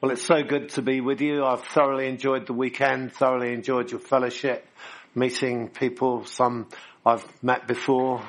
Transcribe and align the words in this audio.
Well, 0.00 0.12
it's 0.12 0.24
so 0.24 0.42
good 0.42 0.70
to 0.70 0.82
be 0.82 1.02
with 1.02 1.20
you. 1.20 1.44
I've 1.44 1.62
thoroughly 1.62 2.08
enjoyed 2.08 2.46
the 2.46 2.54
weekend, 2.54 3.12
thoroughly 3.12 3.52
enjoyed 3.52 3.90
your 3.90 4.00
fellowship, 4.00 4.66
meeting 5.14 5.68
people, 5.68 6.24
some 6.24 6.68
I've 7.04 7.22
met 7.42 7.68
before, 7.68 8.22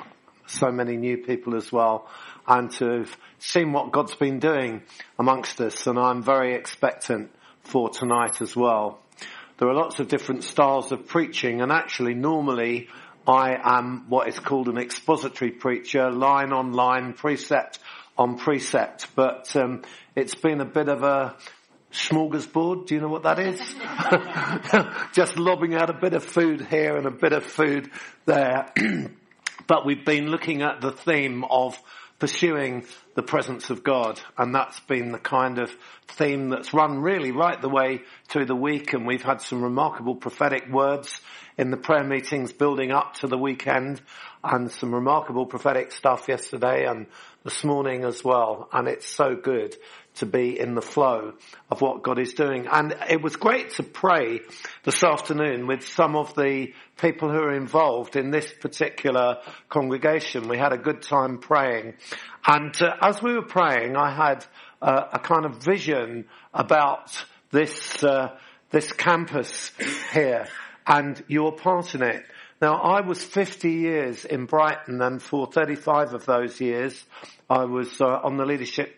so 0.46 0.70
many 0.70 0.98
new 0.98 1.16
people 1.16 1.56
as 1.56 1.72
well, 1.72 2.10
and 2.46 2.70
to 2.72 2.98
have 2.98 3.16
seen 3.38 3.72
what 3.72 3.90
God's 3.90 4.14
been 4.14 4.38
doing 4.38 4.82
amongst 5.18 5.62
us. 5.62 5.86
And 5.86 5.98
I'm 5.98 6.22
very 6.22 6.54
expectant 6.56 7.30
for 7.62 7.88
tonight 7.88 8.42
as 8.42 8.54
well. 8.54 9.00
There 9.56 9.66
are 9.66 9.74
lots 9.74 9.98
of 9.98 10.08
different 10.08 10.44
styles 10.44 10.92
of 10.92 11.06
preaching, 11.06 11.62
and 11.62 11.72
actually, 11.72 12.12
normally, 12.12 12.88
I 13.26 13.56
am 13.58 14.10
what 14.10 14.28
is 14.28 14.38
called 14.38 14.68
an 14.68 14.76
expository 14.76 15.52
preacher, 15.52 16.10
line 16.10 16.52
on 16.52 16.74
line, 16.74 17.14
precept 17.14 17.78
on 18.18 18.36
precept, 18.36 19.06
but 19.14 19.56
um, 19.56 19.82
it's 20.14 20.34
been 20.34 20.60
a 20.60 20.66
bit 20.66 20.90
of 20.90 21.02
a 21.02 21.34
smorgasbord. 21.92 22.86
Do 22.86 22.94
you 22.94 23.00
know 23.00 23.08
what 23.08 23.22
that 23.24 23.38
is? 23.38 23.60
Just 25.12 25.38
lobbing 25.38 25.74
out 25.74 25.90
a 25.90 25.94
bit 25.94 26.14
of 26.14 26.24
food 26.24 26.66
here 26.66 26.96
and 26.96 27.06
a 27.06 27.10
bit 27.10 27.32
of 27.32 27.44
food 27.44 27.90
there. 28.24 28.72
but 29.66 29.86
we've 29.86 30.04
been 30.04 30.28
looking 30.28 30.62
at 30.62 30.80
the 30.80 30.92
theme 30.92 31.44
of 31.44 31.80
pursuing 32.18 32.86
the 33.16 33.22
presence 33.22 33.70
of 33.70 33.82
God. 33.82 34.20
And 34.38 34.54
that's 34.54 34.78
been 34.80 35.10
the 35.10 35.18
kind 35.18 35.58
of 35.58 35.74
theme 36.06 36.50
that's 36.50 36.72
run 36.72 37.00
really 37.00 37.32
right 37.32 37.60
the 37.60 37.68
way 37.68 38.02
through 38.28 38.46
the 38.46 38.54
week. 38.54 38.92
And 38.92 39.06
we've 39.06 39.24
had 39.24 39.40
some 39.40 39.60
remarkable 39.60 40.14
prophetic 40.14 40.68
words 40.70 41.20
in 41.58 41.70
the 41.70 41.76
prayer 41.76 42.04
meetings 42.04 42.52
building 42.52 42.92
up 42.92 43.14
to 43.14 43.26
the 43.26 43.36
weekend 43.36 44.00
and 44.44 44.70
some 44.70 44.94
remarkable 44.94 45.46
prophetic 45.46 45.92
stuff 45.92 46.28
yesterday 46.28 46.86
and 46.86 47.06
this 47.44 47.64
morning 47.64 48.04
as 48.04 48.22
well. 48.22 48.68
And 48.72 48.88
it's 48.88 49.06
so 49.06 49.34
good 49.34 49.74
to 50.16 50.26
be 50.26 50.58
in 50.58 50.74
the 50.74 50.82
flow 50.82 51.34
of 51.70 51.80
what 51.80 52.02
God 52.02 52.18
is 52.18 52.34
doing. 52.34 52.66
And 52.70 52.94
it 53.08 53.22
was 53.22 53.36
great 53.36 53.70
to 53.74 53.82
pray 53.82 54.40
this 54.84 55.02
afternoon 55.02 55.66
with 55.66 55.86
some 55.86 56.16
of 56.16 56.34
the 56.34 56.72
people 57.00 57.30
who 57.30 57.38
are 57.38 57.54
involved 57.54 58.16
in 58.16 58.30
this 58.30 58.52
particular 58.52 59.38
congregation. 59.68 60.48
We 60.48 60.58
had 60.58 60.72
a 60.72 60.78
good 60.78 61.02
time 61.02 61.38
praying. 61.38 61.94
And 62.46 62.74
uh, 62.82 62.96
as 63.00 63.22
we 63.22 63.34
were 63.34 63.46
praying, 63.46 63.96
I 63.96 64.14
had 64.14 64.44
uh, 64.80 65.08
a 65.12 65.18
kind 65.18 65.46
of 65.46 65.62
vision 65.62 66.26
about 66.52 67.10
this, 67.50 68.02
uh, 68.04 68.36
this 68.70 68.92
campus 68.92 69.72
here 70.12 70.48
and 70.86 71.22
your 71.28 71.52
part 71.52 71.94
in 71.94 72.02
it. 72.02 72.24
Now, 72.60 72.74
I 72.76 73.00
was 73.00 73.22
50 73.22 73.70
years 73.72 74.24
in 74.24 74.46
Brighton 74.46 75.02
and 75.02 75.20
for 75.20 75.46
35 75.46 76.14
of 76.14 76.26
those 76.26 76.60
years, 76.60 77.04
I 77.50 77.64
was 77.64 78.00
uh, 78.00 78.06
on 78.06 78.36
the 78.36 78.44
leadership 78.46 78.96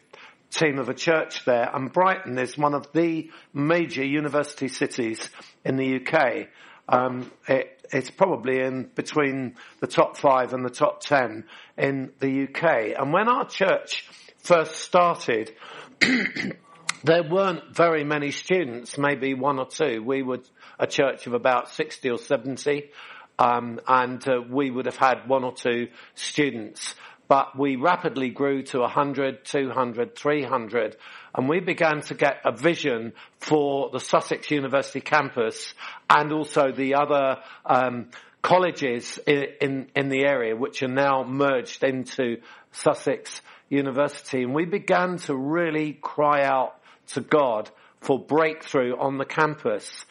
team 0.55 0.79
of 0.79 0.89
a 0.89 0.95
church 0.95 1.45
there, 1.45 1.69
and 1.73 1.93
Brighton 1.93 2.39
is 2.39 2.57
one 2.57 2.75
of 2.75 2.91
the 2.93 3.31
major 3.53 4.05
university 4.05 4.69
cities 4.69 5.29
in 5.65 5.77
the 5.77 6.01
UK. 6.01 6.49
Um, 6.89 7.31
it, 7.49 7.87
it's 7.93 8.11
probably 8.11 8.61
in 8.61 8.91
between 8.95 9.57
the 9.81 9.87
top 9.87 10.17
five 10.17 10.53
and 10.53 10.65
the 10.65 10.71
top 10.71 11.01
ten 11.01 11.45
in 11.77 12.13
the 12.21 12.45
UK. 12.45 12.99
And 12.99 13.13
when 13.13 13.29
our 13.29 13.47
church 13.47 14.09
first 14.39 14.77
started, 14.77 15.53
there 16.01 17.23
weren't 17.23 17.75
very 17.75 18.05
many 18.05 18.31
students, 18.31 18.97
maybe 18.97 19.35
one 19.35 19.59
or 19.59 19.67
two. 19.67 20.03
We 20.03 20.23
were 20.23 20.41
a 20.79 20.87
church 20.87 21.27
of 21.27 21.35
about 21.35 21.71
60 21.71 22.11
or 22.11 22.19
70, 22.19 22.91
um, 23.39 23.81
and 23.87 24.27
uh, 24.29 24.41
we 24.49 24.71
would 24.71 24.87
have 24.87 24.97
had 24.97 25.29
one 25.29 25.45
or 25.45 25.53
two 25.53 25.89
students 26.15 26.95
but 27.28 27.58
we 27.58 27.77
rapidly 27.77 28.30
grew 28.30 28.62
to 28.64 28.80
100, 28.80 29.44
200, 29.44 30.17
300, 30.17 30.97
and 31.34 31.48
we 31.48 31.61
began 31.61 32.00
to 32.03 32.14
get 32.14 32.41
a 32.44 32.53
vision 32.53 33.12
for 33.39 33.91
the 33.91 34.00
Sussex 34.00 34.50
University 34.50 35.00
campus 35.00 35.75
and 36.08 36.33
also 36.33 36.70
the 36.70 36.95
other 36.95 37.39
um, 37.64 38.08
colleges 38.42 39.19
in, 39.27 39.47
in, 39.61 39.89
in 39.97 40.08
the 40.11 40.27
area, 40.27 40.55
which 40.55 40.83
are 40.83 40.89
now 40.89 41.24
merged 41.24 41.83
into 41.83 42.36
Sussex 42.73 43.40
University. 43.68 44.42
And 44.42 44.55
we 44.55 44.67
began 44.67 45.17
to 45.18 45.34
really 45.34 45.95
cry 45.95 46.42
out 46.45 46.77
to 47.08 47.20
God 47.20 47.70
for 48.01 48.18
breakthrough 48.18 48.96
on 48.98 49.17
the 49.17 49.24
campus. 49.24 50.05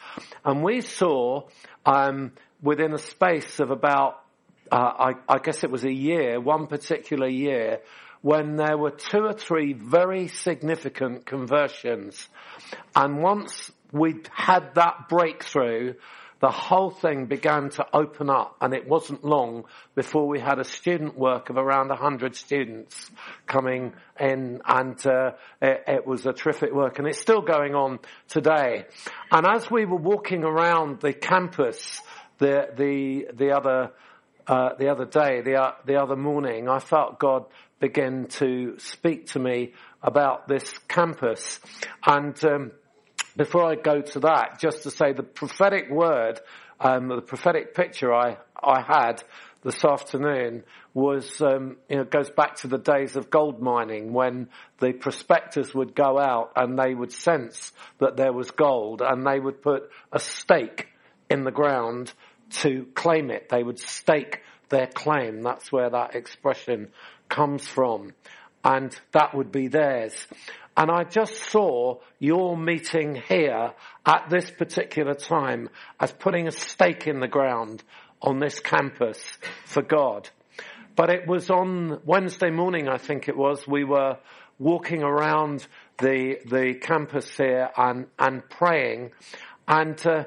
And 0.44 0.64
we 0.64 0.80
saw 0.80 1.44
um, 1.86 2.32
within 2.60 2.92
a 2.92 2.98
space 2.98 3.60
of 3.60 3.70
about 3.70 4.20
uh, 4.70 4.76
I, 4.76 5.12
I 5.28 5.38
guess 5.38 5.64
it 5.64 5.70
was 5.70 5.84
a 5.84 5.92
year, 5.92 6.40
one 6.40 6.66
particular 6.66 7.28
year, 7.28 7.80
when 8.22 8.56
there 8.56 8.78
were 8.78 8.90
two 8.90 9.24
or 9.24 9.34
three 9.34 9.74
very 9.74 10.28
significant 10.28 11.26
conversions. 11.26 12.28
And 12.96 13.22
once 13.22 13.70
we'd 13.92 14.28
had 14.32 14.74
that 14.76 15.08
breakthrough, 15.08 15.94
the 16.40 16.50
whole 16.50 16.90
thing 16.90 17.26
began 17.26 17.70
to 17.70 17.86
open 17.94 18.28
up 18.28 18.56
and 18.60 18.74
it 18.74 18.86
wasn't 18.86 19.24
long 19.24 19.64
before 19.94 20.26
we 20.26 20.40
had 20.40 20.58
a 20.58 20.64
student 20.64 21.16
work 21.16 21.48
of 21.48 21.56
around 21.56 21.88
100 21.88 22.34
students 22.34 23.10
coming 23.46 23.94
in 24.20 24.60
and 24.66 25.06
uh, 25.06 25.32
it, 25.62 25.84
it, 25.86 26.06
was 26.06 26.26
a 26.26 26.32
terrific 26.32 26.72
work 26.72 26.98
and 26.98 27.08
it's 27.08 27.20
still 27.20 27.40
going 27.40 27.74
on 27.74 27.98
today. 28.28 28.84
And 29.30 29.46
as 29.46 29.70
we 29.70 29.84
were 29.86 29.96
walking 29.96 30.44
around 30.44 31.00
the 31.00 31.12
campus 31.12 32.00
the, 32.38 32.68
the, 32.76 33.28
the 33.34 33.52
other 33.52 33.92
uh, 34.46 34.74
the 34.78 34.88
other 34.88 35.04
day, 35.04 35.40
the, 35.40 35.56
uh, 35.56 35.72
the 35.86 35.96
other 35.96 36.16
morning, 36.16 36.68
I 36.68 36.78
felt 36.78 37.18
God 37.18 37.46
begin 37.80 38.26
to 38.26 38.78
speak 38.78 39.28
to 39.28 39.38
me 39.38 39.72
about 40.02 40.48
this 40.48 40.78
campus. 40.88 41.60
And 42.06 42.42
um, 42.44 42.72
before 43.36 43.64
I 43.64 43.74
go 43.74 44.00
to 44.00 44.20
that, 44.20 44.58
just 44.60 44.82
to 44.82 44.90
say 44.90 45.12
the 45.12 45.22
prophetic 45.22 45.90
word, 45.90 46.40
um, 46.80 47.08
the 47.08 47.22
prophetic 47.22 47.74
picture 47.74 48.12
I, 48.12 48.36
I 48.62 48.82
had 48.82 49.22
this 49.62 49.82
afternoon 49.84 50.62
was, 50.92 51.40
um, 51.40 51.78
you 51.88 51.96
know, 51.96 52.04
goes 52.04 52.30
back 52.30 52.56
to 52.56 52.68
the 52.68 52.78
days 52.78 53.16
of 53.16 53.30
gold 53.30 53.62
mining 53.62 54.12
when 54.12 54.48
the 54.78 54.92
prospectors 54.92 55.74
would 55.74 55.94
go 55.94 56.18
out 56.18 56.52
and 56.54 56.78
they 56.78 56.94
would 56.94 57.12
sense 57.12 57.72
that 57.98 58.16
there 58.16 58.32
was 58.32 58.50
gold 58.50 59.00
and 59.02 59.26
they 59.26 59.40
would 59.40 59.62
put 59.62 59.90
a 60.12 60.18
stake 60.18 60.88
in 61.30 61.44
the 61.44 61.50
ground 61.50 62.12
to 62.50 62.86
claim 62.94 63.30
it. 63.30 63.48
They 63.48 63.62
would 63.62 63.78
stake 63.78 64.40
their 64.68 64.86
claim. 64.86 65.42
That's 65.42 65.70
where 65.70 65.90
that 65.90 66.14
expression 66.14 66.88
comes 67.28 67.66
from. 67.66 68.12
And 68.64 68.98
that 69.12 69.34
would 69.34 69.52
be 69.52 69.68
theirs. 69.68 70.26
And 70.76 70.90
I 70.90 71.04
just 71.04 71.36
saw 71.50 72.00
your 72.18 72.56
meeting 72.56 73.22
here 73.28 73.72
at 74.04 74.28
this 74.28 74.50
particular 74.50 75.14
time 75.14 75.68
as 76.00 76.10
putting 76.10 76.48
a 76.48 76.52
stake 76.52 77.06
in 77.06 77.20
the 77.20 77.28
ground 77.28 77.82
on 78.20 78.40
this 78.40 78.58
campus 78.58 79.22
for 79.66 79.82
God. 79.82 80.28
But 80.96 81.10
it 81.10 81.28
was 81.28 81.50
on 81.50 82.00
Wednesday 82.04 82.50
morning, 82.50 82.88
I 82.88 82.98
think 82.98 83.28
it 83.28 83.36
was, 83.36 83.66
we 83.68 83.84
were 83.84 84.18
walking 84.58 85.02
around 85.02 85.66
the, 85.98 86.38
the 86.46 86.74
campus 86.80 87.36
here 87.36 87.70
and, 87.76 88.06
and 88.18 88.48
praying. 88.48 89.12
And, 89.68 90.04
uh, 90.06 90.24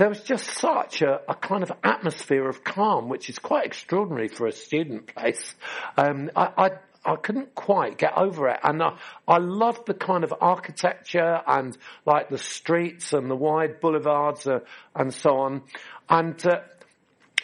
there 0.00 0.08
was 0.08 0.22
just 0.22 0.46
such 0.46 1.02
a, 1.02 1.20
a, 1.28 1.34
kind 1.34 1.62
of 1.62 1.70
atmosphere 1.84 2.48
of 2.48 2.64
calm, 2.64 3.10
which 3.10 3.28
is 3.28 3.38
quite 3.38 3.66
extraordinary 3.66 4.28
for 4.28 4.46
a 4.46 4.52
student 4.52 5.14
place. 5.14 5.54
Um, 5.94 6.30
I, 6.34 6.52
I, 6.56 6.70
I, 7.04 7.16
couldn't 7.16 7.54
quite 7.54 7.98
get 7.98 8.16
over 8.16 8.48
it, 8.48 8.60
and 8.62 8.82
I, 8.82 8.96
I 9.28 9.36
loved 9.36 9.84
the 9.84 9.92
kind 9.92 10.24
of 10.24 10.32
architecture 10.40 11.42
and 11.46 11.76
like 12.06 12.30
the 12.30 12.38
streets 12.38 13.12
and 13.12 13.30
the 13.30 13.36
wide 13.36 13.78
boulevards 13.82 14.46
uh, 14.46 14.60
and 14.94 15.12
so 15.12 15.36
on. 15.36 15.62
And 16.08 16.46
uh, 16.46 16.60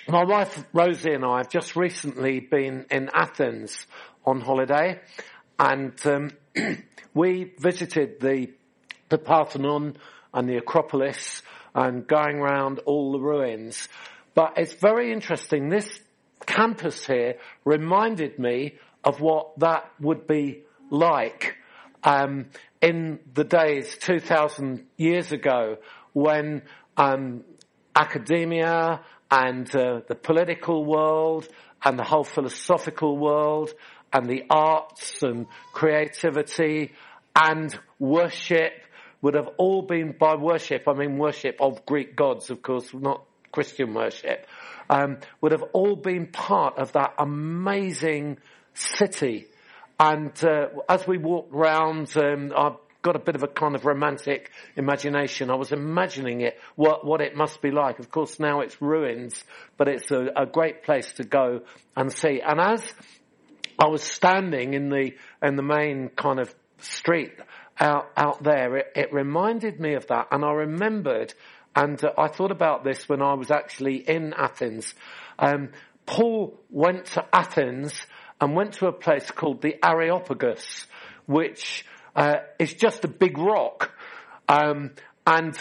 my 0.08 0.24
wife 0.24 0.64
Rosie 0.72 1.12
and 1.12 1.26
I 1.26 1.38
have 1.38 1.50
just 1.50 1.76
recently 1.76 2.40
been 2.40 2.86
in 2.90 3.10
Athens 3.12 3.86
on 4.24 4.40
holiday, 4.40 4.98
and 5.58 5.92
um, 6.06 6.30
we 7.14 7.52
visited 7.58 8.18
the 8.20 8.48
the 9.10 9.18
Parthenon 9.18 9.98
and 10.32 10.48
the 10.48 10.56
Acropolis 10.56 11.42
and 11.76 12.06
going 12.06 12.38
around 12.38 12.80
all 12.86 13.12
the 13.12 13.20
ruins. 13.20 13.88
But 14.34 14.54
it's 14.56 14.72
very 14.72 15.12
interesting. 15.12 15.68
This 15.68 15.88
campus 16.46 17.06
here 17.06 17.36
reminded 17.64 18.38
me 18.38 18.74
of 19.04 19.20
what 19.20 19.58
that 19.60 19.88
would 20.00 20.26
be 20.26 20.64
like 20.90 21.54
um, 22.02 22.46
in 22.80 23.20
the 23.34 23.44
days 23.44 23.96
2,000 23.98 24.86
years 24.96 25.32
ago 25.32 25.76
when 26.14 26.62
um, 26.96 27.44
academia 27.94 29.02
and 29.30 29.74
uh, 29.76 30.00
the 30.08 30.14
political 30.14 30.84
world 30.84 31.46
and 31.84 31.98
the 31.98 32.04
whole 32.04 32.24
philosophical 32.24 33.18
world 33.18 33.72
and 34.12 34.26
the 34.28 34.44
arts 34.48 35.22
and 35.22 35.46
creativity 35.72 36.92
and 37.34 37.78
worship 37.98 38.72
would 39.26 39.34
have 39.34 39.48
all 39.58 39.82
been 39.82 40.14
by 40.16 40.36
worship, 40.36 40.84
I 40.86 40.92
mean 40.92 41.18
worship 41.18 41.56
of 41.58 41.84
Greek 41.84 42.14
gods, 42.14 42.48
of 42.48 42.62
course, 42.62 42.94
not 42.94 43.24
Christian 43.50 43.92
worship, 43.92 44.46
um, 44.88 45.18
would 45.40 45.50
have 45.50 45.64
all 45.72 45.96
been 45.96 46.28
part 46.28 46.78
of 46.78 46.92
that 46.92 47.14
amazing 47.18 48.38
city. 48.74 49.48
And 49.98 50.32
uh, 50.44 50.68
as 50.88 51.08
we 51.08 51.18
walked 51.18 51.52
round, 51.52 52.16
um, 52.16 52.52
I 52.56 52.76
got 53.02 53.16
a 53.16 53.18
bit 53.18 53.34
of 53.34 53.42
a 53.42 53.48
kind 53.48 53.74
of 53.74 53.84
romantic 53.84 54.52
imagination. 54.76 55.50
I 55.50 55.56
was 55.56 55.72
imagining 55.72 56.42
it, 56.42 56.60
what, 56.76 57.04
what 57.04 57.20
it 57.20 57.34
must 57.34 57.60
be 57.60 57.72
like. 57.72 57.98
Of 57.98 58.12
course 58.12 58.38
now 58.38 58.60
it's 58.60 58.80
ruins, 58.80 59.42
but 59.76 59.88
it's 59.88 60.08
a, 60.12 60.28
a 60.36 60.46
great 60.46 60.84
place 60.84 61.10
to 61.14 61.24
go 61.24 61.62
and 61.96 62.12
see. 62.12 62.40
And 62.40 62.60
as 62.60 62.80
I 63.76 63.88
was 63.88 64.04
standing 64.04 64.74
in 64.74 64.88
the, 64.88 65.14
in 65.42 65.56
the 65.56 65.64
main 65.64 66.10
kind 66.10 66.38
of 66.38 66.54
street 66.78 67.32
out, 67.78 68.10
out 68.16 68.42
there, 68.42 68.76
it, 68.76 68.92
it 68.94 69.12
reminded 69.12 69.80
me 69.80 69.94
of 69.94 70.06
that 70.08 70.28
and 70.30 70.44
I 70.44 70.52
remembered 70.52 71.34
and 71.74 72.02
uh, 72.02 72.12
I 72.16 72.28
thought 72.28 72.50
about 72.50 72.84
this 72.84 73.08
when 73.08 73.20
I 73.20 73.34
was 73.34 73.50
actually 73.50 73.96
in 73.96 74.32
Athens. 74.32 74.94
Um, 75.38 75.70
Paul 76.06 76.58
went 76.70 77.06
to 77.06 77.24
Athens 77.32 77.92
and 78.40 78.54
went 78.54 78.74
to 78.74 78.86
a 78.86 78.92
place 78.92 79.30
called 79.30 79.60
the 79.60 79.76
Areopagus, 79.84 80.86
which 81.26 81.84
uh, 82.14 82.36
is 82.58 82.72
just 82.74 83.04
a 83.04 83.08
big 83.08 83.36
rock. 83.36 83.92
Um, 84.48 84.92
and 85.26 85.56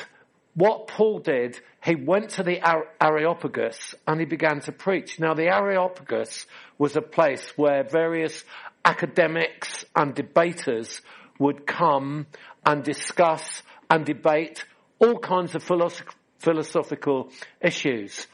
what 0.54 0.88
Paul 0.88 1.20
did, 1.20 1.60
he 1.84 1.96
went 1.96 2.30
to 2.32 2.44
the 2.44 2.62
Areopagus 3.02 3.96
and 4.08 4.20
he 4.20 4.26
began 4.26 4.62
to 4.62 4.72
preach. 4.72 5.20
Now 5.20 5.34
the 5.34 5.54
Areopagus 5.54 6.46
was 6.78 6.96
a 6.96 7.02
place 7.02 7.46
where 7.58 7.84
various 7.84 8.44
academics 8.86 9.84
and 9.96 10.16
debaters 10.16 11.02
would 11.40 11.66
come 11.66 12.28
and 12.66 12.84
discuss 12.84 13.64
and 13.90 14.06
debate 14.06 14.66
all 15.00 15.20
kinds 15.20 15.56
of 15.56 15.64
philosoph- 15.64 16.16
philosophical 16.40 17.32
issues. 17.62 18.28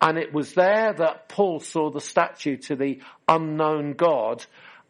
And 0.00 0.18
it 0.18 0.32
was 0.32 0.54
there 0.54 0.92
that 0.92 1.28
Paul 1.28 1.60
saw 1.60 1.90
the 1.90 2.00
statue 2.00 2.56
to 2.68 2.76
the 2.76 3.00
unknown 3.28 3.94
God 3.94 4.44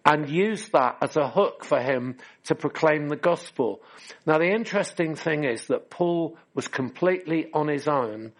and 0.05 0.29
used 0.29 0.73
that 0.73 0.99
as 1.03 1.17
a 1.17 1.29
hook 1.29 1.65
for 1.65 1.81
him 1.81 2.17
to 2.45 2.55
proclaim 2.55 3.09
the 3.09 3.17
gospel. 3.17 3.83
Now 4.27 4.39
the 4.39 4.51
interesting 4.51 5.15
thing 5.15 5.45
is 5.45 5.67
that 5.67 5.91
Paul 5.91 6.37
was 6.55 6.69
completely 6.69 7.51
on 7.53 7.69
his 7.69 7.89
own, 7.89 8.33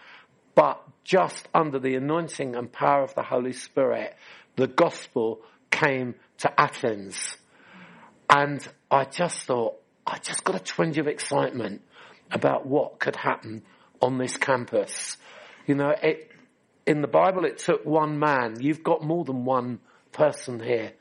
but 0.55 0.83
just 1.05 1.49
under 1.55 1.79
the 1.79 1.95
anointing 1.95 2.55
and 2.55 2.73
power 2.73 3.03
of 3.03 3.15
the 3.15 3.23
Holy 3.23 3.53
Spirit, 3.53 4.15
the 4.57 4.67
gospel 4.67 5.41
came 5.71 6.15
to 6.39 6.61
Athens. 6.61 7.37
And 8.29 8.67
I 8.91 9.05
just 9.05 9.41
thought, 9.41 9.75
I 10.07 10.19
just 10.19 10.45
got 10.45 10.57
a 10.57 10.61
twinge 10.61 10.99
of 10.99 11.07
excitement 11.07 11.83
about 12.31 12.67
what 12.67 12.99
could 12.99 13.17
happen 13.17 13.63
on 14.01 14.19
this 14.19 14.37
campus. 14.37 15.17
You 15.67 15.75
know, 15.75 15.91
it, 16.03 16.31
in 16.87 17.03
the 17.03 17.09
Bible 17.09 17.45
it 17.45 17.59
took 17.59 17.85
one 17.85 18.19
man. 18.19 18.57
You've 18.61 18.83
got 18.83 19.03
more 19.03 19.25
than 19.25 19.45
one 19.45 19.81
person 20.13 20.61
here. 20.61 20.93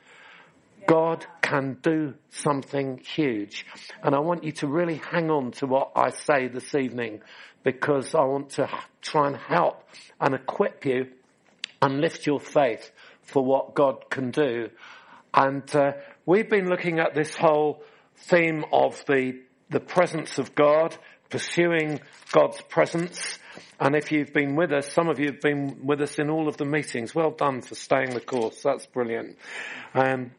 God 0.86 1.26
can 1.42 1.78
do 1.82 2.14
something 2.30 2.98
huge. 2.98 3.66
And 4.02 4.14
I 4.14 4.20
want 4.20 4.44
you 4.44 4.52
to 4.52 4.66
really 4.66 5.00
hang 5.10 5.30
on 5.30 5.52
to 5.52 5.66
what 5.66 5.92
I 5.96 6.10
say 6.10 6.48
this 6.48 6.74
evening 6.74 7.20
because 7.62 8.14
I 8.14 8.24
want 8.24 8.50
to 8.50 8.68
try 9.02 9.28
and 9.28 9.36
help 9.36 9.82
and 10.20 10.34
equip 10.34 10.84
you 10.84 11.08
and 11.82 12.00
lift 12.00 12.26
your 12.26 12.40
faith 12.40 12.90
for 13.22 13.44
what 13.44 13.74
God 13.74 14.08
can 14.10 14.30
do. 14.30 14.70
And 15.34 15.74
uh, 15.76 15.92
we've 16.28 16.50
been 16.50 16.68
looking 16.68 16.98
at 16.98 17.14
this 17.14 17.34
whole 17.34 17.82
theme 18.16 18.62
of 18.70 19.02
the 19.06 19.40
the 19.70 19.80
presence 19.80 20.38
of 20.38 20.54
God, 20.54 20.96
pursuing 21.30 22.00
God's 22.32 22.60
presence. 22.62 23.38
And 23.80 23.94
if 23.94 24.12
you've 24.12 24.32
been 24.32 24.56
with 24.56 24.72
us, 24.72 24.92
some 24.92 25.08
of 25.08 25.18
you 25.18 25.26
have 25.26 25.40
been 25.40 25.84
with 25.84 26.00
us 26.00 26.18
in 26.18 26.30
all 26.30 26.48
of 26.48 26.56
the 26.56 26.64
meetings. 26.64 27.14
Well 27.14 27.30
done 27.30 27.60
for 27.60 27.74
staying 27.74 28.10
the 28.10 28.20
course. 28.20 28.62
That's 28.62 28.86
brilliant. 28.86 29.36
Um, 29.94 30.32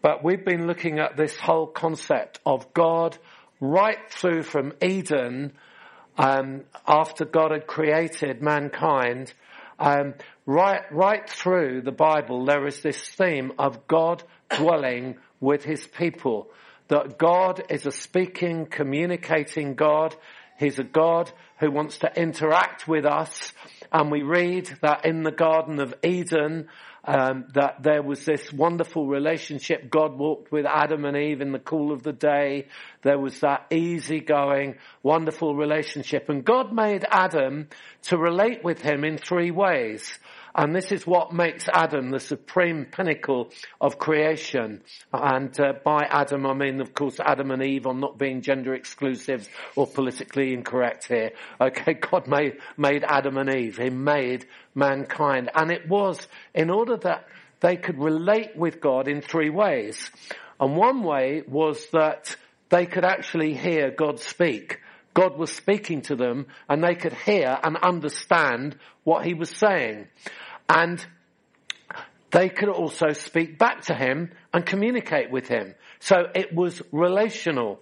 but 0.00 0.24
we've 0.24 0.44
been 0.44 0.66
looking 0.66 0.98
at 0.98 1.16
this 1.16 1.36
whole 1.36 1.66
concept 1.66 2.40
of 2.44 2.72
God 2.72 3.18
right 3.60 4.10
through 4.10 4.42
from 4.42 4.72
Eden, 4.80 5.52
um, 6.18 6.64
after 6.86 7.24
God 7.24 7.52
had 7.52 7.66
created 7.66 8.42
mankind, 8.42 9.32
um, 9.78 10.14
right 10.46 10.82
right 10.92 11.28
through 11.28 11.82
the 11.82 11.92
Bible, 11.92 12.44
there 12.44 12.66
is 12.66 12.82
this 12.82 13.00
theme 13.00 13.52
of 13.58 13.86
God 13.88 14.22
dwelling 14.50 15.16
with 15.42 15.64
His 15.64 15.86
people 15.86 16.50
that 16.88 17.18
God 17.18 17.62
is 17.70 17.86
a 17.86 17.90
speaking, 17.90 18.66
communicating 18.66 19.74
God. 19.74 20.14
He's 20.58 20.78
a 20.78 20.84
God 20.84 21.32
who 21.58 21.70
wants 21.70 21.98
to 21.98 22.12
interact 22.20 22.86
with 22.86 23.06
us. 23.06 23.52
And 23.90 24.10
we 24.10 24.22
read 24.22 24.70
that 24.82 25.06
in 25.06 25.22
the 25.22 25.32
Garden 25.32 25.80
of 25.80 25.94
Eden, 26.02 26.68
um, 27.04 27.46
that 27.54 27.82
there 27.82 28.02
was 28.02 28.24
this 28.24 28.52
wonderful 28.52 29.06
relationship. 29.06 29.90
God 29.90 30.18
walked 30.18 30.52
with 30.52 30.66
Adam 30.66 31.04
and 31.04 31.16
Eve 31.16 31.40
in 31.40 31.52
the 31.52 31.58
cool 31.58 31.92
of 31.92 32.02
the 32.02 32.12
day. 32.12 32.68
There 33.02 33.18
was 33.18 33.40
that 33.40 33.66
easygoing, 33.70 34.76
wonderful 35.02 35.56
relationship. 35.56 36.28
And 36.28 36.44
God 36.44 36.72
made 36.72 37.04
Adam 37.10 37.68
to 38.02 38.18
relate 38.18 38.62
with 38.62 38.82
him 38.82 39.02
in 39.04 39.18
three 39.18 39.50
ways. 39.50 40.18
And 40.54 40.74
this 40.74 40.92
is 40.92 41.06
what 41.06 41.32
makes 41.32 41.68
Adam 41.72 42.10
the 42.10 42.20
supreme 42.20 42.84
pinnacle 42.84 43.50
of 43.80 43.98
creation. 43.98 44.82
And 45.12 45.58
uh, 45.58 45.74
by 45.84 46.02
Adam, 46.02 46.46
I 46.46 46.54
mean, 46.54 46.80
of 46.80 46.94
course, 46.94 47.18
Adam 47.20 47.50
and 47.50 47.62
Eve. 47.62 47.86
I'm 47.86 48.00
not 48.00 48.18
being 48.18 48.42
gender 48.42 48.74
exclusive 48.74 49.48
or 49.76 49.86
politically 49.86 50.52
incorrect 50.52 51.08
here. 51.08 51.32
Okay, 51.60 51.94
God 52.10 52.26
made, 52.26 52.58
made 52.76 53.04
Adam 53.04 53.38
and 53.38 53.54
Eve. 53.54 53.78
He 53.78 53.90
made 53.90 54.46
mankind. 54.74 55.50
And 55.54 55.70
it 55.70 55.88
was 55.88 56.26
in 56.54 56.70
order 56.70 56.96
that 56.98 57.26
they 57.60 57.76
could 57.76 57.98
relate 57.98 58.56
with 58.56 58.80
God 58.80 59.08
in 59.08 59.22
three 59.22 59.50
ways. 59.50 60.10
And 60.60 60.76
one 60.76 61.02
way 61.02 61.42
was 61.46 61.86
that 61.92 62.36
they 62.68 62.86
could 62.86 63.04
actually 63.04 63.54
hear 63.54 63.90
God 63.90 64.20
speak. 64.20 64.80
God 65.14 65.36
was 65.36 65.52
speaking 65.52 66.02
to 66.02 66.16
them 66.16 66.46
and 66.68 66.82
they 66.82 66.94
could 66.94 67.12
hear 67.12 67.58
and 67.62 67.76
understand 67.76 68.76
what 69.04 69.24
he 69.24 69.34
was 69.34 69.50
saying. 69.50 70.08
And 70.68 71.04
they 72.30 72.48
could 72.48 72.70
also 72.70 73.12
speak 73.12 73.58
back 73.58 73.82
to 73.82 73.94
him 73.94 74.30
and 74.52 74.64
communicate 74.64 75.30
with 75.30 75.48
him. 75.48 75.74
So 76.00 76.16
it 76.34 76.54
was 76.54 76.80
relational. 76.90 77.80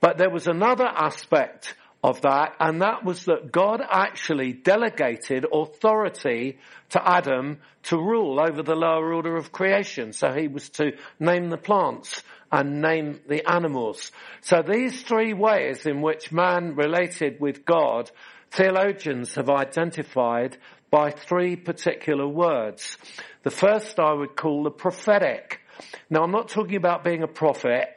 But 0.00 0.18
there 0.18 0.30
was 0.30 0.46
another 0.46 0.86
aspect 0.86 1.74
of 2.04 2.20
that, 2.22 2.54
and 2.58 2.82
that 2.82 3.04
was 3.04 3.26
that 3.26 3.52
God 3.52 3.80
actually 3.88 4.52
delegated 4.52 5.46
authority 5.52 6.58
to 6.90 7.08
Adam 7.08 7.58
to 7.84 7.96
rule 7.96 8.40
over 8.40 8.62
the 8.62 8.74
lower 8.74 9.12
order 9.12 9.36
of 9.36 9.52
creation. 9.52 10.12
So 10.12 10.32
he 10.32 10.48
was 10.48 10.68
to 10.70 10.92
name 11.20 11.48
the 11.50 11.56
plants 11.56 12.22
and 12.52 12.82
name 12.82 13.18
the 13.26 13.50
animals. 13.50 14.12
So 14.42 14.62
these 14.62 15.02
three 15.02 15.32
ways 15.32 15.86
in 15.86 16.02
which 16.02 16.30
man 16.30 16.76
related 16.76 17.40
with 17.40 17.64
God, 17.64 18.10
theologians 18.50 19.34
have 19.36 19.48
identified 19.48 20.58
by 20.90 21.10
three 21.10 21.56
particular 21.56 22.28
words. 22.28 22.98
The 23.42 23.50
first 23.50 23.98
I 23.98 24.12
would 24.12 24.36
call 24.36 24.64
the 24.64 24.70
prophetic. 24.70 25.60
Now 26.10 26.22
I'm 26.22 26.30
not 26.30 26.48
talking 26.48 26.76
about 26.76 27.02
being 27.02 27.22
a 27.22 27.28
prophet. 27.28 27.96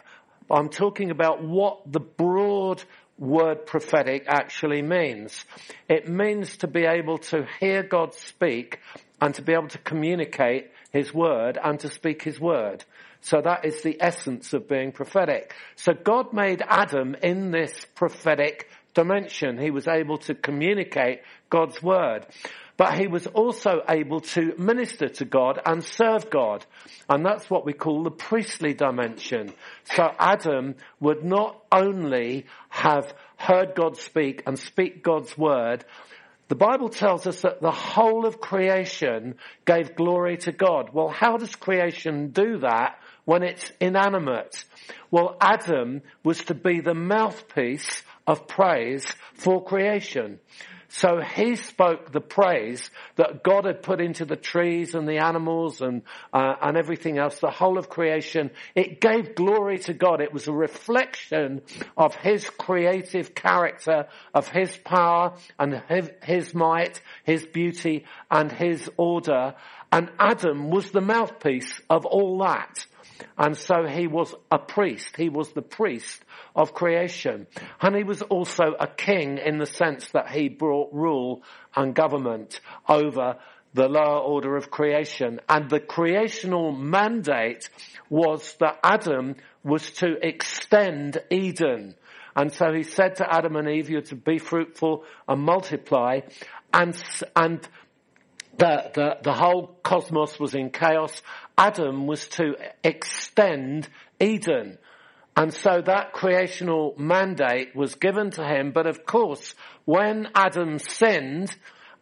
I'm 0.49 0.69
talking 0.69 1.11
about 1.11 1.43
what 1.43 1.91
the 1.91 1.99
broad 1.99 2.81
word 3.17 3.65
prophetic 3.65 4.25
actually 4.27 4.81
means. 4.81 5.45
It 5.89 6.07
means 6.07 6.57
to 6.57 6.67
be 6.67 6.85
able 6.85 7.17
to 7.17 7.45
hear 7.59 7.83
God 7.83 8.13
speak 8.13 8.79
and 9.19 9.33
to 9.35 9.41
be 9.41 9.53
able 9.53 9.69
to 9.69 9.77
communicate 9.79 10.71
His 10.91 11.13
word 11.13 11.57
and 11.61 11.79
to 11.81 11.89
speak 11.89 12.23
His 12.23 12.39
word. 12.39 12.85
So 13.25 13.41
that 13.41 13.65
is 13.65 13.81
the 13.81 13.97
essence 13.99 14.53
of 14.53 14.69
being 14.69 14.91
prophetic. 14.91 15.55
So 15.75 15.93
God 15.93 16.31
made 16.31 16.61
Adam 16.61 17.15
in 17.23 17.49
this 17.49 17.73
prophetic 17.95 18.69
dimension. 18.93 19.57
He 19.57 19.71
was 19.71 19.87
able 19.87 20.19
to 20.19 20.35
communicate 20.35 21.21
God's 21.49 21.81
word. 21.81 22.27
But 22.77 22.99
he 22.99 23.07
was 23.07 23.25
also 23.25 23.81
able 23.89 24.19
to 24.19 24.53
minister 24.59 25.07
to 25.07 25.25
God 25.25 25.59
and 25.65 25.83
serve 25.83 26.29
God. 26.29 26.67
And 27.09 27.25
that's 27.25 27.49
what 27.49 27.65
we 27.65 27.73
call 27.73 28.03
the 28.03 28.11
priestly 28.11 28.75
dimension. 28.75 29.51
So 29.95 30.07
Adam 30.19 30.75
would 30.99 31.23
not 31.23 31.63
only 31.71 32.45
have 32.69 33.11
heard 33.37 33.73
God 33.73 33.97
speak 33.97 34.43
and 34.45 34.59
speak 34.59 35.01
God's 35.01 35.35
word, 35.35 35.83
the 36.47 36.55
Bible 36.55 36.89
tells 36.89 37.25
us 37.25 37.41
that 37.41 37.59
the 37.59 37.71
whole 37.71 38.27
of 38.27 38.39
creation 38.39 39.39
gave 39.65 39.95
glory 39.95 40.37
to 40.37 40.51
God. 40.51 40.91
Well, 40.93 41.09
how 41.09 41.37
does 41.37 41.55
creation 41.55 42.29
do 42.29 42.59
that 42.59 42.99
when 43.25 43.43
it's 43.43 43.71
inanimate? 43.79 44.63
Well, 45.11 45.37
Adam 45.41 46.01
was 46.23 46.43
to 46.45 46.53
be 46.53 46.79
the 46.79 46.93
mouthpiece 46.93 48.03
of 48.25 48.47
praise 48.47 49.05
for 49.33 49.63
creation. 49.63 50.39
So 50.87 51.19
he 51.19 51.57
spoke 51.57 52.11
the 52.11 52.21
praise 52.21 52.89
that 53.17 53.43
God 53.43 53.65
had 53.65 53.81
put 53.81 53.99
into 53.99 54.23
the 54.23 54.37
trees 54.37 54.95
and 54.95 55.05
the 55.05 55.17
animals 55.17 55.81
and 55.81 56.03
uh, 56.31 56.55
and 56.61 56.77
everything 56.77 57.17
else, 57.17 57.39
the 57.39 57.49
whole 57.49 57.77
of 57.77 57.89
creation. 57.89 58.51
It 58.75 59.01
gave 59.01 59.35
glory 59.35 59.79
to 59.79 59.93
God. 59.93 60.21
It 60.21 60.31
was 60.31 60.47
a 60.47 60.53
reflection 60.53 61.63
of 61.97 62.15
His 62.15 62.49
creative 62.49 63.35
character, 63.35 64.07
of 64.33 64.47
His 64.47 64.77
power 64.77 65.33
and 65.59 65.81
His, 65.89 66.09
his 66.23 66.53
might, 66.53 67.01
His 67.25 67.45
beauty 67.45 68.05
and 68.31 68.49
His 68.49 68.89
order. 68.95 69.55
And 69.91 70.09
Adam 70.19 70.69
was 70.69 70.91
the 70.91 71.01
mouthpiece 71.01 71.81
of 71.89 72.05
all 72.05 72.39
that. 72.39 72.85
And 73.37 73.57
so 73.57 73.85
he 73.87 74.07
was 74.07 74.33
a 74.51 74.59
priest. 74.59 75.15
He 75.17 75.29
was 75.29 75.51
the 75.51 75.61
priest 75.61 76.23
of 76.55 76.73
creation. 76.73 77.47
And 77.81 77.95
he 77.95 78.03
was 78.03 78.21
also 78.21 78.75
a 78.79 78.87
king 78.87 79.37
in 79.37 79.57
the 79.57 79.65
sense 79.65 80.09
that 80.09 80.29
he 80.29 80.49
brought 80.49 80.93
rule 80.93 81.43
and 81.75 81.95
government 81.95 82.59
over 82.87 83.37
the 83.73 83.89
lower 83.89 84.19
order 84.19 84.55
of 84.55 84.71
creation. 84.71 85.39
And 85.49 85.69
the 85.69 85.81
creational 85.81 86.71
mandate 86.71 87.69
was 88.09 88.55
that 88.59 88.79
Adam 88.83 89.35
was 89.63 89.91
to 89.91 90.15
extend 90.25 91.17
Eden. 91.29 91.95
And 92.35 92.51
so 92.51 92.73
he 92.73 92.83
said 92.83 93.17
to 93.17 93.33
Adam 93.33 93.55
and 93.55 93.69
Eve, 93.69 93.89
you're 93.89 94.01
to 94.01 94.15
be 94.15 94.39
fruitful 94.39 95.03
and 95.27 95.41
multiply. 95.41 96.21
And, 96.73 97.01
and 97.35 97.67
the, 98.57 98.91
the, 98.93 99.17
the 99.23 99.33
whole 99.33 99.77
cosmos 99.83 100.39
was 100.39 100.55
in 100.55 100.69
chaos. 100.69 101.21
Adam 101.57 102.07
was 102.07 102.27
to 102.29 102.55
extend 102.83 103.89
Eden. 104.19 104.77
And 105.37 105.53
so 105.53 105.81
that 105.85 106.13
creational 106.13 106.95
mandate 106.97 107.75
was 107.75 107.95
given 107.95 108.31
to 108.31 108.43
him. 108.45 108.71
But 108.71 108.87
of 108.87 109.05
course, 109.05 109.53
when 109.83 110.29
Adam 110.33 110.79
sinned, 110.79 111.55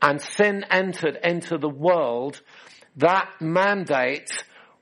and 0.03 0.21
sin 0.21 0.65
entered 0.69 1.17
into 1.23 1.57
the 1.57 1.69
world, 1.69 2.41
that 2.97 3.29
mandate 3.39 4.29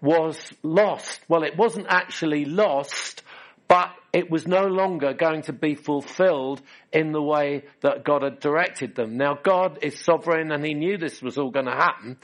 was 0.01 0.51
lost. 0.63 1.21
Well, 1.29 1.43
it 1.43 1.55
wasn't 1.55 1.85
actually 1.89 2.45
lost, 2.45 3.21
but 3.67 3.91
it 4.13 4.29
was 4.29 4.45
no 4.45 4.65
longer 4.65 5.13
going 5.13 5.43
to 5.43 5.53
be 5.53 5.75
fulfilled 5.75 6.61
in 6.91 7.11
the 7.11 7.21
way 7.21 7.63
that 7.81 8.03
God 8.03 8.23
had 8.23 8.39
directed 8.39 8.95
them. 8.95 9.17
Now, 9.17 9.37
God 9.41 9.79
is 9.81 9.99
sovereign 9.99 10.51
and 10.51 10.65
He 10.65 10.73
knew 10.73 10.97
this 10.97 11.21
was 11.21 11.37
all 11.37 11.51
going 11.51 11.65
to 11.65 11.71
happen, 11.71 12.17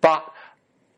but 0.00 0.24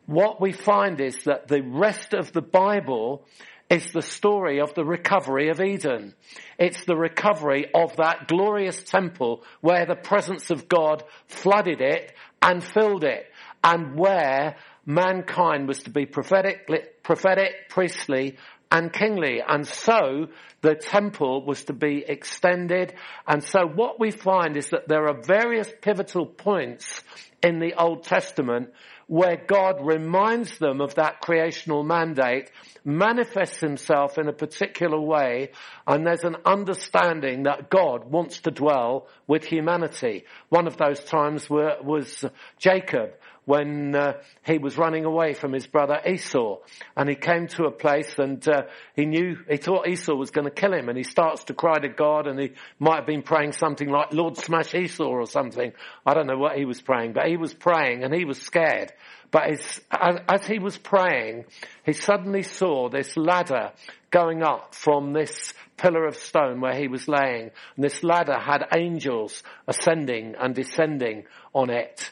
what 0.06 0.40
we 0.40 0.52
find 0.52 1.00
is 1.00 1.24
that 1.24 1.48
the 1.48 1.60
rest 1.62 2.14
of 2.14 2.32
the 2.32 2.40
Bible 2.40 3.26
is 3.68 3.92
the 3.92 4.02
story 4.02 4.60
of 4.60 4.72
the 4.74 4.84
recovery 4.84 5.50
of 5.50 5.60
Eden. 5.60 6.14
It's 6.58 6.84
the 6.86 6.96
recovery 6.96 7.66
of 7.74 7.96
that 7.96 8.26
glorious 8.26 8.82
temple 8.82 9.44
where 9.60 9.84
the 9.84 9.96
presence 9.96 10.50
of 10.50 10.68
God 10.68 11.04
flooded 11.26 11.82
it 11.82 12.14
and 12.40 12.64
filled 12.64 13.04
it 13.04 13.26
and 13.62 13.96
where 13.96 14.56
mankind 14.86 15.68
was 15.68 15.82
to 15.82 15.90
be 15.90 16.06
prophetic, 16.06 16.68
prophetic, 17.02 17.68
priestly 17.68 18.38
and 18.70 18.92
kingly. 18.92 19.40
And 19.46 19.66
so 19.66 20.28
the 20.60 20.74
temple 20.74 21.44
was 21.44 21.64
to 21.64 21.72
be 21.72 22.04
extended. 22.06 22.94
And 23.26 23.42
so 23.42 23.66
what 23.66 24.00
we 24.00 24.10
find 24.10 24.56
is 24.56 24.70
that 24.70 24.88
there 24.88 25.08
are 25.08 25.22
various 25.22 25.72
pivotal 25.80 26.26
points 26.26 27.02
in 27.42 27.60
the 27.60 27.74
Old 27.74 28.04
Testament 28.04 28.70
where 29.06 29.42
God 29.46 29.78
reminds 29.80 30.58
them 30.58 30.82
of 30.82 30.96
that 30.96 31.22
creational 31.22 31.82
mandate, 31.82 32.50
manifests 32.84 33.58
himself 33.58 34.18
in 34.18 34.28
a 34.28 34.34
particular 34.34 35.00
way, 35.00 35.50
and 35.86 36.06
there's 36.06 36.24
an 36.24 36.36
understanding 36.44 37.44
that 37.44 37.70
God 37.70 38.10
wants 38.10 38.40
to 38.40 38.50
dwell 38.50 39.08
with 39.26 39.44
humanity. 39.44 40.24
One 40.50 40.66
of 40.66 40.76
those 40.76 41.02
times 41.02 41.48
were, 41.48 41.78
was 41.82 42.22
Jacob 42.58 43.14
when 43.48 43.94
uh, 43.94 44.12
he 44.44 44.58
was 44.58 44.76
running 44.76 45.06
away 45.06 45.32
from 45.32 45.54
his 45.54 45.66
brother 45.66 45.98
Esau. 46.06 46.58
And 46.94 47.08
he 47.08 47.14
came 47.14 47.46
to 47.46 47.64
a 47.64 47.70
place 47.70 48.18
and 48.18 48.46
uh, 48.46 48.64
he 48.94 49.06
knew, 49.06 49.38
he 49.48 49.56
thought 49.56 49.88
Esau 49.88 50.14
was 50.14 50.30
going 50.30 50.44
to 50.44 50.50
kill 50.50 50.74
him 50.74 50.90
and 50.90 50.98
he 50.98 51.02
starts 51.02 51.44
to 51.44 51.54
cry 51.54 51.78
to 51.78 51.88
God 51.88 52.26
and 52.26 52.38
he 52.38 52.52
might 52.78 52.96
have 52.96 53.06
been 53.06 53.22
praying 53.22 53.52
something 53.52 53.88
like, 53.88 54.12
Lord 54.12 54.36
smash 54.36 54.74
Esau 54.74 55.06
or 55.06 55.24
something. 55.24 55.72
I 56.04 56.12
don't 56.12 56.26
know 56.26 56.36
what 56.36 56.58
he 56.58 56.66
was 56.66 56.82
praying, 56.82 57.14
but 57.14 57.26
he 57.26 57.38
was 57.38 57.54
praying 57.54 58.04
and 58.04 58.14
he 58.14 58.26
was 58.26 58.38
scared. 58.38 58.92
But 59.30 59.44
as, 59.44 59.80
as 59.90 60.46
he 60.46 60.58
was 60.58 60.76
praying, 60.76 61.46
he 61.86 61.94
suddenly 61.94 62.42
saw 62.42 62.90
this 62.90 63.16
ladder 63.16 63.72
going 64.10 64.42
up 64.42 64.74
from 64.74 65.14
this 65.14 65.54
pillar 65.78 66.04
of 66.04 66.16
stone 66.16 66.60
where 66.60 66.74
he 66.74 66.86
was 66.86 67.08
laying. 67.08 67.50
And 67.76 67.84
this 67.84 68.04
ladder 68.04 68.38
had 68.38 68.66
angels 68.76 69.42
ascending 69.66 70.34
and 70.38 70.54
descending 70.54 71.24
on 71.54 71.70
it. 71.70 72.10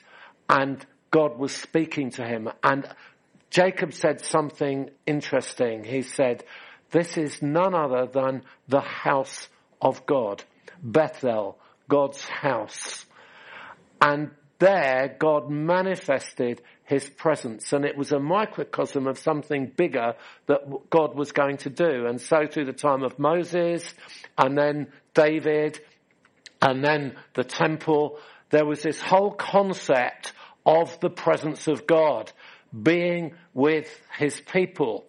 And 0.49 0.87
God 1.17 1.39
was 1.39 1.53
speaking 1.53 2.11
to 2.11 2.27
him. 2.27 2.51
And 2.63 2.87
Jacob 3.49 3.95
said 3.95 4.21
something 4.21 4.91
interesting. 5.07 5.83
He 5.83 6.03
said, 6.03 6.45
this 6.91 7.17
is 7.17 7.41
none 7.41 7.75
other 7.75 8.05
than 8.05 8.43
the 8.69 8.83
house 8.83 9.49
of 9.81 10.05
God. 10.05 10.45
Bethel, 10.83 11.57
God's 11.89 12.23
house. 12.29 13.07
And 13.99 14.33
there 14.59 15.17
God 15.19 15.49
manifested 15.49 16.61
his 16.85 17.09
presence 17.09 17.73
and 17.73 17.87
it 17.87 17.97
was 17.97 18.13
a 18.13 18.21
microcosm 18.21 19.07
of 19.07 19.17
something 19.17 19.73
bigger 19.75 20.17
that 20.49 20.91
God 20.91 21.15
was 21.15 21.33
going 21.33 21.57
to 21.59 21.71
do. 21.71 22.05
And 22.07 22.21
so 22.21 22.47
through 22.47 22.67
the 22.67 22.75
time 22.75 23.03
of 23.03 23.19
Moses 23.19 23.91
and 24.37 24.57
then 24.59 24.89
David 25.15 25.81
and 26.61 26.85
then 26.85 27.17
the 27.33 27.45
temple, 27.45 28.19
there 28.51 28.67
was 28.67 28.83
this 28.83 29.01
whole 29.01 29.31
concept 29.31 30.35
of 30.67 30.99
the 31.01 31.09
presence 31.09 31.69
of 31.69 31.87
God 31.87 32.33
being 32.83 33.35
with 33.55 33.89
his 34.19 34.41
people. 34.41 35.07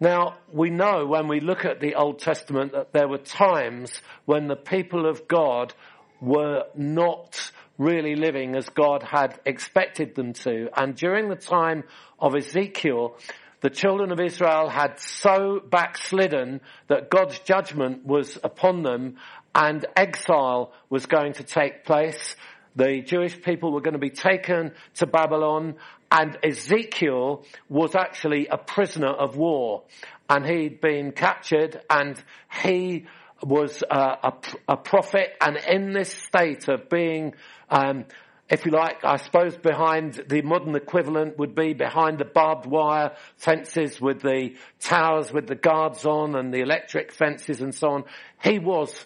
Now, 0.00 0.38
we 0.52 0.70
know 0.70 1.06
when 1.06 1.28
we 1.28 1.40
look 1.40 1.64
at 1.64 1.80
the 1.80 1.94
Old 1.94 2.18
Testament 2.18 2.72
that 2.72 2.92
there 2.92 3.08
were 3.08 3.18
times 3.18 4.02
when 4.26 4.48
the 4.48 4.56
people 4.56 5.08
of 5.08 5.26
God 5.26 5.72
were 6.20 6.64
not 6.74 7.52
really 7.78 8.16
living 8.16 8.56
as 8.56 8.68
God 8.68 9.02
had 9.04 9.38
expected 9.44 10.14
them 10.14 10.32
to. 10.34 10.68
And 10.76 10.96
during 10.96 11.28
the 11.28 11.36
time 11.36 11.84
of 12.18 12.34
Ezekiel, 12.34 13.16
the 13.60 13.70
children 13.70 14.12
of 14.12 14.20
Israel 14.20 14.68
had 14.68 15.00
so 15.00 15.60
backslidden 15.60 16.60
that 16.88 17.10
God's 17.10 17.38
judgment 17.40 18.04
was 18.04 18.38
upon 18.42 18.82
them 18.82 19.16
and 19.54 19.84
exile 19.96 20.72
was 20.90 21.06
going 21.06 21.34
to 21.34 21.44
take 21.44 21.84
place 21.84 22.36
the 22.76 23.02
Jewish 23.02 23.40
people 23.42 23.72
were 23.72 23.80
going 23.80 23.94
to 23.94 23.98
be 23.98 24.10
taken 24.10 24.72
to 24.96 25.06
Babylon 25.06 25.76
and 26.10 26.38
Ezekiel 26.42 27.44
was 27.68 27.94
actually 27.94 28.46
a 28.48 28.56
prisoner 28.56 29.08
of 29.08 29.36
war 29.36 29.82
and 30.28 30.46
he'd 30.46 30.80
been 30.80 31.12
captured 31.12 31.80
and 31.90 32.22
he 32.62 33.06
was 33.42 33.82
a, 33.90 34.32
a, 34.68 34.76
prophet 34.76 35.30
and 35.40 35.56
in 35.68 35.92
this 35.92 36.12
state 36.12 36.68
of 36.68 36.88
being 36.88 37.34
um, 37.70 38.04
if 38.50 38.64
you 38.64 38.72
like, 38.72 39.04
I 39.04 39.16
suppose 39.16 39.56
behind 39.56 40.24
the 40.26 40.40
modern 40.40 40.74
equivalent 40.74 41.38
would 41.38 41.54
be 41.54 41.74
behind 41.74 42.18
the 42.18 42.24
barbed 42.24 42.64
wire 42.64 43.14
fences 43.36 44.00
with 44.00 44.22
the 44.22 44.54
towers 44.80 45.30
with 45.30 45.46
the 45.46 45.54
guards 45.54 46.06
on 46.06 46.34
and 46.34 46.52
the 46.52 46.60
electric 46.60 47.12
fences 47.12 47.60
and 47.60 47.74
so 47.74 47.90
on. 47.90 48.04
He 48.42 48.58
was 48.58 49.04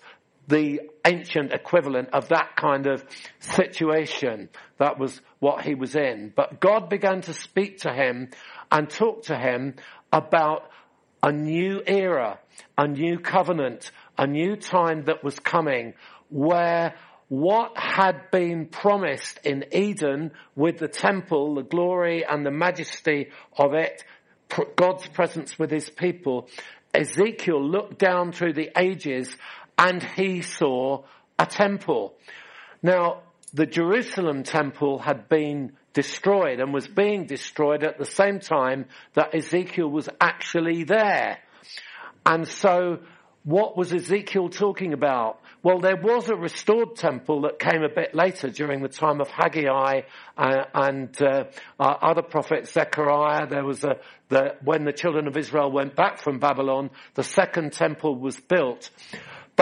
the 0.49 0.81
ancient 1.07 1.53
equivalent 1.53 2.11
of 2.13 2.29
that 2.29 2.57
kind 2.57 2.87
of 2.87 3.05
situation. 3.41 4.49
That 4.79 4.99
was 4.99 5.21
what 5.39 5.65
he 5.65 5.75
was 5.75 5.95
in. 5.95 6.33
But 6.35 6.61
God 6.61 6.89
began 6.89 7.21
to 7.23 7.35
speak 7.35 7.79
to 7.79 7.93
him 7.93 8.31
and 8.71 8.89
talk 8.89 9.25
to 9.25 9.37
him 9.37 9.75
about 10.13 10.69
a 11.23 11.33
new 11.33 11.83
era, 11.87 12.39
a 12.77 12.89
new 12.89 13.19
covenant, 13.19 13.91
a 14.19 14.27
new 14.27 14.57
time 14.57 15.05
that 15.05 15.23
was 15.23 15.39
coming 15.39 15.95
where 16.29 16.95
what 17.29 17.73
had 17.77 18.31
been 18.31 18.67
promised 18.67 19.39
in 19.45 19.65
Eden 19.73 20.33
with 20.55 20.79
the 20.79 20.89
temple, 20.89 21.55
the 21.55 21.63
glory 21.63 22.25
and 22.29 22.45
the 22.45 22.51
majesty 22.51 23.31
of 23.57 23.73
it, 23.75 24.05
God's 24.77 25.07
presence 25.09 25.59
with 25.59 25.71
his 25.71 25.89
people, 25.89 26.49
Ezekiel 26.93 27.63
looked 27.63 27.99
down 27.99 28.33
through 28.33 28.53
the 28.53 28.71
ages 28.77 29.35
and 29.79 30.03
he 30.03 30.43
saw 30.43 31.05
a 31.39 31.47
temple. 31.47 32.15
Now, 32.83 33.23
the 33.53 33.67
Jerusalem 33.67 34.43
temple 34.45 34.99
had 34.99 35.29
been 35.29 35.73
destroyed 35.93 36.61
and 36.61 36.73
was 36.73 36.89
being 36.89 37.27
destroyed 37.27 37.85
at 37.85 37.99
the 37.99 38.07
same 38.07 38.41
time 38.41 38.87
that 39.15 39.35
Ezekiel 39.35 39.89
was 39.89 40.09
actually 40.21 40.85
there. 40.85 41.39
And 42.25 42.47
so 42.47 43.01
what 43.45 43.77
was 43.77 43.93
Ezekiel 43.93 44.49
talking 44.49 44.93
about? 44.93 45.41
Well, 45.63 45.81
there 45.81 45.97
was 45.97 46.29
a 46.29 46.35
restored 46.35 46.97
temple 46.97 47.43
that 47.43 47.59
came 47.59 47.83
a 47.83 47.89
bit 47.89 48.15
later 48.15 48.51
during 48.51 48.83
the 48.83 48.89
time 48.89 49.21
of 49.21 49.29
Haggai 49.29 50.03
uh, 50.37 50.65
and 50.75 51.23
uh, 51.23 51.45
other 51.79 52.23
prophets, 52.23 52.73
Zechariah. 52.73 53.47
There 53.49 53.65
was 53.65 53.85
a 53.85 53.97
the, 54.29 54.57
when 54.65 54.85
the 54.85 54.93
children 54.93 55.27
of 55.27 55.37
Israel 55.37 55.71
went 55.71 55.95
back 55.95 56.19
from 56.19 56.39
Babylon, 56.39 56.91
the 57.15 57.23
second 57.23 57.75
temple 57.75 58.19
was 58.19 58.41
built. 58.41 58.91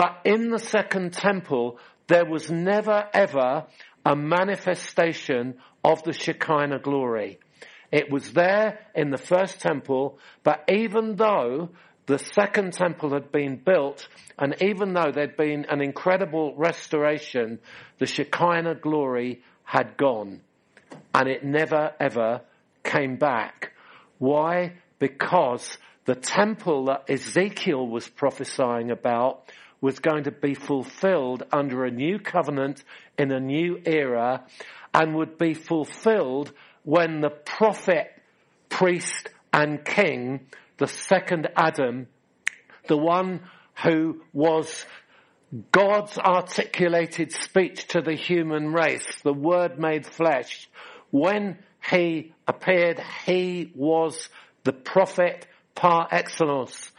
But 0.01 0.21
in 0.25 0.49
the 0.49 0.57
second 0.57 1.13
temple, 1.13 1.77
there 2.07 2.25
was 2.25 2.49
never 2.49 3.07
ever 3.13 3.67
a 4.03 4.15
manifestation 4.15 5.59
of 5.83 6.01
the 6.01 6.11
Shekinah 6.11 6.79
glory. 6.79 7.37
It 7.91 8.09
was 8.09 8.33
there 8.33 8.79
in 8.95 9.11
the 9.11 9.19
first 9.19 9.59
temple, 9.59 10.17
but 10.43 10.63
even 10.67 11.17
though 11.17 11.69
the 12.07 12.17
second 12.17 12.73
temple 12.73 13.13
had 13.13 13.31
been 13.31 13.57
built, 13.63 14.07
and 14.39 14.55
even 14.59 14.93
though 14.93 15.11
there'd 15.13 15.37
been 15.37 15.65
an 15.69 15.81
incredible 15.83 16.55
restoration, 16.55 17.59
the 17.99 18.07
Shekinah 18.07 18.79
glory 18.81 19.43
had 19.63 19.97
gone. 19.97 20.41
And 21.13 21.29
it 21.29 21.43
never 21.43 21.93
ever 21.99 22.41
came 22.83 23.17
back. 23.17 23.73
Why? 24.17 24.77
Because 24.97 25.77
the 26.05 26.15
temple 26.15 26.85
that 26.85 27.07
Ezekiel 27.07 27.85
was 27.85 28.09
prophesying 28.09 28.89
about 28.89 29.43
was 29.81 29.99
going 29.99 30.25
to 30.25 30.31
be 30.31 30.53
fulfilled 30.53 31.43
under 31.51 31.83
a 31.83 31.91
new 31.91 32.19
covenant 32.19 32.83
in 33.17 33.31
a 33.31 33.39
new 33.39 33.81
era 33.85 34.45
and 34.93 35.15
would 35.15 35.37
be 35.37 35.53
fulfilled 35.53 36.53
when 36.83 37.21
the 37.21 37.29
prophet, 37.29 38.07
priest 38.69 39.29
and 39.51 39.83
king, 39.83 40.47
the 40.77 40.87
second 40.87 41.47
Adam, 41.55 42.07
the 42.87 42.97
one 42.97 43.41
who 43.83 44.21
was 44.33 44.85
God's 45.71 46.17
articulated 46.17 47.31
speech 47.31 47.87
to 47.89 48.01
the 48.01 48.15
human 48.15 48.71
race, 48.71 49.07
the 49.23 49.33
word 49.33 49.77
made 49.77 50.05
flesh, 50.05 50.69
when 51.09 51.57
he 51.89 52.33
appeared, 52.47 53.01
he 53.25 53.71
was 53.75 54.29
the 54.63 54.73
prophet 54.73 55.47
par 55.75 56.07
excellence. 56.11 56.91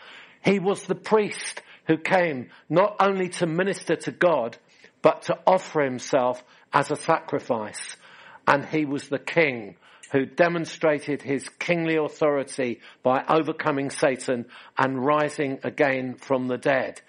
He 0.45 0.59
was 0.59 0.85
the 0.85 0.95
priest 0.95 1.63
who 1.87 1.97
came 1.97 2.49
not 2.69 2.97
only 3.01 3.29
to 3.29 3.47
minister 3.47 3.97
to 3.97 4.13
God, 4.13 4.57
but 5.03 5.23
to 5.23 5.39
offer 5.47 5.83
himself 5.83 6.43
as 6.73 6.91
a 6.91 6.97
sacrifice. 6.97 7.97
And 8.47 8.65
he 8.65 8.85
was 8.85 9.09
the 9.09 9.19
king 9.19 9.77
who 10.13 10.27
demonstrated 10.27 11.23
his 11.23 11.49
kingly 11.59 11.97
authority 11.97 12.81
by 13.03 13.25
overcoming 13.29 13.91
Satan 13.91 14.45
and 14.77 15.05
rising 15.05 15.59
again 15.65 16.15
from 16.15 16.49
the 16.49 16.59
dead. 16.59 17.01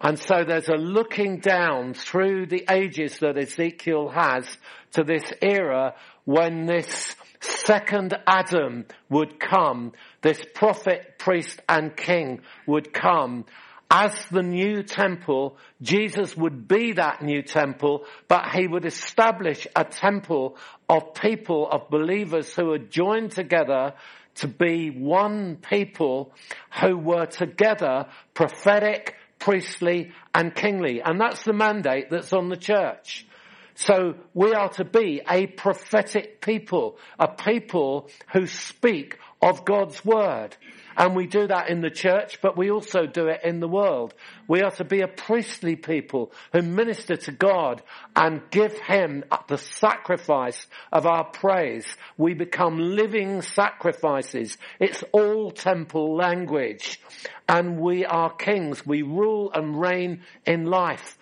And 0.00 0.18
so 0.18 0.44
there's 0.44 0.68
a 0.68 0.76
looking 0.76 1.40
down 1.40 1.92
through 1.92 2.46
the 2.46 2.64
ages 2.70 3.18
that 3.18 3.36
Ezekiel 3.36 4.08
has 4.08 4.46
to 4.92 5.02
this 5.04 5.24
era 5.42 5.94
when 6.24 6.66
this 6.66 7.14
second 7.40 8.16
Adam 8.26 8.86
would 9.08 9.38
come, 9.40 9.92
this 10.22 10.40
prophet, 10.54 11.18
priest 11.18 11.60
and 11.68 11.96
king 11.96 12.40
would 12.66 12.92
come 12.92 13.44
as 13.90 14.12
the 14.30 14.42
new 14.42 14.82
temple, 14.82 15.56
Jesus 15.80 16.36
would 16.36 16.68
be 16.68 16.92
that 16.92 17.22
new 17.22 17.42
temple, 17.42 18.04
but 18.28 18.50
he 18.50 18.66
would 18.66 18.84
establish 18.84 19.66
a 19.74 19.84
temple 19.84 20.58
of 20.88 21.14
people, 21.14 21.68
of 21.70 21.88
believers 21.88 22.54
who 22.54 22.72
are 22.72 22.78
joined 22.78 23.32
together 23.32 23.94
to 24.36 24.48
be 24.48 24.90
one 24.90 25.56
people 25.56 26.32
who 26.80 26.96
were 26.98 27.26
together 27.26 28.06
prophetic, 28.34 29.14
priestly 29.38 30.12
and 30.34 30.54
kingly. 30.54 31.00
And 31.00 31.20
that's 31.20 31.42
the 31.42 31.52
mandate 31.52 32.10
that's 32.10 32.32
on 32.32 32.50
the 32.50 32.56
church. 32.56 33.26
So 33.74 34.16
we 34.34 34.54
are 34.54 34.68
to 34.70 34.84
be 34.84 35.22
a 35.28 35.46
prophetic 35.46 36.40
people, 36.40 36.98
a 37.18 37.28
people 37.28 38.10
who 38.32 38.46
speak 38.46 39.18
of 39.40 39.64
God's 39.64 40.04
word. 40.04 40.56
And 40.98 41.14
we 41.14 41.28
do 41.28 41.46
that 41.46 41.70
in 41.70 41.80
the 41.80 41.90
church, 41.90 42.40
but 42.42 42.56
we 42.56 42.72
also 42.72 43.06
do 43.06 43.28
it 43.28 43.42
in 43.44 43.60
the 43.60 43.68
world. 43.68 44.14
We 44.48 44.62
are 44.62 44.72
to 44.72 44.84
be 44.84 45.00
a 45.00 45.06
priestly 45.06 45.76
people 45.76 46.32
who 46.52 46.60
minister 46.60 47.16
to 47.16 47.32
God 47.32 47.82
and 48.16 48.42
give 48.50 48.76
Him 48.80 49.22
the 49.46 49.58
sacrifice 49.58 50.66
of 50.92 51.06
our 51.06 51.24
praise. 51.24 51.86
We 52.16 52.34
become 52.34 52.78
living 52.78 53.42
sacrifices. 53.42 54.58
It's 54.80 55.04
all 55.12 55.52
temple 55.52 56.16
language. 56.16 57.00
And 57.48 57.78
we 57.78 58.04
are 58.04 58.34
kings. 58.34 58.84
We 58.84 59.02
rule 59.02 59.52
and 59.54 59.80
reign 59.80 60.22
in 60.44 60.64
life 60.64 61.16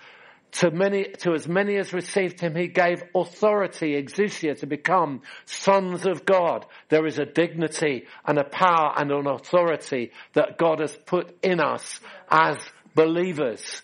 to 0.52 0.70
many, 0.70 1.04
to 1.04 1.34
as 1.34 1.46
many 1.46 1.76
as 1.76 1.92
received 1.92 2.40
him, 2.40 2.54
he 2.54 2.68
gave 2.68 3.02
authority, 3.14 4.00
exousia, 4.00 4.58
to 4.60 4.66
become 4.66 5.22
sons 5.44 6.06
of 6.06 6.24
God. 6.24 6.64
There 6.88 7.06
is 7.06 7.18
a 7.18 7.26
dignity 7.26 8.06
and 8.24 8.38
a 8.38 8.44
power 8.44 8.92
and 8.96 9.10
an 9.10 9.26
authority 9.26 10.12
that 10.32 10.56
God 10.56 10.80
has 10.80 10.96
put 10.96 11.36
in 11.42 11.60
us 11.60 12.00
as 12.30 12.56
believers. 12.94 13.82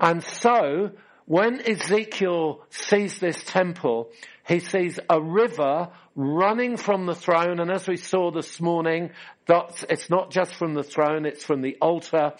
And 0.00 0.22
so, 0.22 0.90
when 1.26 1.60
Ezekiel 1.60 2.62
sees 2.70 3.18
this 3.18 3.40
temple, 3.44 4.10
he 4.48 4.58
sees 4.58 4.98
a 5.08 5.20
river 5.20 5.90
running 6.16 6.76
from 6.76 7.06
the 7.06 7.14
throne, 7.14 7.60
and 7.60 7.70
as 7.70 7.86
we 7.86 7.96
saw 7.96 8.32
this 8.32 8.60
morning, 8.60 9.10
it's 9.48 10.10
not 10.10 10.30
just 10.32 10.54
from 10.54 10.74
the 10.74 10.82
throne, 10.82 11.24
it's 11.24 11.44
from 11.44 11.60
the 11.62 11.76
altar. 11.80 12.32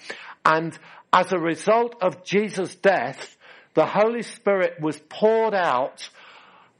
And 0.44 0.76
as 1.12 1.32
a 1.32 1.38
result 1.38 1.96
of 2.02 2.24
Jesus' 2.24 2.74
death, 2.74 3.36
the 3.74 3.86
Holy 3.86 4.22
Spirit 4.22 4.80
was 4.80 5.00
poured 5.08 5.54
out 5.54 6.08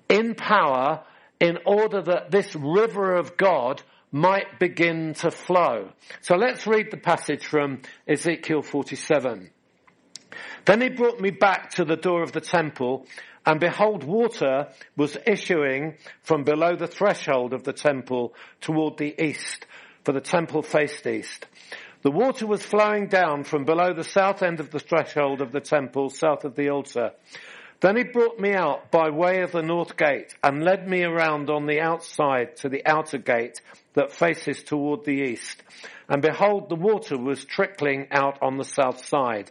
in 0.08 0.34
power 0.34 1.04
in 1.38 1.58
order 1.64 2.02
that 2.02 2.30
this 2.30 2.54
river 2.54 3.14
of 3.14 3.36
God 3.36 3.82
might 4.12 4.58
begin 4.58 5.14
to 5.14 5.30
flow. 5.30 5.90
So 6.20 6.36
let's 6.36 6.66
read 6.66 6.90
the 6.90 6.96
passage 6.96 7.46
from 7.46 7.82
Ezekiel 8.08 8.62
47. 8.62 9.50
Then 10.64 10.80
he 10.80 10.88
brought 10.88 11.20
me 11.20 11.30
back 11.30 11.70
to 11.72 11.84
the 11.84 11.96
door 11.96 12.22
of 12.22 12.32
the 12.32 12.40
temple 12.40 13.06
and 13.46 13.58
behold 13.58 14.04
water 14.04 14.68
was 14.96 15.16
issuing 15.26 15.96
from 16.22 16.44
below 16.44 16.76
the 16.76 16.86
threshold 16.86 17.52
of 17.52 17.64
the 17.64 17.72
temple 17.72 18.34
toward 18.60 18.98
the 18.98 19.14
east, 19.22 19.66
for 20.04 20.12
the 20.12 20.20
temple 20.20 20.62
faced 20.62 21.06
east. 21.06 21.46
The 22.02 22.10
water 22.10 22.46
was 22.46 22.62
flowing 22.62 23.08
down 23.08 23.44
from 23.44 23.64
below 23.64 23.92
the 23.92 24.04
south 24.04 24.42
end 24.42 24.58
of 24.58 24.70
the 24.70 24.78
threshold 24.78 25.42
of 25.42 25.52
the 25.52 25.60
temple, 25.60 26.08
south 26.08 26.46
of 26.46 26.56
the 26.56 26.70
altar. 26.70 27.12
Then 27.80 27.96
he 27.96 28.04
brought 28.04 28.38
me 28.38 28.54
out 28.54 28.90
by 28.90 29.10
way 29.10 29.42
of 29.42 29.52
the 29.52 29.62
north 29.62 29.98
gate 29.98 30.34
and 30.42 30.64
led 30.64 30.88
me 30.88 31.02
around 31.02 31.50
on 31.50 31.66
the 31.66 31.80
outside 31.80 32.56
to 32.56 32.70
the 32.70 32.86
outer 32.86 33.18
gate 33.18 33.60
that 33.94 34.12
faces 34.12 34.62
toward 34.62 35.04
the 35.04 35.22
east. 35.22 35.62
And 36.08 36.22
behold, 36.22 36.70
the 36.70 36.76
water 36.76 37.18
was 37.18 37.44
trickling 37.44 38.08
out 38.10 38.38
on 38.42 38.56
the 38.56 38.64
south 38.64 39.04
side. 39.04 39.50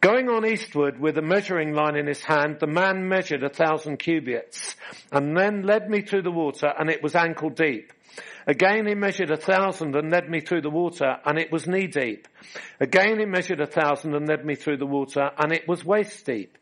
Going 0.00 0.28
on 0.28 0.46
eastward 0.46 1.00
with 1.00 1.18
a 1.18 1.22
measuring 1.22 1.74
line 1.74 1.96
in 1.96 2.06
his 2.06 2.22
hand, 2.22 2.58
the 2.60 2.68
man 2.68 3.08
measured 3.08 3.42
a 3.42 3.48
thousand 3.48 3.96
cubits 3.96 4.76
and 5.10 5.36
then 5.36 5.62
led 5.62 5.90
me 5.90 6.02
through 6.02 6.22
the 6.22 6.30
water 6.30 6.72
and 6.78 6.88
it 6.88 7.02
was 7.02 7.16
ankle 7.16 7.50
deep. 7.50 7.92
Again 8.46 8.86
he 8.86 8.94
measured 8.94 9.32
a 9.32 9.36
thousand 9.36 9.96
and 9.96 10.12
led 10.12 10.30
me 10.30 10.38
through 10.38 10.60
the 10.60 10.70
water 10.70 11.16
and 11.24 11.36
it 11.36 11.50
was 11.50 11.66
knee 11.66 11.88
deep. 11.88 12.28
Again 12.78 13.18
he 13.18 13.24
measured 13.24 13.60
a 13.60 13.66
thousand 13.66 14.14
and 14.14 14.28
led 14.28 14.44
me 14.44 14.54
through 14.54 14.76
the 14.76 14.86
water 14.86 15.30
and 15.36 15.52
it 15.52 15.66
was 15.66 15.84
waist 15.84 16.24
deep. 16.24 16.56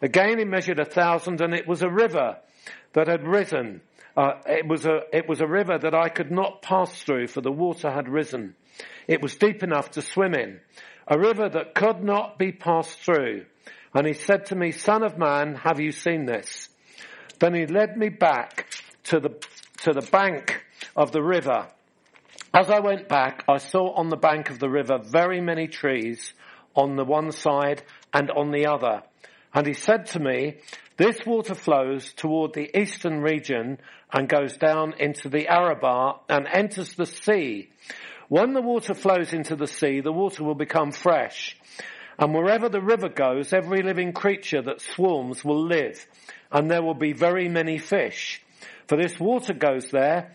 Again 0.00 0.38
he 0.38 0.46
measured 0.46 0.80
a 0.80 0.86
thousand 0.86 1.42
and 1.42 1.52
it 1.52 1.68
was 1.68 1.82
a 1.82 1.90
river 1.90 2.38
that 2.94 3.06
had 3.06 3.26
risen. 3.26 3.82
Uh, 4.16 4.40
it 4.46 4.66
was 4.66 4.86
a, 4.86 5.00
it 5.12 5.28
was 5.28 5.42
a 5.42 5.46
river 5.46 5.76
that 5.76 5.94
I 5.94 6.08
could 6.08 6.30
not 6.30 6.62
pass 6.62 7.02
through 7.02 7.26
for 7.26 7.42
the 7.42 7.52
water 7.52 7.90
had 7.90 8.08
risen. 8.08 8.54
It 9.06 9.20
was 9.20 9.36
deep 9.36 9.62
enough 9.62 9.90
to 9.92 10.02
swim 10.02 10.34
in. 10.34 10.60
A 11.10 11.18
river 11.18 11.48
that 11.48 11.74
could 11.74 12.04
not 12.04 12.38
be 12.38 12.52
passed 12.52 12.98
through. 13.00 13.46
And 13.94 14.06
he 14.06 14.12
said 14.12 14.46
to 14.46 14.54
me, 14.54 14.72
son 14.72 15.02
of 15.02 15.16
man, 15.16 15.54
have 15.54 15.80
you 15.80 15.90
seen 15.90 16.26
this? 16.26 16.68
Then 17.38 17.54
he 17.54 17.66
led 17.66 17.96
me 17.96 18.10
back 18.10 18.66
to 19.04 19.18
the, 19.18 19.30
to 19.82 19.92
the 19.92 20.06
bank 20.10 20.62
of 20.94 21.12
the 21.12 21.22
river. 21.22 21.66
As 22.52 22.68
I 22.68 22.80
went 22.80 23.08
back, 23.08 23.44
I 23.48 23.56
saw 23.56 23.94
on 23.94 24.10
the 24.10 24.16
bank 24.16 24.50
of 24.50 24.58
the 24.58 24.68
river 24.68 24.98
very 24.98 25.40
many 25.40 25.66
trees 25.66 26.34
on 26.74 26.96
the 26.96 27.04
one 27.04 27.32
side 27.32 27.82
and 28.12 28.30
on 28.30 28.50
the 28.50 28.66
other. 28.66 29.02
And 29.54 29.66
he 29.66 29.72
said 29.72 30.06
to 30.08 30.20
me, 30.20 30.58
this 30.98 31.24
water 31.24 31.54
flows 31.54 32.12
toward 32.12 32.52
the 32.52 32.76
eastern 32.78 33.20
region 33.20 33.78
and 34.12 34.28
goes 34.28 34.56
down 34.56 34.94
into 34.98 35.28
the 35.28 35.48
Arabah 35.48 36.18
and 36.28 36.46
enters 36.52 36.94
the 36.94 37.06
sea. 37.06 37.70
When 38.28 38.52
the 38.52 38.62
water 38.62 38.94
flows 38.94 39.32
into 39.32 39.56
the 39.56 39.66
sea, 39.66 40.00
the 40.00 40.12
water 40.12 40.44
will 40.44 40.54
become 40.54 40.92
fresh. 40.92 41.56
And 42.18 42.34
wherever 42.34 42.68
the 42.68 42.80
river 42.80 43.08
goes, 43.08 43.52
every 43.52 43.82
living 43.82 44.12
creature 44.12 44.62
that 44.62 44.80
swarms 44.80 45.44
will 45.44 45.66
live. 45.66 46.06
And 46.50 46.70
there 46.70 46.82
will 46.82 46.94
be 46.94 47.12
very 47.12 47.48
many 47.48 47.78
fish. 47.78 48.42
For 48.86 48.96
this 48.96 49.18
water 49.20 49.54
goes 49.54 49.90
there 49.90 50.32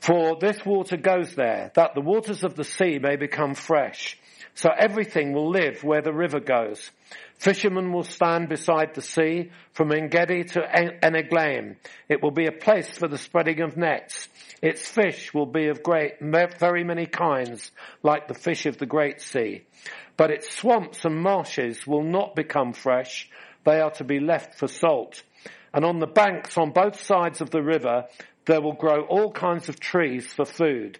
for 0.00 0.36
this 0.40 0.64
water 0.64 0.96
goes 0.96 1.34
there, 1.34 1.72
that 1.74 1.94
the 1.94 2.00
waters 2.00 2.44
of 2.44 2.54
the 2.54 2.64
sea 2.64 2.98
may 2.98 3.16
become 3.16 3.54
fresh. 3.54 4.17
So 4.58 4.70
everything 4.76 5.34
will 5.34 5.50
live 5.50 5.84
where 5.84 6.02
the 6.02 6.12
river 6.12 6.40
goes. 6.40 6.90
Fishermen 7.36 7.92
will 7.92 8.02
stand 8.02 8.48
beside 8.48 8.92
the 8.92 9.00
sea 9.00 9.52
from 9.72 9.92
Engedi 9.92 10.42
to 10.42 10.60
Eneglaim. 11.00 11.76
It 12.08 12.24
will 12.24 12.32
be 12.32 12.46
a 12.46 12.50
place 12.50 12.98
for 12.98 13.06
the 13.06 13.18
spreading 13.18 13.60
of 13.60 13.76
nets. 13.76 14.26
Its 14.60 14.84
fish 14.84 15.32
will 15.32 15.46
be 15.46 15.68
of 15.68 15.84
great, 15.84 16.14
very 16.20 16.82
many 16.82 17.06
kinds, 17.06 17.70
like 18.02 18.26
the 18.26 18.34
fish 18.34 18.66
of 18.66 18.78
the 18.78 18.86
great 18.86 19.20
sea. 19.20 19.62
But 20.16 20.32
its 20.32 20.52
swamps 20.52 21.04
and 21.04 21.22
marshes 21.22 21.86
will 21.86 22.02
not 22.02 22.34
become 22.34 22.72
fresh. 22.72 23.30
They 23.62 23.78
are 23.80 23.92
to 23.92 24.02
be 24.02 24.18
left 24.18 24.58
for 24.58 24.66
salt. 24.66 25.22
And 25.72 25.84
on 25.84 26.00
the 26.00 26.08
banks 26.08 26.58
on 26.58 26.72
both 26.72 27.00
sides 27.00 27.40
of 27.40 27.50
the 27.50 27.62
river, 27.62 28.06
there 28.48 28.62
will 28.62 28.72
grow 28.72 29.02
all 29.02 29.30
kinds 29.30 29.68
of 29.68 29.78
trees 29.78 30.26
for 30.26 30.46
food. 30.46 30.98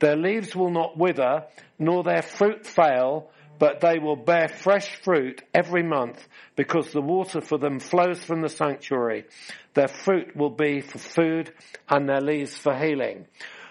Their 0.00 0.16
leaves 0.16 0.54
will 0.54 0.70
not 0.70 0.98
wither, 0.98 1.44
nor 1.78 2.02
their 2.02 2.22
fruit 2.22 2.66
fail, 2.66 3.30
but 3.60 3.80
they 3.80 4.00
will 4.00 4.16
bear 4.16 4.48
fresh 4.48 4.96
fruit 5.02 5.42
every 5.54 5.84
month 5.84 6.26
because 6.56 6.90
the 6.90 7.00
water 7.00 7.40
for 7.40 7.56
them 7.56 7.78
flows 7.78 8.22
from 8.22 8.40
the 8.40 8.48
sanctuary. 8.48 9.26
Their 9.74 9.86
fruit 9.86 10.36
will 10.36 10.50
be 10.50 10.80
for 10.80 10.98
food 10.98 11.52
and 11.88 12.08
their 12.08 12.20
leaves 12.20 12.58
for 12.58 12.76
healing. 12.76 13.26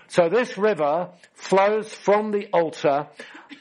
So 0.08 0.30
this 0.30 0.58
river 0.58 1.10
flows 1.34 1.94
from 1.94 2.32
the 2.32 2.48
altar 2.54 3.08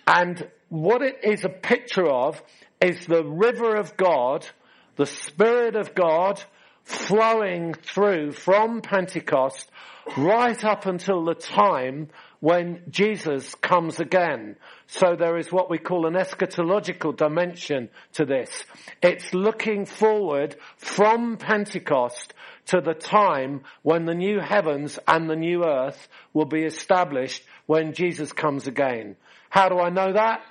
and 0.06 0.48
what 0.68 1.02
it 1.02 1.24
is 1.24 1.44
a 1.44 1.48
picture 1.48 2.08
of 2.08 2.40
is 2.80 3.04
the 3.06 3.24
river 3.24 3.74
of 3.74 3.96
God, 3.96 4.46
the 4.94 5.06
Spirit 5.06 5.74
of 5.74 5.94
God 5.96 6.40
flowing 6.86 7.74
through 7.74 8.30
from 8.30 8.80
Pentecost 8.80 9.68
right 10.16 10.64
up 10.64 10.86
until 10.86 11.24
the 11.24 11.34
time 11.34 12.08
when 12.38 12.80
Jesus 12.88 13.56
comes 13.56 13.98
again. 13.98 14.54
So 14.86 15.16
there 15.18 15.36
is 15.36 15.50
what 15.50 15.68
we 15.68 15.78
call 15.78 16.06
an 16.06 16.14
eschatological 16.14 17.16
dimension 17.16 17.90
to 18.14 18.24
this. 18.24 18.64
It's 19.02 19.34
looking 19.34 19.84
forward 19.84 20.54
from 20.76 21.38
Pentecost 21.38 22.32
to 22.66 22.80
the 22.80 22.94
time 22.94 23.62
when 23.82 24.04
the 24.04 24.14
new 24.14 24.38
heavens 24.38 24.98
and 25.08 25.28
the 25.28 25.36
new 25.36 25.64
earth 25.64 26.08
will 26.32 26.44
be 26.44 26.62
established 26.62 27.42
when 27.66 27.94
Jesus 27.94 28.32
comes 28.32 28.68
again. 28.68 29.16
How 29.50 29.68
do 29.68 29.80
I 29.80 29.90
know 29.90 30.12
that? 30.12 30.42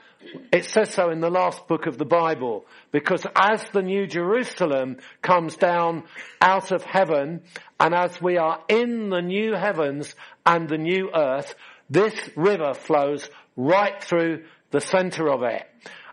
It 0.51 0.65
says 0.65 0.93
so 0.93 1.09
in 1.09 1.19
the 1.19 1.29
last 1.29 1.67
book 1.67 1.85
of 1.85 1.97
the 1.97 2.05
Bible, 2.05 2.65
because 2.91 3.25
as 3.35 3.63
the 3.73 3.81
New 3.81 4.07
Jerusalem 4.07 4.97
comes 5.21 5.55
down 5.55 6.03
out 6.41 6.71
of 6.71 6.83
heaven, 6.83 7.41
and 7.79 7.93
as 7.93 8.21
we 8.21 8.37
are 8.37 8.61
in 8.67 9.09
the 9.09 9.21
new 9.21 9.53
heavens 9.53 10.15
and 10.45 10.67
the 10.67 10.77
new 10.77 11.09
earth, 11.13 11.55
this 11.89 12.13
river 12.35 12.73
flows 12.73 13.29
right 13.55 14.01
through 14.03 14.43
the 14.71 14.81
center 14.81 15.29
of 15.29 15.43
it. 15.43 15.67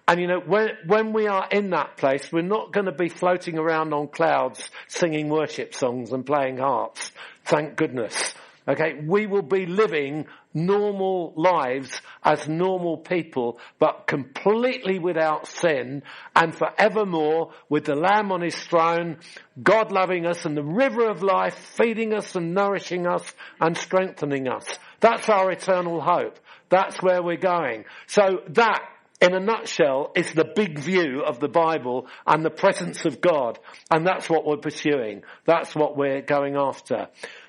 And 0.07 0.21
you 0.21 0.27
know, 0.27 0.41
when, 0.41 0.71
when 0.87 1.13
we 1.13 1.27
are 1.27 1.47
in 1.51 1.71
that 1.71 1.97
place, 1.97 2.31
we're 2.33 2.43
not 2.43 2.73
going 2.73 2.87
to 2.87 2.93
be 2.93 3.09
floating 3.09 3.59
around 3.59 3.95
on 3.95 4.09
clouds 4.09 4.71
singing 4.89 5.29
worship 5.29 5.75
songs 5.75 6.13
and 6.13 6.27
playing 6.27 6.59
harps. 6.59 7.13
Thank 7.45 7.77
goodness. 7.77 8.35
Okay, 8.67 8.95
we 9.05 9.27
will 9.27 9.43
be 9.43 9.67
living 9.67 10.27
normal 10.55 11.33
lives 11.37 12.01
as 12.23 12.49
normal 12.49 12.99
people, 12.99 13.59
but 13.79 14.07
completely 14.07 14.99
without 14.99 15.47
sin 15.47 16.03
and 16.35 16.55
forevermore 16.55 17.53
with 17.69 17.85
the 17.85 17.95
Lamb 17.95 18.33
on 18.33 18.41
his 18.41 18.57
throne, 18.57 19.19
God 19.63 19.93
loving 19.93 20.27
us 20.27 20.45
and 20.45 20.57
the 20.57 20.63
river 20.63 21.09
of 21.09 21.23
life 21.23 21.55
feeding 21.55 22.15
us 22.15 22.35
and 22.37 22.55
nourishing 22.55 23.07
us 23.07 23.25
and 23.61 23.77
strengthening 23.77 24.49
us. 24.49 24.67
That's 25.01 25.29
our 25.29 25.51
eternal 25.51 26.01
hope. 26.01 26.39
That's 26.69 27.03
where 27.03 27.23
we're 27.23 27.37
going. 27.37 27.85
So 28.07 28.43
that 28.51 28.81
in 29.23 29.35
a 29.35 29.41
nutshell, 29.41 30.11
is 30.17 30.33
the 30.33 30.45
big 30.45 30.81
view 30.81 31.23
of 31.25 31.39
the 31.39 31.49
Bible 31.49 32.09
and 32.27 32.45
the 32.45 32.51
presence 32.51 33.05
of 33.05 33.21
God. 33.21 33.57
And 33.89 34.05
that's 34.05 34.29
what 34.29 34.45
we're 34.45 34.57
pursuing. 34.57 35.23
That's 35.45 35.77
what 35.77 35.97
we're 35.97 36.23
going 36.23 36.57
after. 36.57 37.07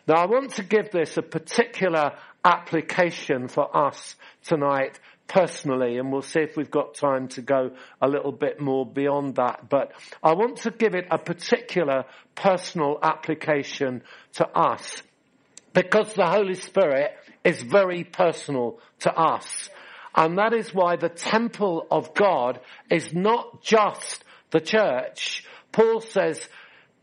Now 0.07 0.21
I 0.21 0.25
want 0.27 0.51
to 0.55 0.63
give 0.63 0.91
this 0.91 1.17
a 1.17 1.23
particular 1.23 2.11
application 2.43 3.47
for 3.47 3.75
us 3.75 4.15
tonight 4.43 4.99
personally 5.27 5.97
and 5.97 6.11
we'll 6.11 6.21
see 6.21 6.41
if 6.41 6.57
we've 6.57 6.69
got 6.69 6.93
time 6.93 7.27
to 7.29 7.41
go 7.41 7.71
a 8.01 8.07
little 8.07 8.31
bit 8.31 8.59
more 8.59 8.85
beyond 8.85 9.35
that. 9.35 9.69
But 9.69 9.91
I 10.21 10.33
want 10.33 10.57
to 10.57 10.71
give 10.71 10.95
it 10.95 11.07
a 11.09 11.17
particular 11.17 12.05
personal 12.35 12.99
application 13.01 14.03
to 14.33 14.47
us 14.47 15.01
because 15.73 16.13
the 16.13 16.27
Holy 16.27 16.55
Spirit 16.55 17.11
is 17.43 17.61
very 17.61 18.03
personal 18.03 18.79
to 18.99 19.13
us. 19.13 19.69
And 20.15 20.37
that 20.37 20.53
is 20.53 20.73
why 20.73 20.95
the 20.95 21.09
temple 21.09 21.87
of 21.89 22.13
God 22.13 22.59
is 22.91 23.13
not 23.13 23.63
just 23.63 24.23
the 24.51 24.61
church. 24.61 25.43
Paul 25.71 26.01
says, 26.01 26.47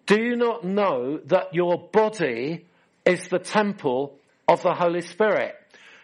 do 0.07 0.21
you 0.21 0.37
not 0.37 0.65
know 0.65 1.19
that 1.27 1.55
your 1.55 1.89
body 1.93 2.67
is 3.05 3.29
the 3.29 3.41
temple 3.41 4.20
of 4.51 4.63
the 4.63 4.75
Holy 4.75 5.01
Spirit. 5.01 5.55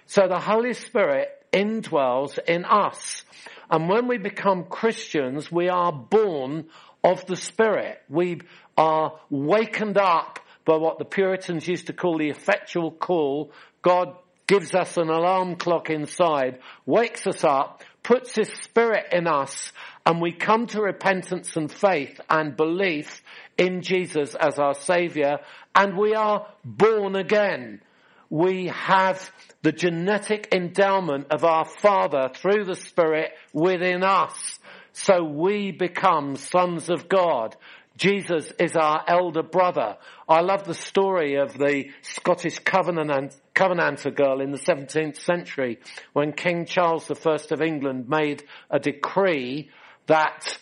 So 0.07 0.29
the 0.29 0.39
Holy 0.39 0.73
Spirit 0.73 1.29
indwells 1.53 2.39
in 2.39 2.65
us. 2.65 3.25
And 3.69 3.89
when 3.89 4.07
we 4.07 4.19
become 4.19 4.65
Christians, 4.65 5.51
we 5.51 5.69
are 5.69 5.93
born 5.93 6.67
of 7.03 7.27
the 7.27 7.35
Spirit. 7.35 8.01
We 8.09 8.43
are 8.77 9.19
wakened 9.31 9.99
up 9.99 10.39
by 10.65 10.77
what 10.77 10.99
the 10.99 11.05
Puritans 11.05 11.67
used 11.67 11.89
to 11.89 11.93
call 11.93 12.19
the 12.19 12.31
effectual 12.31 12.93
call. 12.93 13.51
God 13.83 14.15
gives 14.47 14.77
us 14.77 14.97
an 14.97 15.09
alarm 15.09 15.57
clock 15.57 15.91
inside, 15.91 16.61
wakes 16.85 17.27
us 17.27 17.43
up, 17.43 17.83
puts 18.05 18.37
His 18.37 18.49
Spirit 18.63 19.07
in 19.11 19.27
us, 19.27 19.73
and 20.05 20.21
we 20.21 20.31
come 20.31 20.69
to 20.69 20.81
repentance 20.81 21.57
and 21.57 21.71
faith 21.71 22.21
and 22.31 22.57
belief 22.57 23.25
in 23.59 23.83
Jesus 23.83 24.37
as 24.37 24.61
our 24.61 24.75
Saviour, 24.75 25.41
and 25.75 25.99
we 25.99 26.15
are 26.15 26.47
born 26.65 27.17
again. 27.17 27.81
We 28.31 28.67
have 28.67 29.31
the 29.63 29.73
genetic 29.73 30.49
endowment 30.53 31.29
of 31.31 31.45
our 31.45 31.65
Father 31.65 32.31
through 32.35 32.65
the 32.65 32.75
Spirit 32.75 33.33
within 33.53 34.03
us. 34.03 34.59
So 34.93 35.23
we 35.25 35.73
become 35.73 36.37
sons 36.37 36.89
of 36.89 37.09
God. 37.09 37.57
Jesus 37.97 38.53
is 38.59 38.77
our 38.77 39.03
elder 39.07 39.43
brother. 39.43 39.97
I 40.29 40.41
love 40.41 40.65
the 40.65 40.75
story 40.75 41.37
of 41.37 41.57
the 41.57 41.91
Scottish 42.03 42.59
Covenant, 42.59 43.35
Covenanter 43.55 44.15
girl 44.15 44.41
in 44.41 44.51
the 44.51 44.59
17th 44.59 45.19
century 45.19 45.79
when 46.13 46.33
King 46.33 46.67
Charles 46.67 47.11
I 47.11 47.39
of 47.51 47.63
England 47.63 48.09
made 48.09 48.45
a 48.71 48.79
decree 48.79 49.71
that 50.07 50.59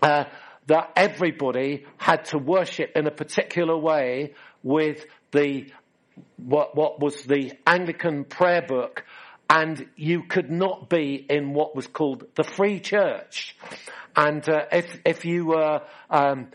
uh, 0.00 0.24
that 0.66 0.92
everybody 0.96 1.84
had 1.96 2.24
to 2.26 2.38
worship 2.38 2.92
in 2.94 3.06
a 3.06 3.10
particular 3.10 3.76
way 3.76 4.34
with 4.62 5.04
the 5.32 5.66
what, 6.36 6.76
what 6.76 7.00
was 7.00 7.22
the 7.22 7.52
Anglican 7.66 8.24
prayer 8.24 8.62
book 8.62 9.04
and 9.52 9.86
you 9.96 10.22
could 10.22 10.50
not 10.50 10.88
be 10.88 11.26
in 11.28 11.52
what 11.52 11.76
was 11.76 11.86
called 11.86 12.24
the 12.36 12.42
free 12.42 12.80
church. 12.80 13.54
And 14.16 14.46
uh, 14.48 14.64
if 14.72 14.98
if 15.04 15.24
you 15.26 15.46
were 15.46 15.82
um, 16.08 16.48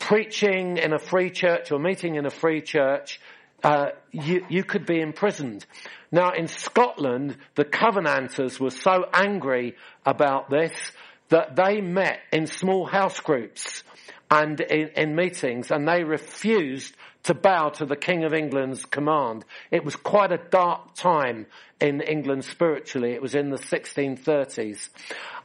preaching 0.00 0.76
in 0.76 0.92
a 0.92 0.98
free 0.98 1.30
church 1.30 1.70
or 1.70 1.78
meeting 1.78 2.16
in 2.16 2.26
a 2.26 2.30
free 2.30 2.60
church, 2.60 3.20
uh, 3.62 3.90
you 4.10 4.44
you 4.48 4.64
could 4.64 4.84
be 4.84 5.00
imprisoned. 5.00 5.64
Now 6.10 6.32
in 6.32 6.48
Scotland, 6.48 7.36
the 7.54 7.64
Covenanters 7.64 8.58
were 8.58 8.70
so 8.70 9.04
angry 9.12 9.76
about 10.04 10.50
this 10.50 10.72
that 11.28 11.54
they 11.54 11.80
met 11.80 12.18
in 12.32 12.46
small 12.46 12.84
house 12.84 13.20
groups 13.20 13.84
and 14.28 14.60
in, 14.60 14.88
in, 14.96 15.14
meetings 15.14 15.70
and 15.70 15.86
they 15.86 16.02
refused 16.02 16.94
to 17.24 17.34
bow 17.34 17.68
to 17.70 17.84
the 17.84 17.96
King 17.96 18.24
of 18.24 18.32
England's 18.32 18.84
command. 18.84 19.44
It 19.70 19.84
was 19.84 19.96
quite 19.96 20.32
a 20.32 20.40
dark 20.50 20.94
time 20.94 21.46
in 21.80 22.00
England 22.00 22.44
spiritually. 22.44 23.12
It 23.12 23.22
was 23.22 23.34
in 23.34 23.50
the 23.50 23.58
1630s. 23.58 24.88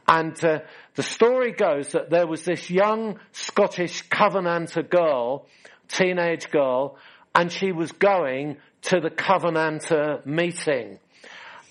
And 0.08 0.42
uh, 0.44 0.60
the 0.94 1.02
story 1.02 1.52
goes 1.52 1.92
that 1.92 2.10
there 2.10 2.26
was 2.26 2.44
this 2.44 2.70
young 2.70 3.18
Scottish 3.32 4.08
Covenanter 4.08 4.82
girl, 4.82 5.46
teenage 5.88 6.50
girl, 6.50 6.96
and 7.34 7.50
she 7.50 7.72
was 7.72 7.92
going 7.92 8.56
to 8.82 9.00
the 9.00 9.10
Covenanter 9.10 10.24
meeting. 10.24 10.98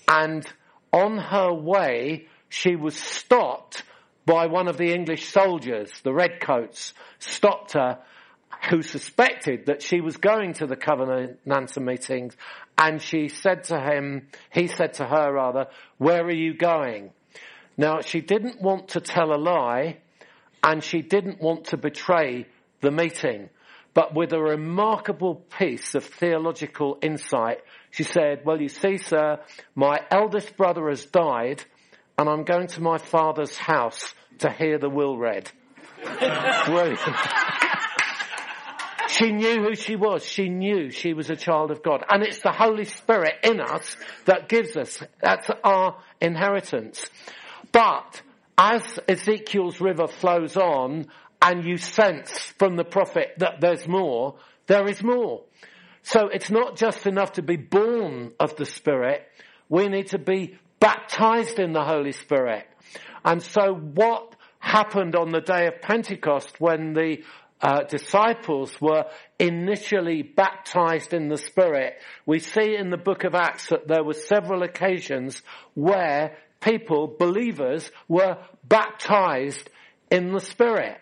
And 0.06 0.46
on 0.92 1.18
her 1.18 1.52
way, 1.52 2.28
she 2.48 2.76
was 2.76 2.94
stopped 2.94 3.82
by 4.24 4.46
one 4.46 4.68
of 4.68 4.76
the 4.76 4.92
English 4.92 5.28
soldiers, 5.28 5.90
the 6.02 6.12
redcoats, 6.12 6.94
stopped 7.18 7.72
her 7.72 7.98
who 8.68 8.82
suspected 8.82 9.66
that 9.66 9.82
she 9.82 10.00
was 10.00 10.16
going 10.16 10.54
to 10.54 10.66
the 10.66 10.76
Covenanter 10.76 11.80
meetings 11.80 12.36
and 12.76 13.00
she 13.00 13.28
said 13.28 13.64
to 13.64 13.80
him, 13.80 14.28
he 14.52 14.66
said 14.66 14.94
to 14.94 15.04
her 15.04 15.32
rather, 15.32 15.66
where 15.98 16.24
are 16.24 16.34
you 16.34 16.54
going? 16.54 17.10
Now 17.76 18.00
she 18.00 18.20
didn't 18.20 18.60
want 18.60 18.88
to 18.88 19.00
tell 19.00 19.32
a 19.32 19.38
lie 19.38 19.98
and 20.62 20.82
she 20.82 21.02
didn't 21.02 21.40
want 21.40 21.66
to 21.66 21.76
betray 21.76 22.46
the 22.80 22.90
meeting. 22.90 23.50
But 23.94 24.14
with 24.14 24.32
a 24.32 24.40
remarkable 24.40 25.36
piece 25.58 25.94
of 25.94 26.04
theological 26.04 26.98
insight, 27.00 27.58
she 27.90 28.02
said, 28.02 28.42
well 28.44 28.60
you 28.60 28.68
see 28.68 28.98
sir, 28.98 29.40
my 29.74 30.00
eldest 30.10 30.56
brother 30.56 30.88
has 30.88 31.04
died 31.06 31.64
and 32.18 32.28
I'm 32.28 32.44
going 32.44 32.66
to 32.68 32.82
my 32.82 32.98
father's 32.98 33.56
house 33.56 34.14
to 34.38 34.50
hear 34.50 34.78
the 34.78 34.90
will 34.90 35.16
read. 35.16 35.50
Brilliant. 36.66 36.98
She 39.16 39.32
knew 39.32 39.62
who 39.62 39.74
she 39.74 39.96
was. 39.96 40.26
She 40.26 40.50
knew 40.50 40.90
she 40.90 41.14
was 41.14 41.30
a 41.30 41.36
child 41.36 41.70
of 41.70 41.82
God. 41.82 42.04
And 42.10 42.22
it's 42.22 42.40
the 42.40 42.52
Holy 42.52 42.84
Spirit 42.84 43.34
in 43.42 43.60
us 43.60 43.96
that 44.26 44.48
gives 44.48 44.76
us, 44.76 45.02
that's 45.22 45.48
our 45.64 45.98
inheritance. 46.20 47.08
But 47.72 48.20
as 48.58 48.98
Ezekiel's 49.08 49.80
river 49.80 50.06
flows 50.06 50.56
on 50.58 51.06
and 51.40 51.64
you 51.64 51.78
sense 51.78 52.30
from 52.58 52.76
the 52.76 52.84
prophet 52.84 53.34
that 53.38 53.60
there's 53.60 53.88
more, 53.88 54.36
there 54.66 54.86
is 54.86 55.02
more. 55.02 55.44
So 56.02 56.28
it's 56.28 56.50
not 56.50 56.76
just 56.76 57.06
enough 57.06 57.32
to 57.32 57.42
be 57.42 57.56
born 57.56 58.32
of 58.38 58.56
the 58.56 58.66
Spirit. 58.66 59.22
We 59.70 59.88
need 59.88 60.08
to 60.08 60.18
be 60.18 60.58
baptized 60.78 61.58
in 61.58 61.72
the 61.72 61.84
Holy 61.84 62.12
Spirit. 62.12 62.66
And 63.24 63.42
so 63.42 63.72
what 63.72 64.36
happened 64.58 65.16
on 65.16 65.30
the 65.30 65.40
day 65.40 65.68
of 65.68 65.80
Pentecost 65.80 66.60
when 66.60 66.92
the 66.92 67.22
uh, 67.60 67.82
disciples 67.84 68.78
were 68.80 69.04
initially 69.38 70.22
baptized 70.22 71.14
in 71.14 71.28
the 71.28 71.38
Spirit. 71.38 71.94
We 72.26 72.38
see 72.38 72.76
in 72.76 72.90
the 72.90 72.96
book 72.96 73.24
of 73.24 73.34
Acts 73.34 73.68
that 73.68 73.88
there 73.88 74.04
were 74.04 74.14
several 74.14 74.62
occasions 74.62 75.42
where 75.74 76.36
people, 76.60 77.16
believers, 77.18 77.90
were 78.08 78.38
baptized 78.64 79.70
in 80.10 80.32
the 80.32 80.40
Spirit. 80.40 80.98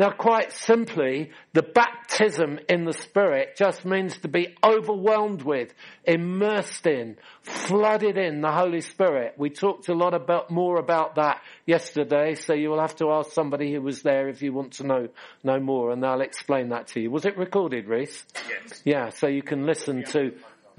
Now 0.00 0.12
quite 0.12 0.52
simply, 0.52 1.30
the 1.52 1.60
baptism 1.60 2.58
in 2.70 2.86
the 2.86 2.94
Spirit 2.94 3.54
just 3.54 3.84
means 3.84 4.16
to 4.20 4.28
be 4.28 4.56
overwhelmed 4.64 5.42
with, 5.42 5.74
immersed 6.04 6.86
in, 6.86 7.18
flooded 7.42 8.16
in 8.16 8.40
the 8.40 8.50
Holy 8.50 8.80
Spirit. 8.80 9.34
We 9.36 9.50
talked 9.50 9.90
a 9.90 9.94
lot 9.94 10.14
about, 10.14 10.50
more 10.50 10.78
about 10.78 11.16
that 11.16 11.42
yesterday, 11.66 12.34
so 12.34 12.54
you 12.54 12.70
will 12.70 12.80
have 12.80 12.96
to 12.96 13.10
ask 13.10 13.32
somebody 13.32 13.74
who 13.74 13.82
was 13.82 14.00
there 14.00 14.28
if 14.30 14.40
you 14.40 14.54
want 14.54 14.72
to 14.74 14.86
know, 14.86 15.08
know 15.44 15.60
more 15.60 15.90
and 15.90 16.02
they'll 16.02 16.22
explain 16.22 16.70
that 16.70 16.86
to 16.94 17.00
you. 17.00 17.10
Was 17.10 17.26
it 17.26 17.36
recorded, 17.36 17.86
Reese? 17.86 18.24
Yes. 18.48 18.80
Yeah, 18.86 19.10
so 19.10 19.26
you 19.26 19.42
can 19.42 19.66
listen 19.66 20.04
to, 20.04 20.32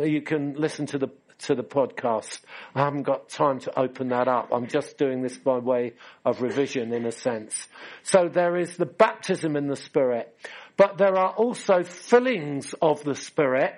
you 0.06 0.22
can 0.22 0.54
listen 0.54 0.86
to 0.88 0.98
the 0.98 1.10
to 1.40 1.56
the 1.56 1.64
podcast. 1.64 2.40
I 2.76 2.84
haven't 2.84 3.04
got 3.04 3.30
time 3.30 3.60
to 3.62 3.80
open 3.80 4.10
that 4.10 4.28
up. 4.28 4.50
I'm 4.52 4.68
just 4.68 4.98
doing 4.98 5.22
this 5.22 5.38
by 5.38 5.58
way 5.58 5.94
of 6.24 6.42
revision 6.42 6.94
in 6.94 7.06
a 7.06 7.12
sense. 7.12 7.68
So 8.04 8.30
there 8.32 8.58
is 8.58 8.78
the 8.78 8.86
baptism 8.86 9.56
in 9.56 9.68
the 9.68 9.76
Spirit, 9.76 10.36
but 10.78 10.98
there 10.98 11.18
are 11.18 11.32
also 11.32 11.84
fillings 11.84 12.76
of 12.82 13.04
the 13.04 13.16
Spirit 13.16 13.74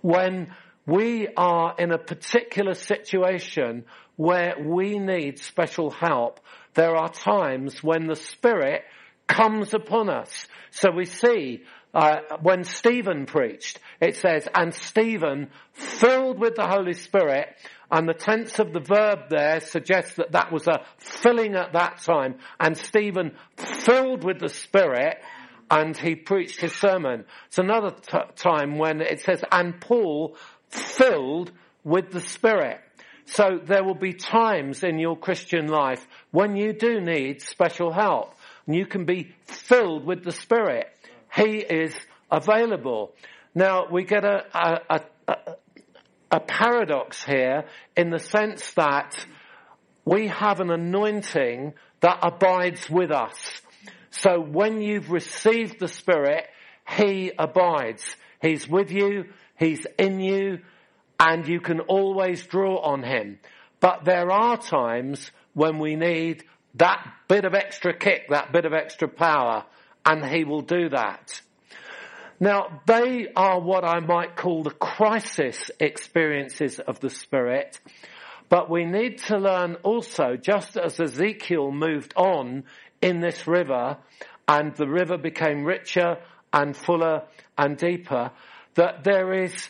when 0.00 0.54
we 0.86 1.28
are 1.36 1.74
in 1.78 1.90
a 1.90 1.98
particular 1.98 2.74
situation 2.74 3.84
where 4.16 4.54
we 4.58 4.98
need 4.98 5.38
special 5.38 5.90
help. 5.90 6.40
There 6.74 6.96
are 6.96 7.10
times 7.10 7.82
when 7.82 8.06
the 8.06 8.16
Spirit 8.16 8.84
comes 9.26 9.74
upon 9.74 10.08
us. 10.08 10.46
So 10.70 10.90
we 10.90 11.04
see 11.04 11.64
uh, 11.96 12.20
when 12.42 12.62
Stephen 12.62 13.24
preached, 13.24 13.80
it 14.02 14.16
says, 14.16 14.46
and 14.54 14.74
Stephen, 14.74 15.48
filled 15.72 16.38
with 16.38 16.54
the 16.54 16.66
Holy 16.66 16.92
Spirit, 16.92 17.48
and 17.90 18.06
the 18.06 18.12
tense 18.12 18.58
of 18.58 18.74
the 18.74 18.80
verb 18.80 19.30
there 19.30 19.60
suggests 19.60 20.16
that 20.16 20.32
that 20.32 20.52
was 20.52 20.68
a 20.68 20.84
filling 20.98 21.54
at 21.54 21.72
that 21.72 22.02
time, 22.02 22.34
and 22.60 22.76
Stephen 22.76 23.32
filled 23.56 24.24
with 24.24 24.40
the 24.40 24.50
Spirit, 24.50 25.16
and 25.70 25.96
he 25.96 26.14
preached 26.14 26.60
his 26.60 26.74
sermon. 26.74 27.24
It's 27.46 27.56
another 27.56 27.92
t- 27.92 28.18
time 28.36 28.76
when 28.76 29.00
it 29.00 29.22
says, 29.22 29.42
and 29.50 29.80
Paul 29.80 30.36
filled 30.68 31.50
with 31.82 32.10
the 32.10 32.20
Spirit. 32.20 32.78
So 33.24 33.58
there 33.64 33.82
will 33.82 33.94
be 33.94 34.12
times 34.12 34.84
in 34.84 34.98
your 34.98 35.16
Christian 35.16 35.66
life 35.66 36.06
when 36.30 36.56
you 36.56 36.74
do 36.74 37.00
need 37.00 37.40
special 37.40 37.90
help. 37.90 38.34
And 38.66 38.76
you 38.76 38.86
can 38.86 39.04
be 39.04 39.34
filled 39.46 40.04
with 40.04 40.22
the 40.24 40.32
Spirit. 40.32 40.88
He 41.36 41.58
is 41.58 41.94
available. 42.30 43.12
Now 43.54 43.86
we 43.90 44.04
get 44.04 44.24
a, 44.24 44.44
a, 44.54 45.00
a, 45.28 45.36
a 46.30 46.40
paradox 46.40 47.22
here 47.22 47.64
in 47.96 48.10
the 48.10 48.18
sense 48.18 48.70
that 48.72 49.24
we 50.04 50.28
have 50.28 50.60
an 50.60 50.70
anointing 50.70 51.74
that 52.00 52.18
abides 52.22 52.88
with 52.88 53.10
us. 53.10 53.36
So 54.10 54.40
when 54.40 54.80
you've 54.80 55.10
received 55.10 55.78
the 55.78 55.88
Spirit, 55.88 56.46
He 56.88 57.32
abides. 57.38 58.04
He's 58.40 58.66
with 58.66 58.90
you, 58.90 59.26
He's 59.58 59.86
in 59.98 60.20
you, 60.20 60.60
and 61.20 61.46
you 61.46 61.60
can 61.60 61.80
always 61.80 62.46
draw 62.46 62.78
on 62.78 63.02
Him. 63.02 63.40
But 63.80 64.04
there 64.04 64.30
are 64.30 64.56
times 64.56 65.30
when 65.52 65.78
we 65.78 65.96
need 65.96 66.44
that 66.76 67.06
bit 67.28 67.44
of 67.44 67.54
extra 67.54 67.94
kick, 67.94 68.28
that 68.30 68.52
bit 68.52 68.64
of 68.64 68.72
extra 68.72 69.08
power 69.08 69.64
and 70.06 70.24
he 70.24 70.44
will 70.44 70.62
do 70.62 70.88
that. 70.90 71.42
Now, 72.38 72.82
they 72.86 73.28
are 73.34 73.60
what 73.60 73.84
I 73.84 74.00
might 74.00 74.36
call 74.36 74.62
the 74.62 74.70
crisis 74.70 75.70
experiences 75.80 76.78
of 76.78 77.00
the 77.00 77.10
Spirit, 77.10 77.80
but 78.48 78.70
we 78.70 78.84
need 78.84 79.18
to 79.24 79.38
learn 79.38 79.74
also, 79.82 80.36
just 80.36 80.76
as 80.76 81.00
Ezekiel 81.00 81.72
moved 81.72 82.14
on 82.14 82.64
in 83.02 83.20
this 83.20 83.46
river, 83.46 83.96
and 84.46 84.76
the 84.76 84.86
river 84.86 85.18
became 85.18 85.64
richer 85.64 86.18
and 86.52 86.76
fuller 86.76 87.22
and 87.58 87.76
deeper, 87.76 88.30
that 88.74 89.02
there 89.02 89.42
is, 89.42 89.68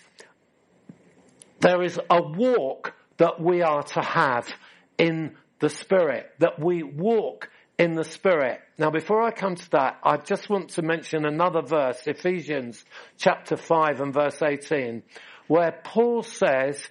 there 1.60 1.82
is 1.82 1.98
a 2.10 2.20
walk 2.20 2.94
that 3.16 3.40
we 3.40 3.62
are 3.62 3.82
to 3.82 4.02
have 4.02 4.46
in 4.98 5.36
the 5.60 5.70
Spirit, 5.70 6.30
that 6.40 6.58
we 6.58 6.82
walk 6.82 7.48
in 7.78 7.94
the 7.94 8.04
Spirit. 8.04 8.60
Now 8.78 8.90
before 8.90 9.22
I 9.22 9.30
come 9.30 9.54
to 9.54 9.70
that, 9.72 9.98
I 10.02 10.16
just 10.16 10.48
want 10.48 10.70
to 10.70 10.82
mention 10.82 11.24
another 11.26 11.62
verse, 11.62 12.06
Ephesians 12.06 12.82
chapter 13.18 13.56
5 13.56 14.00
and 14.00 14.14
verse 14.14 14.40
18, 14.42 15.02
where 15.46 15.78
Paul 15.84 16.22
says, 16.22 16.82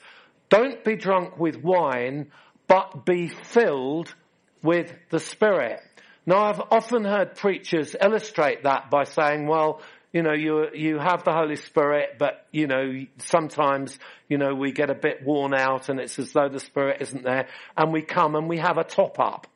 don't 0.50 0.84
be 0.84 0.96
drunk 0.96 1.40
with 1.40 1.64
wine, 1.64 2.32
but 2.68 3.06
be 3.06 3.28
filled 3.28 4.14
with 4.62 4.92
the 5.10 5.20
Spirit. 5.20 5.82
Now 6.26 6.46
I've 6.46 6.62
often 6.72 7.04
heard 7.04 7.36
preachers 7.36 7.96
illustrate 8.00 8.64
that 8.64 8.90
by 8.90 9.04
saying, 9.04 9.48
well, 9.48 9.82
you 10.12 10.24
know, 10.24 10.34
you, 10.34 10.68
you 10.74 10.98
have 10.98 11.24
the 11.24 11.34
Holy 11.34 11.58
Spirit, 11.58 12.16
but, 12.18 12.46
you 12.52 12.68
know, 12.68 13.06
sometimes, 13.18 14.00
you 14.30 14.38
know, 14.38 14.56
we 14.56 14.72
get 14.72 14.90
a 14.90 14.96
bit 14.96 15.26
worn 15.26 15.54
out 15.54 15.90
and 15.90 16.00
it's 16.00 16.18
as 16.20 16.32
though 16.32 16.48
the 16.48 16.60
Spirit 16.60 17.02
isn't 17.02 17.24
there 17.24 17.48
and 17.76 17.92
we 17.92 18.02
come 18.02 18.36
and 18.36 18.48
we 18.48 18.60
have 18.60 18.78
a 18.78 18.84
top 18.84 19.20
up. 19.20 19.48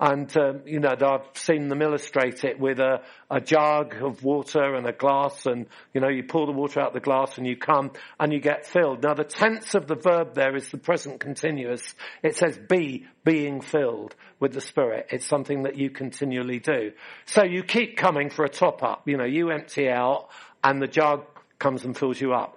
And, 0.00 0.36
um, 0.36 0.62
you 0.66 0.80
know, 0.80 0.94
I've 1.00 1.26
seen 1.34 1.68
them 1.68 1.80
illustrate 1.80 2.44
it 2.44 2.58
with 2.58 2.80
a, 2.80 3.02
a 3.30 3.40
jug 3.40 3.94
of 4.02 4.24
water 4.24 4.74
and 4.74 4.86
a 4.86 4.92
glass 4.92 5.46
and, 5.46 5.66
you 5.92 6.00
know, 6.00 6.08
you 6.08 6.24
pour 6.24 6.46
the 6.46 6.52
water 6.52 6.80
out 6.80 6.92
the 6.92 7.00
glass 7.00 7.38
and 7.38 7.46
you 7.46 7.56
come 7.56 7.92
and 8.18 8.32
you 8.32 8.40
get 8.40 8.66
filled. 8.66 9.02
Now 9.02 9.14
the 9.14 9.24
tense 9.24 9.74
of 9.74 9.86
the 9.86 9.94
verb 9.94 10.34
there 10.34 10.56
is 10.56 10.68
the 10.70 10.78
present 10.78 11.20
continuous. 11.20 11.94
It 12.22 12.36
says 12.36 12.58
be, 12.68 13.06
being 13.24 13.60
filled 13.60 14.14
with 14.40 14.52
the 14.52 14.60
Spirit. 14.60 15.06
It's 15.10 15.26
something 15.26 15.62
that 15.62 15.76
you 15.76 15.90
continually 15.90 16.58
do. 16.58 16.92
So 17.26 17.44
you 17.44 17.62
keep 17.62 17.96
coming 17.96 18.30
for 18.30 18.44
a 18.44 18.48
top 18.48 18.82
up. 18.82 19.06
You 19.06 19.16
know, 19.16 19.24
you 19.24 19.50
empty 19.50 19.88
out 19.88 20.28
and 20.62 20.82
the 20.82 20.88
jug 20.88 21.24
comes 21.58 21.84
and 21.84 21.96
fills 21.96 22.20
you 22.20 22.32
up. 22.32 22.56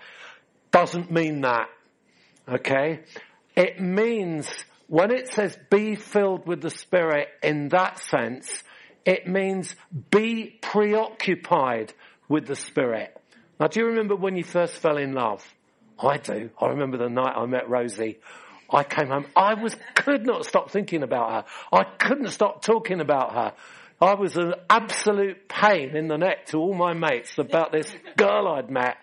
Doesn't 0.71 1.11
mean 1.11 1.41
that. 1.41 1.69
Okay? 2.49 3.01
It 3.55 3.79
means 3.81 4.49
when 4.87 5.11
it 5.11 5.33
says 5.33 5.57
be 5.69 5.95
filled 5.95 6.47
with 6.47 6.61
the 6.61 6.69
Spirit 6.69 7.29
in 7.43 7.69
that 7.69 7.99
sense, 7.99 8.63
it 9.05 9.27
means 9.27 9.75
be 10.11 10.57
preoccupied 10.61 11.93
with 12.27 12.47
the 12.47 12.55
Spirit. 12.55 13.15
Now 13.59 13.67
do 13.67 13.79
you 13.79 13.87
remember 13.87 14.15
when 14.15 14.35
you 14.35 14.43
first 14.43 14.75
fell 14.75 14.97
in 14.97 15.13
love? 15.13 15.45
I 15.99 16.17
do. 16.17 16.49
I 16.59 16.67
remember 16.67 16.97
the 16.97 17.09
night 17.09 17.33
I 17.35 17.45
met 17.45 17.69
Rosie. 17.69 18.19
I 18.69 18.83
came 18.83 19.07
home. 19.07 19.25
I 19.35 19.53
was, 19.55 19.75
could 19.95 20.25
not 20.25 20.45
stop 20.45 20.71
thinking 20.71 21.03
about 21.03 21.31
her. 21.31 21.45
I 21.71 21.83
couldn't 21.83 22.29
stop 22.29 22.61
talking 22.61 22.99
about 22.99 23.33
her. 23.33 23.53
I 23.99 24.13
was 24.13 24.37
an 24.37 24.53
absolute 24.69 25.47
pain 25.47 25.95
in 25.95 26.07
the 26.07 26.17
neck 26.17 26.47
to 26.47 26.57
all 26.57 26.75
my 26.75 26.93
mates 26.93 27.37
about 27.37 27.71
this 27.71 27.91
girl 28.15 28.47
I'd 28.47 28.69
met. 28.69 28.97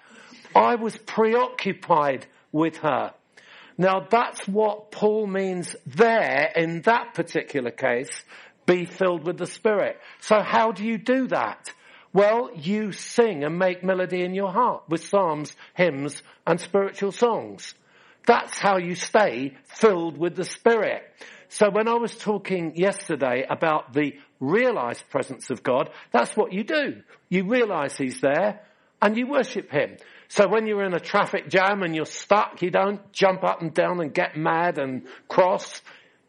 I 0.54 0.76
was 0.76 0.96
preoccupied 0.96 2.26
with 2.52 2.76
her. 2.78 3.12
Now 3.76 4.06
that's 4.08 4.46
what 4.46 4.90
Paul 4.90 5.26
means 5.26 5.74
there 5.87 6.52
in 6.54 6.82
that 6.82 7.14
particular 7.14 7.70
case, 7.70 8.10
be 8.66 8.87
filled 8.87 9.26
with 9.26 9.37
the 9.38 9.46
Spirit. 9.46 9.98
So 10.20 10.40
how 10.40 10.72
do 10.72 10.84
you 10.84 10.98
do 10.98 11.26
that? 11.28 11.72
Well, 12.12 12.50
you 12.54 12.92
sing 12.92 13.42
and 13.42 13.58
make 13.58 13.82
melody 13.82 14.22
in 14.22 14.34
your 14.34 14.52
heart 14.52 14.84
with 14.88 15.04
psalms, 15.04 15.54
hymns, 15.74 16.22
and 16.46 16.60
spiritual 16.60 17.10
songs. 17.10 17.74
That's 18.26 18.58
how 18.58 18.78
you 18.78 18.94
stay 18.94 19.56
filled 19.64 20.16
with 20.16 20.37
the 20.37 20.44
Spirit. 20.44 21.02
So 21.48 21.70
when 21.70 21.88
I 21.88 21.94
was 21.94 22.16
talking 22.16 22.76
yesterday 22.76 23.44
about 23.48 23.92
the 23.92 24.14
realized 24.40 25.08
presence 25.10 25.50
of 25.50 25.62
God, 25.62 25.90
that's 26.12 26.37
what 26.37 26.52
you 26.52 26.64
do. 26.64 27.02
You 27.28 27.48
realize 27.48 27.96
He's 27.96 28.20
there 28.20 28.60
and 29.02 29.16
you 29.16 29.26
worship 29.26 29.70
Him. 29.70 29.96
So 30.28 30.48
when 30.48 30.66
you're 30.66 30.84
in 30.84 30.94
a 30.94 31.00
traffic 31.00 31.48
jam 31.48 31.82
and 31.82 31.94
you're 31.94 32.06
stuck, 32.06 32.62
you 32.62 32.70
don't 32.70 33.12
jump 33.12 33.44
up 33.44 33.62
and 33.62 33.72
down 33.72 34.00
and 34.00 34.12
get 34.12 34.37
mad 34.37 34.78
and 34.78 35.06
cross. 35.28 35.82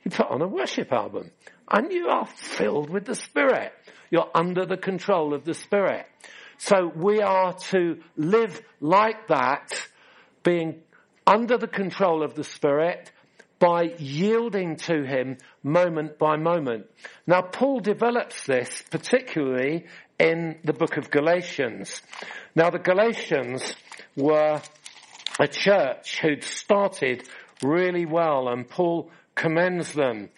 You 0.03 0.11
put 0.11 0.27
on 0.29 0.41
a 0.41 0.47
worship 0.47 0.91
album 0.91 1.31
and 1.69 1.91
you 1.91 2.07
are 2.07 2.25
filled 2.25 2.89
with 2.89 3.05
the 3.05 3.15
Spirit. 3.15 3.73
You're 4.11 4.29
under 4.35 4.65
the 4.65 4.77
control 4.77 5.33
of 5.33 5.45
the 5.45 5.53
Spirit. 5.53 6.05
So 6.57 6.91
we 6.95 7.21
are 7.21 7.53
to 7.53 7.99
live 8.15 8.61
like 8.79 9.27
that, 9.27 9.71
being 10.43 10.81
under 11.27 11.57
the 11.57 11.67
control 11.67 12.23
of 12.23 12.35
the 12.35 12.43
Spirit 12.43 13.11
by 13.59 13.93
yielding 13.97 14.75
to 14.75 15.03
Him 15.03 15.37
moment 15.63 16.17
by 16.17 16.37
moment. 16.37 16.85
Now 17.25 17.41
Paul 17.41 17.79
develops 17.79 18.45
this 18.45 18.83
particularly 18.91 19.85
in 20.19 20.57
the 20.63 20.73
book 20.73 20.97
of 20.97 21.11
Galatians. 21.11 22.01
Now 22.55 22.69
the 22.69 22.79
Galatians 22.79 23.75
were 24.15 24.61
a 25.39 25.47
church 25.47 26.19
who'd 26.19 26.43
started 26.43 27.27
really 27.61 28.05
well 28.05 28.47
and 28.47 28.67
Paul 28.67 29.11
commends 29.35 29.93
them. 29.93 30.29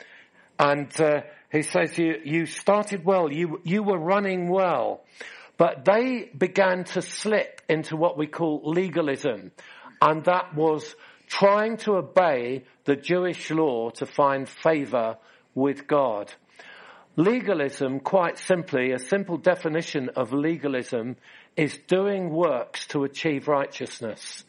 And 0.59 0.89
uh, 0.99 1.21
he 1.51 1.61
says, 1.61 1.97
you, 1.97 2.15
you 2.23 2.45
started 2.47 3.05
well, 3.05 3.31
you, 3.31 3.61
you 3.63 3.83
were 3.83 3.99
running 3.99 4.49
well, 4.49 5.03
but 5.57 5.85
they 5.85 6.29
began 6.35 6.83
to 6.85 7.01
slip 7.01 7.61
into 7.69 7.95
what 7.95 8.17
we 8.17 8.27
call 8.27 8.61
legalism. 8.65 9.51
And 10.01 10.23
that 10.25 10.55
was 10.55 10.95
trying 11.27 11.77
to 11.77 11.97
obey 11.97 12.63
the 12.85 12.95
Jewish 12.95 13.51
law 13.51 13.89
to 13.91 14.05
find 14.05 14.47
favor 14.47 15.17
with 15.53 15.87
God. 15.87 16.33
Legalism, 17.17 17.99
quite 17.99 18.37
simply, 18.37 18.91
a 18.91 18.99
simple 18.99 19.37
definition 19.37 20.09
of 20.15 20.33
legalism 20.33 21.15
is 21.55 21.75
doing 21.87 22.29
works 22.29 22.85
to 22.85 23.03
achieve 23.03 23.47
righteousness. 23.47 24.43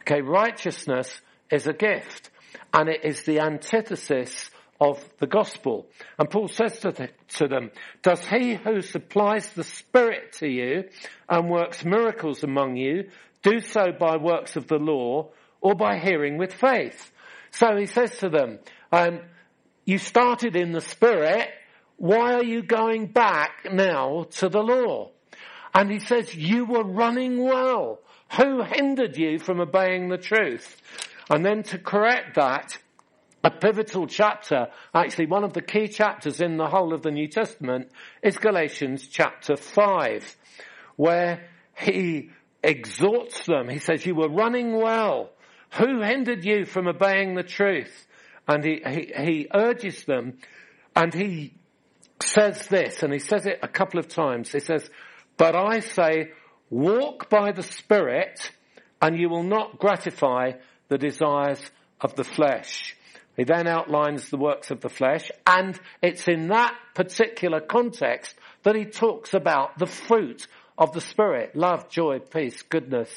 Okay, 0.00 0.22
righteousness 0.22 1.20
is 1.50 1.66
a 1.66 1.74
gift 1.74 2.30
and 2.72 2.88
it 2.88 3.04
is 3.04 3.24
the 3.24 3.40
antithesis 3.40 4.50
of 4.80 5.04
the 5.18 5.26
gospel. 5.26 5.86
And 6.18 6.30
Paul 6.30 6.48
says 6.48 6.78
to, 6.80 6.92
the, 6.92 7.10
to, 7.36 7.46
them, 7.46 7.70
does 8.02 8.24
he 8.26 8.54
who 8.54 8.80
supplies 8.80 9.48
the 9.50 9.64
Spirit 9.64 10.32
to 10.38 10.48
you 10.48 10.84
and 11.28 11.50
works 11.50 11.84
miracles 11.84 12.42
among 12.42 12.76
you 12.76 13.10
do 13.42 13.60
so 13.60 13.92
by 13.92 14.16
works 14.16 14.56
of 14.56 14.66
the 14.66 14.78
law 14.78 15.28
or 15.60 15.74
by 15.74 15.98
hearing 15.98 16.38
with 16.38 16.54
faith? 16.54 17.12
So 17.50 17.76
he 17.76 17.86
says 17.86 18.16
to 18.18 18.30
them, 18.30 18.60
um, 18.90 19.20
you 19.84 19.98
started 19.98 20.56
in 20.56 20.72
the 20.72 20.80
Spirit, 20.80 21.50
why 21.96 22.34
are 22.34 22.44
you 22.44 22.62
going 22.62 23.06
back 23.06 23.66
now 23.72 24.26
to 24.32 24.48
the 24.48 24.62
law? 24.62 25.10
And 25.74 25.90
he 25.90 25.98
says, 25.98 26.34
you 26.34 26.64
were 26.64 26.84
running 26.84 27.42
well. 27.42 28.00
Who 28.36 28.62
hindered 28.62 29.16
you 29.16 29.38
from 29.38 29.60
obeying 29.60 30.08
the 30.08 30.18
truth? 30.18 30.80
And 31.30 31.44
then 31.44 31.62
to 31.64 31.78
correct 31.78 32.36
that, 32.36 32.78
a 33.42 33.50
pivotal 33.50 34.06
chapter, 34.06 34.68
actually 34.94 35.26
one 35.26 35.44
of 35.44 35.52
the 35.52 35.62
key 35.62 35.88
chapters 35.88 36.40
in 36.40 36.56
the 36.56 36.68
whole 36.68 36.94
of 36.94 37.02
the 37.02 37.10
New 37.10 37.28
Testament 37.28 37.90
is 38.22 38.38
Galatians 38.38 39.06
chapter 39.08 39.56
5, 39.56 40.36
where 40.96 41.46
he 41.76 42.30
exhorts 42.62 43.44
them. 43.46 43.68
He 43.68 43.78
says, 43.78 44.06
you 44.06 44.14
were 44.14 44.30
running 44.30 44.76
well. 44.76 45.30
Who 45.78 46.02
hindered 46.02 46.44
you 46.44 46.64
from 46.64 46.88
obeying 46.88 47.34
the 47.34 47.42
truth? 47.42 48.06
And 48.48 48.64
he, 48.64 48.80
he, 48.86 49.12
he 49.16 49.48
urges 49.52 50.04
them 50.04 50.38
and 50.94 51.12
he 51.12 51.54
says 52.22 52.66
this, 52.68 53.02
and 53.02 53.12
he 53.12 53.18
says 53.18 53.46
it 53.46 53.58
a 53.62 53.68
couple 53.68 53.98
of 53.98 54.08
times. 54.08 54.52
He 54.52 54.60
says, 54.60 54.88
but 55.36 55.56
I 55.56 55.80
say, 55.80 56.30
walk 56.70 57.28
by 57.28 57.52
the 57.52 57.62
Spirit 57.62 58.50
and 59.02 59.18
you 59.18 59.28
will 59.28 59.42
not 59.42 59.78
gratify 59.78 60.52
the 60.88 60.98
desires 60.98 61.60
of 62.00 62.14
the 62.14 62.24
flesh. 62.24 62.96
He 63.36 63.44
then 63.44 63.66
outlines 63.66 64.30
the 64.30 64.36
works 64.36 64.70
of 64.70 64.80
the 64.80 64.88
flesh 64.88 65.30
and 65.46 65.78
it's 66.02 66.28
in 66.28 66.48
that 66.48 66.74
particular 66.94 67.60
context 67.60 68.34
that 68.62 68.76
he 68.76 68.84
talks 68.84 69.34
about 69.34 69.78
the 69.78 69.86
fruit 69.86 70.46
of 70.78 70.92
the 70.92 71.00
Spirit. 71.00 71.54
Love, 71.56 71.88
joy, 71.88 72.18
peace, 72.18 72.62
goodness, 72.62 73.10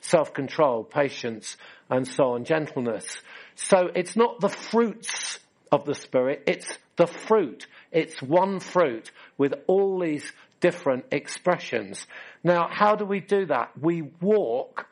self-control, 0.00 0.84
patience, 0.84 1.56
and 1.90 2.06
so 2.06 2.32
on, 2.32 2.44
gentleness. 2.44 3.18
So 3.56 3.88
it's 3.94 4.16
not 4.16 4.40
the 4.40 4.48
fruits 4.48 5.38
of 5.70 5.84
the 5.84 5.94
Spirit, 5.94 6.44
it's 6.46 6.78
the 6.96 7.06
fruit. 7.06 7.66
It's 7.94 8.20
one 8.20 8.60
fruit 8.60 9.10
with 9.38 9.54
all 9.66 9.98
these 10.00 10.30
different 10.60 11.06
expressions. 11.10 12.06
Now, 12.42 12.68
how 12.70 12.96
do 12.96 13.06
we 13.06 13.20
do 13.20 13.46
that? 13.46 13.70
We 13.80 14.02
walk 14.20 14.86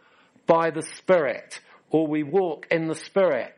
by 0.46 0.70
the 0.70 0.82
Spirit, 0.82 1.60
or 1.90 2.06
we 2.06 2.22
walk 2.22 2.66
in 2.70 2.88
the 2.88 2.94
Spirit. 2.94 3.54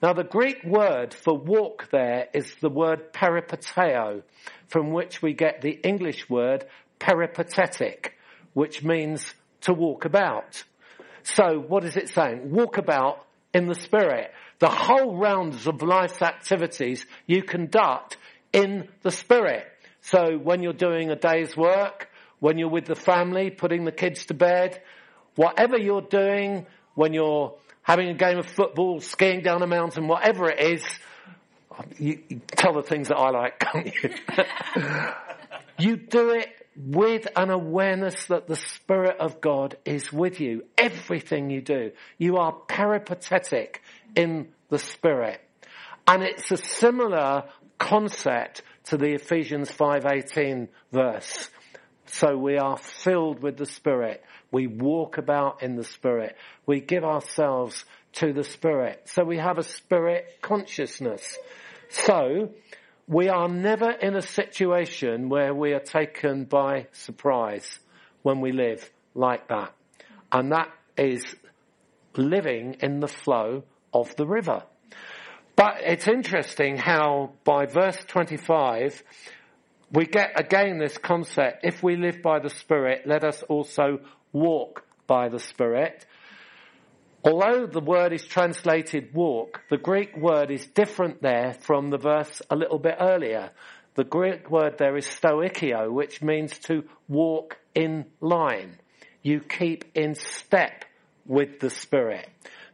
Now 0.00 0.12
the 0.12 0.24
Greek 0.24 0.62
word 0.64 1.12
for 1.12 1.36
walk 1.36 1.88
there 1.90 2.28
is 2.32 2.54
the 2.60 2.68
word 2.68 3.12
peripateo, 3.12 4.22
from 4.68 4.92
which 4.92 5.20
we 5.20 5.32
get 5.32 5.60
the 5.60 5.72
English 5.82 6.30
word 6.30 6.64
peripatetic, 7.00 8.14
which 8.54 8.84
means 8.84 9.34
to 9.62 9.72
walk 9.72 10.04
about. 10.04 10.62
So 11.24 11.58
what 11.58 11.84
is 11.84 11.96
it 11.96 12.08
saying? 12.10 12.52
Walk 12.52 12.78
about 12.78 13.26
in 13.52 13.66
the 13.66 13.74
Spirit. 13.74 14.30
The 14.60 14.70
whole 14.70 15.16
rounds 15.16 15.66
of 15.66 15.82
life's 15.82 16.22
activities 16.22 17.04
you 17.26 17.42
conduct 17.42 18.16
in 18.52 18.88
the 19.02 19.10
Spirit. 19.10 19.66
So 20.00 20.38
when 20.38 20.62
you're 20.62 20.72
doing 20.72 21.10
a 21.10 21.16
day's 21.16 21.56
work, 21.56 22.08
when 22.40 22.58
you're 22.58 22.70
with 22.70 22.86
the 22.86 22.94
family, 22.94 23.50
putting 23.50 23.84
the 23.84 23.92
kids 23.92 24.26
to 24.26 24.34
bed, 24.34 24.80
whatever 25.34 25.78
you're 25.78 26.02
doing, 26.02 26.66
when 26.94 27.12
you're 27.12 27.54
having 27.82 28.08
a 28.08 28.14
game 28.14 28.38
of 28.38 28.46
football, 28.46 29.00
skiing 29.00 29.42
down 29.42 29.62
a 29.62 29.66
mountain, 29.66 30.08
whatever 30.08 30.48
it 30.48 30.60
is, 30.60 30.84
you, 31.98 32.20
you 32.28 32.40
tell 32.46 32.74
the 32.74 32.82
things 32.82 33.08
that 33.08 33.16
I 33.16 33.30
like, 33.30 33.58
can't 33.58 33.92
you? 34.02 34.10
you 35.78 35.96
do 35.96 36.30
it 36.30 36.48
with 36.76 37.26
an 37.36 37.50
awareness 37.50 38.26
that 38.26 38.46
the 38.46 38.56
Spirit 38.56 39.16
of 39.18 39.40
God 39.40 39.76
is 39.84 40.12
with 40.12 40.40
you. 40.40 40.64
Everything 40.76 41.50
you 41.50 41.60
do. 41.60 41.92
You 42.18 42.36
are 42.36 42.52
peripatetic 42.52 43.82
in 44.14 44.48
the 44.68 44.78
Spirit. 44.78 45.40
And 46.06 46.22
it's 46.22 46.50
a 46.50 46.56
similar 46.56 47.44
concept 47.78 48.62
to 48.84 48.96
the 48.96 49.14
Ephesians 49.14 49.70
5.18 49.70 50.68
verse. 50.92 51.48
So 52.06 52.36
we 52.36 52.56
are 52.56 52.76
filled 52.76 53.42
with 53.42 53.56
the 53.56 53.66
Spirit. 53.66 54.24
We 54.50 54.66
walk 54.66 55.18
about 55.18 55.62
in 55.62 55.76
the 55.76 55.84
Spirit. 55.84 56.36
We 56.66 56.80
give 56.80 57.04
ourselves 57.04 57.84
to 58.14 58.32
the 58.32 58.44
Spirit. 58.44 59.02
So 59.06 59.24
we 59.24 59.38
have 59.38 59.58
a 59.58 59.62
Spirit 59.62 60.38
consciousness. 60.40 61.38
So 61.90 62.50
we 63.06 63.28
are 63.28 63.48
never 63.48 63.90
in 63.90 64.16
a 64.16 64.22
situation 64.22 65.28
where 65.28 65.54
we 65.54 65.72
are 65.72 65.80
taken 65.80 66.44
by 66.44 66.86
surprise 66.92 67.78
when 68.22 68.40
we 68.40 68.52
live 68.52 68.90
like 69.14 69.48
that. 69.48 69.72
And 70.32 70.52
that 70.52 70.70
is 70.96 71.24
living 72.16 72.76
in 72.80 73.00
the 73.00 73.08
flow 73.08 73.64
of 73.92 74.14
the 74.16 74.26
river. 74.26 74.62
But 75.58 75.80
it's 75.80 76.06
interesting 76.06 76.76
how 76.76 77.32
by 77.42 77.66
verse 77.66 77.98
25, 78.06 79.02
we 79.90 80.06
get 80.06 80.38
again 80.38 80.78
this 80.78 80.96
concept, 80.96 81.64
if 81.64 81.82
we 81.82 81.96
live 81.96 82.22
by 82.22 82.38
the 82.38 82.48
Spirit, 82.48 83.08
let 83.08 83.24
us 83.24 83.42
also 83.42 83.98
walk 84.32 84.84
by 85.08 85.28
the 85.28 85.40
Spirit. 85.40 86.06
Although 87.24 87.66
the 87.66 87.80
word 87.80 88.12
is 88.12 88.24
translated 88.24 89.12
walk, 89.12 89.62
the 89.68 89.78
Greek 89.78 90.16
word 90.16 90.52
is 90.52 90.64
different 90.64 91.22
there 91.22 91.56
from 91.62 91.90
the 91.90 91.98
verse 91.98 92.40
a 92.48 92.54
little 92.54 92.78
bit 92.78 92.94
earlier. 93.00 93.50
The 93.96 94.04
Greek 94.04 94.48
word 94.48 94.78
there 94.78 94.96
is 94.96 95.06
stoicheo, 95.06 95.90
which 95.90 96.22
means 96.22 96.56
to 96.68 96.84
walk 97.08 97.58
in 97.74 98.04
line. 98.20 98.76
You 99.22 99.40
keep 99.40 99.86
in 99.96 100.14
step 100.14 100.84
with 101.26 101.58
the 101.58 101.70
Spirit. 101.70 102.28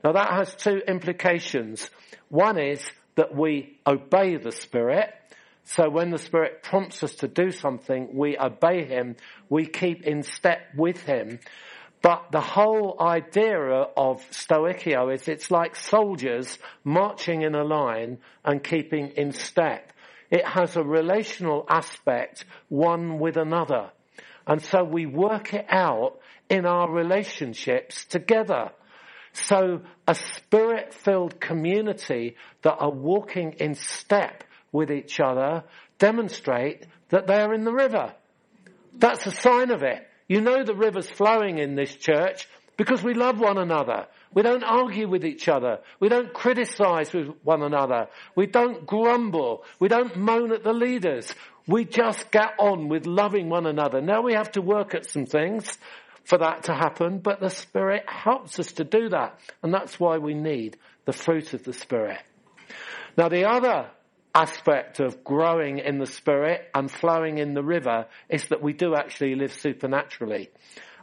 Now 0.05 0.13
that 0.13 0.33
has 0.33 0.55
two 0.55 0.83
implications. 0.87 1.89
One 2.29 2.59
is 2.59 2.85
that 3.17 3.35
we 3.35 3.79
obey 3.87 4.37
the 4.37 4.53
Spirit. 4.53 5.09
So 5.65 5.89
when 5.89 6.11
the 6.11 6.19
Spirit 6.19 6.63
prompts 6.63 7.03
us 7.03 7.15
to 7.17 7.29
do 7.29 7.51
something, 7.51 8.11
we 8.13 8.37
obey 8.39 8.85
Him, 8.85 9.17
we 9.49 9.65
keep 9.65 10.03
in 10.03 10.23
step 10.23 10.61
with 10.77 11.01
Him. 11.01 11.41
But 12.03 12.27
the 12.33 12.43
whole 12.43 12.97
idea 13.01 13.57
of 13.97 14.23
Stoicheo 14.31 15.15
is 15.15 15.27
it's 15.27 15.51
like 15.51 15.75
soldiers 15.75 16.59
marching 16.85 17.41
in 17.41 17.55
a 17.55 17.65
line 17.65 18.19
and 18.45 18.63
keeping 18.63 19.13
in 19.17 19.33
step. 19.33 19.91
It 20.31 20.47
has 20.47 20.77
a 20.77 20.83
relational 20.83 21.65
aspect, 21.67 22.45
one 22.69 23.19
with 23.19 23.39
another. 23.39 23.91
And 24.47 24.61
so 24.61 24.85
we 24.85 25.07
work 25.07 25.55
it 25.55 25.65
out 25.71 26.19
in 26.51 26.67
our 26.67 26.93
relationships 26.93 28.05
together. 28.05 28.73
So 29.35 29.83
a 30.07 30.15
spirit-filled 30.15 31.41
community 31.41 32.37
that 32.63 32.77
are 32.77 32.91
walking 32.91 33.55
in 33.55 33.75
step 33.75 34.45
with 34.73 34.91
each 34.91 35.21
other 35.21 35.65
demonstrate 35.99 36.87
that 37.11 37.27
they 37.27 37.41
are 37.41 37.53
in 37.53 37.65
the 37.65 37.73
river. 37.73 38.15
That's 38.97 39.27
a 39.27 39.33
sign 39.33 39.71
of 39.71 39.83
it. 39.83 40.07
You 40.29 40.41
know 40.41 40.65
the 40.65 40.75
river's 40.75 41.11
flowing 41.11 41.59
in 41.59 41.75
this 41.75 41.95
church 41.95 42.49
because 42.77 43.03
we 43.03 43.15
love 43.15 43.41
one 43.41 43.59
another. 43.59 44.07
We 44.33 44.43
don't 44.43 44.65
argue 44.65 45.09
with 45.09 45.25
each 45.25 45.49
other. 45.49 45.81
We 46.01 46.09
don't 46.09 46.33
criticize 46.33 47.13
with 47.13 47.29
one 47.43 47.63
another. 47.63 48.09
We 48.35 48.47
don't 48.47 48.87
grumble. 48.87 49.65
We 49.81 49.89
don't 49.89 50.17
moan 50.17 50.53
at 50.53 50.65
the 50.65 50.73
leaders. 50.73 51.33
We 51.67 51.85
just 51.85 52.31
get 52.31 52.55
on 52.59 52.89
with 52.89 53.07
loving 53.07 53.49
one 53.49 53.67
another. 53.67 54.01
Now 54.01 54.23
we 54.23 54.35
have 54.35 54.53
to 54.53 54.63
work 54.63 54.95
at 54.95 55.07
some 55.07 55.27
things 55.27 55.79
for 56.25 56.39
that 56.39 56.65
to 56.65 56.75
happen, 56.75 57.19
but 57.19 57.41
the 57.41 57.51
Spirit 57.51 58.05
helps 58.09 58.59
us 58.59 58.73
to 58.73 58.85
do 58.85 59.09
that. 59.11 59.39
And 59.63 59.73
that's 59.73 60.01
why 60.01 60.19
we 60.19 60.35
need 60.35 60.77
the 61.05 61.13
fruit 61.13 61.53
of 61.53 61.65
the 61.65 61.73
Spirit. 61.73 62.21
Now 63.17 63.29
the 63.29 63.49
other 63.49 63.91
aspect 64.35 65.01
of 65.01 65.23
growing 65.23 65.79
in 65.79 65.99
the 65.99 66.07
Spirit 66.07 66.69
and 66.75 66.91
flowing 66.91 67.39
in 67.39 67.55
the 67.55 67.63
river 67.63 68.07
is 68.29 68.49
that 68.49 68.63
we 68.63 68.73
do 68.73 68.95
actually 68.95 69.35
live 69.37 69.53
supernaturally. 69.53 70.51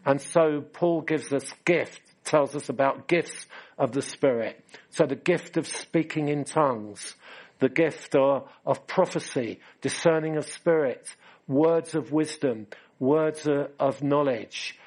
And 0.06 0.20
so 0.22 0.62
Paul 0.62 1.02
gives 1.02 1.32
us 1.32 1.54
gift, 1.64 2.02
tells 2.26 2.56
us 2.56 2.70
about 2.70 3.08
gifts 3.08 3.46
of 3.78 3.92
the 3.92 4.02
Spirit. 4.02 4.64
So 4.90 5.06
the 5.06 5.16
gift 5.16 5.56
of 5.58 5.68
speaking 5.68 6.28
in 6.28 6.44
tongues, 6.44 7.16
the 7.60 7.70
gift 7.70 8.16
of, 8.16 8.50
of 8.66 8.88
prophecy, 8.88 9.60
discerning 9.82 10.36
of 10.36 10.46
spirits, 10.46 11.16
words 11.48 11.96
of 11.96 12.12
wisdom, 12.12 12.68
words 13.00 13.48
of, 13.48 13.70
of 13.80 14.04
knowledge, 14.04 14.78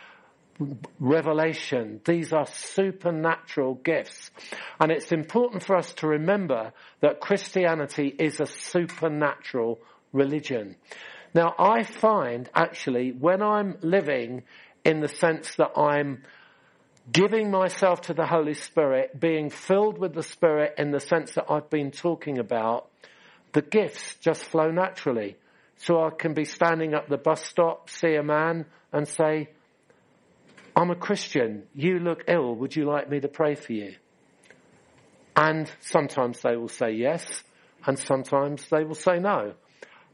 revelation. 1.00 2.00
These 2.04 2.32
are 2.32 2.46
supernatural 2.46 3.74
gifts. 3.74 4.30
And 4.80 4.92
it's 4.92 5.12
important 5.12 5.62
for 5.62 5.76
us 5.76 5.92
to 5.94 6.06
remember 6.06 6.72
that 7.00 7.20
Christianity 7.20 8.14
is 8.18 8.40
a 8.40 8.46
supernatural 8.46 9.80
religion. 10.12 10.76
Now 11.34 11.54
I 11.58 11.82
find 11.82 12.48
actually 12.54 13.10
when 13.12 13.42
I'm 13.42 13.78
living 13.82 14.44
in 14.84 15.00
the 15.00 15.08
sense 15.08 15.56
that 15.56 15.76
I'm 15.76 16.22
giving 17.10 17.50
myself 17.50 18.02
to 18.02 18.14
the 18.14 18.26
Holy 18.26 18.54
Spirit, 18.54 19.18
being 19.18 19.50
filled 19.50 19.98
with 19.98 20.14
the 20.14 20.22
Spirit 20.22 20.74
in 20.78 20.90
the 20.90 21.00
sense 21.00 21.32
that 21.32 21.50
I've 21.50 21.68
been 21.68 21.90
talking 21.90 22.38
about, 22.38 22.88
the 23.52 23.62
gifts 23.62 24.16
just 24.20 24.44
flow 24.44 24.70
naturally. 24.70 25.36
So 25.76 26.02
I 26.02 26.10
can 26.10 26.34
be 26.34 26.44
standing 26.44 26.94
at 26.94 27.08
the 27.08 27.18
bus 27.18 27.44
stop, 27.44 27.90
see 27.90 28.14
a 28.14 28.22
man 28.22 28.66
and 28.92 29.06
say, 29.08 29.48
I'm 30.76 30.90
a 30.90 30.96
Christian. 30.96 31.64
You 31.74 31.98
look 31.98 32.24
ill. 32.28 32.54
Would 32.56 32.74
you 32.74 32.84
like 32.84 33.08
me 33.08 33.20
to 33.20 33.28
pray 33.28 33.54
for 33.54 33.72
you? 33.72 33.94
And 35.36 35.70
sometimes 35.80 36.40
they 36.40 36.56
will 36.56 36.68
say 36.68 36.92
yes, 36.92 37.42
and 37.86 37.98
sometimes 37.98 38.68
they 38.68 38.84
will 38.84 38.94
say 38.94 39.18
no. 39.18 39.54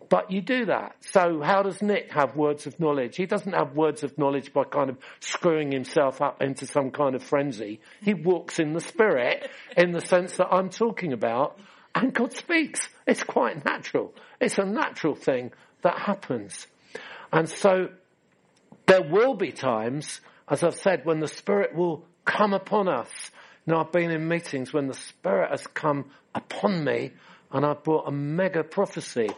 But 0.08 0.32
you 0.32 0.40
do 0.40 0.66
that. 0.66 0.96
So 1.00 1.40
how 1.42 1.62
does 1.62 1.80
Nick 1.80 2.10
have 2.12 2.34
words 2.34 2.66
of 2.66 2.80
knowledge? 2.80 3.16
He 3.16 3.26
doesn't 3.26 3.52
have 3.52 3.76
words 3.76 4.02
of 4.02 4.18
knowledge 4.18 4.52
by 4.52 4.64
kind 4.64 4.90
of 4.90 4.98
screwing 5.20 5.70
himself 5.70 6.20
up 6.20 6.42
into 6.42 6.66
some 6.66 6.90
kind 6.90 7.14
of 7.14 7.22
frenzy. 7.22 7.80
He 8.02 8.14
walks 8.14 8.58
in 8.58 8.72
the 8.72 8.80
spirit 8.80 9.48
in 9.76 9.92
the 9.92 10.00
sense 10.00 10.36
that 10.38 10.48
I'm 10.50 10.68
talking 10.68 11.12
about 11.12 11.60
and 11.94 12.12
God 12.12 12.32
speaks. 12.32 12.88
It's 13.06 13.22
quite 13.22 13.64
natural. 13.64 14.12
It's 14.40 14.58
a 14.58 14.64
natural 14.64 15.14
thing 15.14 15.52
that 15.82 15.98
happens. 15.98 16.66
And 17.32 17.48
so 17.48 17.90
there 18.86 19.02
will 19.02 19.34
be 19.34 19.52
times, 19.52 20.20
as 20.50 20.62
I've 20.62 20.74
said, 20.74 21.04
when 21.04 21.20
the 21.20 21.28
Spirit 21.28 21.74
will 21.74 22.04
come 22.24 22.52
upon 22.52 22.88
us. 22.88 23.08
Now 23.66 23.80
I've 23.80 23.92
been 23.92 24.10
in 24.10 24.28
meetings 24.28 24.72
when 24.72 24.88
the 24.88 24.94
Spirit 24.94 25.50
has 25.50 25.66
come 25.66 26.10
upon 26.34 26.84
me 26.84 27.12
and 27.52 27.64
I've 27.64 27.84
brought 27.84 28.08
a 28.08 28.12
mega 28.12 28.64
prophecy 28.64 29.28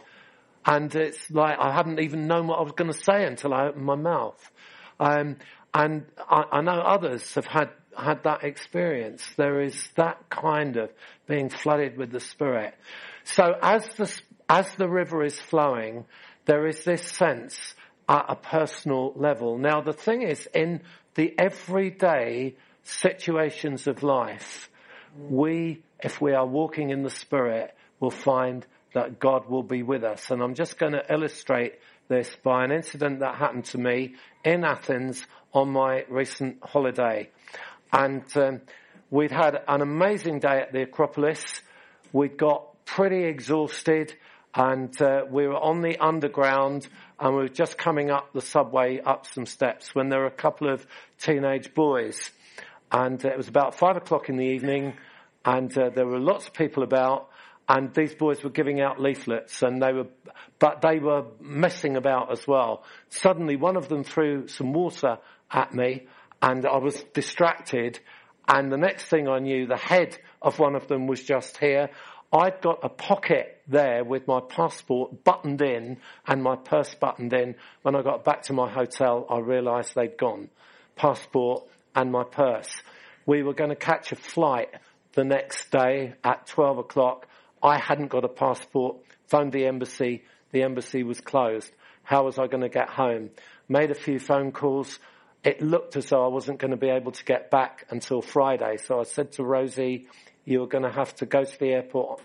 and 0.65 0.93
it's 0.95 1.29
like 1.29 1.57
I 1.59 1.73
hadn't 1.73 1.99
even 1.99 2.27
known 2.27 2.47
what 2.47 2.59
I 2.59 2.63
was 2.63 2.71
going 2.73 2.91
to 2.91 2.97
say 2.97 3.25
until 3.25 3.53
I 3.53 3.67
opened 3.67 3.85
my 3.85 3.95
mouth. 3.95 4.51
Um, 4.99 5.37
and 5.73 6.05
I, 6.19 6.43
I, 6.51 6.61
know 6.61 6.79
others 6.79 7.33
have 7.33 7.47
had 7.47 7.69
had 7.97 8.23
that 8.23 8.43
experience. 8.43 9.27
There 9.37 9.61
is 9.61 9.89
that 9.95 10.29
kind 10.29 10.77
of 10.77 10.91
being 11.27 11.49
flooded 11.49 11.97
with 11.97 12.11
the 12.11 12.19
Spirit. 12.19 12.75
So 13.23 13.55
as 13.61 13.87
the 13.95 14.21
as 14.49 14.73
the 14.75 14.87
river 14.87 15.23
is 15.23 15.39
flowing, 15.39 16.05
there 16.45 16.67
is 16.67 16.83
this 16.83 17.03
sense 17.03 17.75
at 18.07 18.25
a 18.27 18.35
personal 18.35 19.13
level. 19.15 19.57
Now 19.57 19.81
the 19.81 19.93
thing 19.93 20.21
is, 20.21 20.47
in 20.53 20.81
the 21.15 21.33
everyday 21.37 22.55
situations 22.83 23.87
of 23.87 24.03
life, 24.03 24.69
we, 25.17 25.83
if 26.03 26.19
we 26.21 26.33
are 26.33 26.45
walking 26.45 26.89
in 26.89 27.03
the 27.03 27.09
Spirit, 27.09 27.75
will 27.99 28.11
find 28.11 28.65
that 28.93 29.19
God 29.19 29.49
will 29.49 29.63
be 29.63 29.83
with 29.83 30.03
us. 30.03 30.29
And 30.29 30.41
I'm 30.41 30.55
just 30.55 30.77
going 30.77 30.93
to 30.93 31.03
illustrate 31.11 31.73
this 32.07 32.35
by 32.43 32.63
an 32.63 32.71
incident 32.71 33.19
that 33.19 33.35
happened 33.35 33.65
to 33.65 33.77
me 33.77 34.15
in 34.43 34.63
Athens 34.63 35.25
on 35.53 35.69
my 35.69 36.03
recent 36.09 36.57
holiday. 36.63 37.29
And 37.91 38.25
um, 38.35 38.61
we'd 39.09 39.31
had 39.31 39.61
an 39.67 39.81
amazing 39.81 40.39
day 40.39 40.59
at 40.59 40.73
the 40.73 40.81
Acropolis. 40.81 41.61
We'd 42.11 42.37
got 42.37 42.85
pretty 42.85 43.23
exhausted 43.23 44.13
and 44.55 44.99
uh, 45.01 45.25
we 45.29 45.47
were 45.47 45.57
on 45.57 45.81
the 45.81 45.97
underground 45.97 46.87
and 47.19 47.35
we 47.35 47.41
were 47.41 47.49
just 47.49 47.77
coming 47.77 48.09
up 48.09 48.33
the 48.33 48.41
subway 48.41 48.99
up 48.99 49.25
some 49.27 49.45
steps 49.45 49.93
when 49.93 50.09
there 50.09 50.19
were 50.19 50.27
a 50.27 50.31
couple 50.31 50.71
of 50.71 50.85
teenage 51.19 51.73
boys. 51.73 52.31
And 52.91 53.23
uh, 53.25 53.29
it 53.29 53.37
was 53.37 53.47
about 53.47 53.75
five 53.75 53.95
o'clock 53.95 54.29
in 54.29 54.37
the 54.37 54.45
evening 54.45 54.93
and 55.45 55.75
uh, 55.77 55.89
there 55.89 56.05
were 56.05 56.19
lots 56.19 56.47
of 56.47 56.53
people 56.53 56.83
about 56.83 57.29
and 57.67 57.93
these 57.93 58.13
boys 58.13 58.43
were 58.43 58.49
giving 58.49 58.81
out 58.81 58.99
leaflets 58.99 59.61
and 59.61 59.81
they 59.81 59.93
were, 59.93 60.07
but 60.59 60.81
they 60.81 60.99
were 60.99 61.25
messing 61.39 61.95
about 61.95 62.31
as 62.31 62.45
well. 62.45 62.83
Suddenly 63.09 63.55
one 63.55 63.77
of 63.77 63.87
them 63.87 64.03
threw 64.03 64.47
some 64.47 64.73
water 64.73 65.17
at 65.51 65.73
me 65.73 66.07
and 66.41 66.65
I 66.65 66.77
was 66.77 67.01
distracted 67.13 67.99
and 68.47 68.71
the 68.71 68.77
next 68.77 69.05
thing 69.05 69.27
I 69.27 69.39
knew, 69.39 69.67
the 69.67 69.77
head 69.77 70.17
of 70.41 70.59
one 70.59 70.75
of 70.75 70.87
them 70.87 71.07
was 71.07 71.23
just 71.23 71.57
here. 71.57 71.89
I'd 72.31 72.61
got 72.61 72.79
a 72.83 72.89
pocket 72.89 73.52
there 73.67 74.03
with 74.03 74.27
my 74.27 74.39
passport 74.41 75.23
buttoned 75.23 75.61
in 75.61 75.97
and 76.27 76.43
my 76.43 76.55
purse 76.55 76.93
buttoned 76.95 77.33
in. 77.33 77.55
When 77.81 77.95
I 77.95 78.01
got 78.01 78.23
back 78.23 78.43
to 78.43 78.53
my 78.53 78.69
hotel, 78.69 79.25
I 79.29 79.39
realized 79.39 79.95
they'd 79.95 80.17
gone. 80.17 80.49
Passport 80.95 81.63
and 81.95 82.11
my 82.11 82.23
purse. 82.23 82.69
We 83.25 83.43
were 83.43 83.53
going 83.53 83.69
to 83.69 83.75
catch 83.75 84.11
a 84.11 84.15
flight 84.15 84.69
the 85.13 85.23
next 85.23 85.71
day 85.71 86.13
at 86.23 86.47
12 86.47 86.79
o'clock 86.79 87.27
I 87.63 87.79
hadn't 87.79 88.09
got 88.09 88.25
a 88.25 88.29
passport, 88.29 88.97
phoned 89.27 89.53
the 89.53 89.65
embassy, 89.65 90.23
the 90.51 90.63
embassy 90.63 91.03
was 91.03 91.21
closed. 91.21 91.71
How 92.03 92.25
was 92.25 92.37
I 92.37 92.47
going 92.47 92.61
to 92.61 92.69
get 92.69 92.89
home? 92.89 93.29
Made 93.69 93.89
a 93.89 93.95
few 93.95 94.19
phone 94.19 94.51
calls. 94.51 94.99
It 95.45 95.61
looked 95.61 95.95
as 95.95 96.09
though 96.09 96.25
I 96.25 96.27
wasn't 96.27 96.59
going 96.59 96.71
to 96.71 96.77
be 96.77 96.89
able 96.89 97.13
to 97.13 97.23
get 97.23 97.49
back 97.49 97.85
until 97.89 98.21
Friday. 98.21 98.75
So 98.85 98.99
I 98.99 99.03
said 99.03 99.31
to 99.33 99.43
Rosie, 99.43 100.07
you're 100.45 100.67
going 100.67 100.83
to 100.83 100.91
have 100.91 101.15
to 101.15 101.25
go 101.25 101.43
to 101.43 101.59
the 101.59 101.73
airport, 101.73 102.21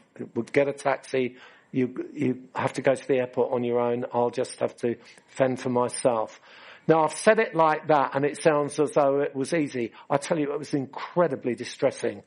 get 0.53 0.69
a 0.69 0.73
taxi. 0.73 1.37
You, 1.71 2.09
you 2.15 2.43
have 2.55 2.73
to 2.75 2.83
go 2.83 2.95
to 2.95 3.09
the 3.09 3.19
airport 3.19 3.53
on 3.53 3.63
your 3.63 3.79
own. 3.79 4.07
I'll 4.13 4.31
just 4.31 4.59
have 4.61 4.77
to 4.79 4.97
fend 5.29 5.61
for 5.61 5.69
myself. 5.69 6.41
Now 6.89 7.05
I've 7.05 7.13
said 7.13 7.39
it 7.39 7.55
like 7.55 7.89
that 7.89 8.13
and 8.15 8.25
it 8.25 8.43
sounds 8.43 8.81
as 8.81 8.93
though 8.93 9.21
it 9.21 9.37
was 9.37 9.53
easy. 9.53 9.93
I 10.09 10.17
tell 10.17 10.39
you, 10.39 10.53
it 10.53 10.59
was 10.59 10.73
incredibly 10.73 11.55
distressing. 11.55 12.23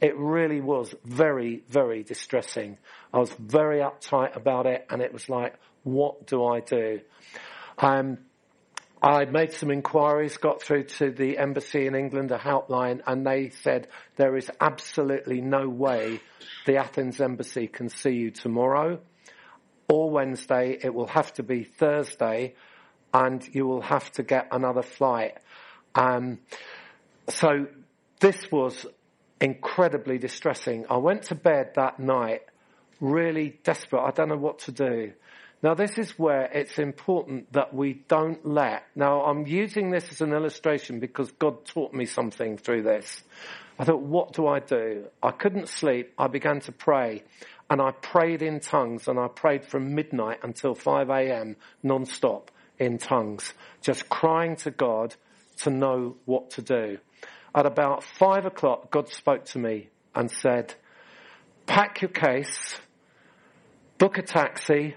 It 0.00 0.16
really 0.16 0.60
was 0.60 0.94
very, 1.04 1.62
very 1.68 2.02
distressing. 2.02 2.78
I 3.12 3.18
was 3.18 3.30
very 3.32 3.80
uptight 3.80 4.34
about 4.34 4.66
it 4.66 4.86
and 4.88 5.02
it 5.02 5.12
was 5.12 5.28
like, 5.28 5.54
what 5.82 6.26
do 6.26 6.46
I 6.46 6.60
do? 6.60 7.00
Um, 7.76 8.18
I 9.02 9.24
made 9.26 9.52
some 9.52 9.70
inquiries, 9.70 10.36
got 10.38 10.60
through 10.60 10.84
to 10.84 11.10
the 11.10 11.38
embassy 11.38 11.86
in 11.86 11.94
England, 11.94 12.32
a 12.32 12.38
helpline, 12.38 13.00
and 13.06 13.24
they 13.24 13.50
said 13.50 13.86
there 14.16 14.36
is 14.36 14.50
absolutely 14.60 15.40
no 15.40 15.68
way 15.68 16.20
the 16.66 16.76
Athens 16.76 17.20
embassy 17.20 17.68
can 17.68 17.88
see 17.88 18.10
you 18.10 18.30
tomorrow 18.32 18.98
or 19.88 20.10
Wednesday. 20.10 20.78
It 20.82 20.92
will 20.92 21.06
have 21.06 21.32
to 21.34 21.42
be 21.42 21.62
Thursday 21.62 22.54
and 23.14 23.46
you 23.54 23.66
will 23.66 23.82
have 23.82 24.10
to 24.12 24.22
get 24.22 24.48
another 24.50 24.82
flight. 24.82 25.38
Um, 25.94 26.40
so 27.28 27.66
this 28.20 28.50
was 28.50 28.84
incredibly 29.40 30.18
distressing. 30.18 30.86
I 30.90 30.96
went 30.96 31.24
to 31.24 31.34
bed 31.34 31.72
that 31.76 32.00
night 32.00 32.42
really 33.00 33.60
desperate. 33.62 34.02
I 34.02 34.10
don't 34.10 34.28
know 34.28 34.36
what 34.36 34.58
to 34.60 34.72
do. 34.72 35.12
Now 35.62 35.74
this 35.74 35.98
is 35.98 36.16
where 36.18 36.44
it's 36.44 36.78
important 36.78 37.52
that 37.52 37.74
we 37.74 38.04
don't 38.06 38.46
let, 38.46 38.84
now 38.94 39.22
I'm 39.22 39.46
using 39.46 39.90
this 39.90 40.08
as 40.10 40.20
an 40.20 40.32
illustration 40.32 41.00
because 41.00 41.32
God 41.32 41.64
taught 41.64 41.92
me 41.92 42.06
something 42.06 42.56
through 42.56 42.82
this. 42.82 43.22
I 43.78 43.84
thought, 43.84 44.00
what 44.00 44.32
do 44.32 44.46
I 44.46 44.60
do? 44.60 45.06
I 45.22 45.32
couldn't 45.32 45.68
sleep. 45.68 46.12
I 46.18 46.28
began 46.28 46.60
to 46.60 46.72
pray 46.72 47.24
and 47.70 47.80
I 47.80 47.90
prayed 47.90 48.42
in 48.42 48.60
tongues 48.60 49.08
and 49.08 49.18
I 49.18 49.28
prayed 49.28 49.64
from 49.64 49.94
midnight 49.94 50.40
until 50.42 50.74
5 50.74 51.10
a.m. 51.10 51.56
non-stop 51.82 52.50
in 52.78 52.98
tongues, 52.98 53.52
just 53.82 54.08
crying 54.08 54.56
to 54.56 54.70
God 54.70 55.14
to 55.58 55.70
know 55.70 56.16
what 56.24 56.50
to 56.50 56.62
do. 56.62 56.98
At 57.54 57.66
about 57.66 58.04
five 58.04 58.46
o'clock, 58.46 58.90
God 58.90 59.08
spoke 59.08 59.44
to 59.46 59.58
me 59.58 59.88
and 60.14 60.30
said, 60.30 60.74
pack 61.66 62.00
your 62.00 62.10
case, 62.10 62.78
book 63.98 64.18
a 64.18 64.22
taxi, 64.22 64.94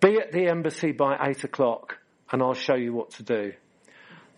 be 0.00 0.16
at 0.16 0.32
the 0.32 0.48
embassy 0.48 0.92
by 0.92 1.18
eight 1.28 1.44
o'clock 1.44 1.98
and 2.30 2.42
I'll 2.42 2.54
show 2.54 2.74
you 2.74 2.92
what 2.92 3.10
to 3.12 3.22
do. 3.22 3.52